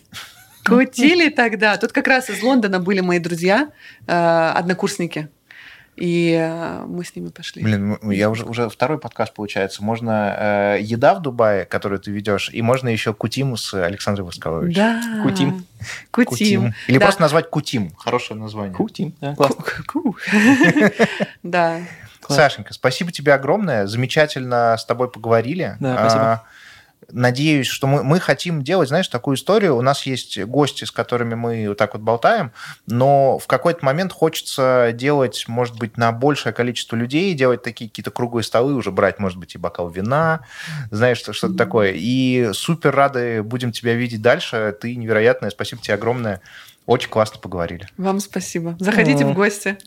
Кутили 0.65 1.29
тогда. 1.29 1.77
Тут 1.77 1.91
как 1.91 2.07
раз 2.07 2.29
из 2.29 2.41
Лондона 2.43 2.79
были 2.79 3.01
мои 3.01 3.19
друзья, 3.19 3.69
э, 4.07 4.51
однокурсники. 4.55 5.29
И 5.95 6.31
э, 6.39 6.85
мы 6.85 7.03
с 7.03 7.13
ними 7.13 7.27
пошли. 7.27 7.61
Блин, 7.61 7.97
я 8.09 8.29
уже, 8.29 8.45
уже 8.45 8.69
второй 8.69 8.99
подкаст 8.99 9.33
получается. 9.33 9.83
Можно 9.83 10.33
э, 10.39 10.77
еда 10.81 11.13
в 11.13 11.21
Дубае, 11.21 11.65
которую 11.65 11.99
ты 11.99 12.11
ведешь, 12.11 12.49
и 12.53 12.61
можно 12.61 12.87
еще 12.87 13.13
кутим 13.13 13.57
с 13.57 13.73
Александром 13.73 14.27
Воскаловичем. 14.27 14.75
Да. 14.75 15.23
Кутим. 15.23 15.65
Кутим. 16.11 16.73
Или 16.87 16.99
Да. 16.99 17.05
просто 17.05 17.21
назвать 17.21 17.49
кутим. 17.49 17.91
Хорошее 17.97 18.39
название. 18.39 18.73
Кутим. 18.73 19.13
Да, 19.19 19.35
классно. 19.35 19.61
Ку- 19.87 20.01
ку- 20.13 20.17
Да. 21.43 21.81
Сашенька, 22.29 22.73
спасибо 22.73 23.11
тебе 23.11 23.33
огромное. 23.33 23.87
Замечательно 23.87 24.77
с 24.77 24.85
тобой 24.85 25.09
поговорили. 25.09 25.75
Да, 25.79 25.97
спасибо. 25.97 26.43
А, 27.09 27.15
Надеюсь, 27.19 27.67
что 27.67 27.87
мы, 27.87 28.03
мы 28.03 28.19
хотим 28.19 28.63
делать, 28.63 28.89
знаешь, 28.89 29.07
такую 29.07 29.35
историю. 29.35 29.75
У 29.75 29.81
нас 29.81 30.05
есть 30.05 30.39
гости, 30.43 30.83
с 30.85 30.91
которыми 30.91 31.35
мы 31.35 31.67
вот 31.69 31.77
так 31.77 31.93
вот 31.93 32.01
болтаем, 32.01 32.51
но 32.87 33.37
в 33.39 33.47
какой-то 33.47 33.83
момент 33.85 34.13
хочется 34.13 34.91
делать, 34.93 35.45
может 35.47 35.77
быть, 35.77 35.97
на 35.97 36.11
большее 36.11 36.53
количество 36.53 36.95
людей, 36.95 37.33
делать 37.33 37.63
такие 37.63 37.89
какие-то 37.89 38.11
круглые 38.11 38.43
столы, 38.43 38.73
уже 38.73 38.91
брать, 38.91 39.19
может 39.19 39.37
быть, 39.37 39.55
и 39.55 39.57
бокал 39.57 39.89
вина, 39.89 40.41
знаешь, 40.91 41.17
что- 41.17 41.33
что-то 41.33 41.55
такое. 41.55 41.93
И 41.95 42.51
супер 42.53 42.95
рады 42.95 43.43
будем 43.43 43.71
тебя 43.71 43.93
видеть 43.93 44.21
дальше. 44.21 44.75
Ты 44.79 44.95
невероятная. 44.95 45.49
Спасибо 45.49 45.81
тебе 45.81 45.95
огромное. 45.95 46.41
Очень 46.85 47.09
классно 47.09 47.39
поговорили. 47.39 47.87
Вам 47.97 48.19
спасибо. 48.19 48.75
Заходите 48.79 49.25
О. 49.25 49.29
в 49.29 49.33
гости. 49.33 49.77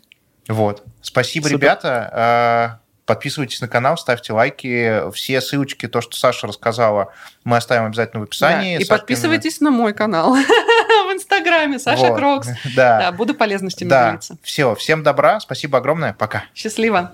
Вот. 0.49 0.82
Спасибо, 1.01 1.44
Супер. 1.44 1.57
ребята. 1.59 2.81
Подписывайтесь 3.12 3.60
на 3.60 3.68
канал, 3.68 3.98
ставьте 3.98 4.32
лайки. 4.32 5.10
Все 5.12 5.43
ссылочки, 5.43 5.86
то, 5.86 6.01
что 6.01 6.16
Саша 6.16 6.47
рассказала, 6.47 7.12
мы 7.44 7.59
оставим 7.59 7.84
обязательно 7.84 8.20
в 8.20 8.22
описании. 8.24 8.78
Да. 8.78 8.82
И 8.82 8.86
подписывайтесь 8.86 9.60
на 9.60 9.70
мой 9.70 9.93
канал 9.93 10.32
в 10.34 11.12
Инстаграме. 11.12 11.78
Саша 11.78 12.06
Вот. 12.06 12.16
Крокс. 12.16 12.48
Да, 12.74 12.98
Да, 13.01 13.12
буду 13.12 13.34
полезностями 13.34 13.90
да. 13.90 14.09
делиться. 14.12 14.36
Все, 14.43 14.74
всем 14.76 15.02
добра. 15.02 15.40
Спасибо 15.40 15.76
огромное. 15.76 16.14
Пока. 16.14 16.44
Счастливо. 16.55 17.12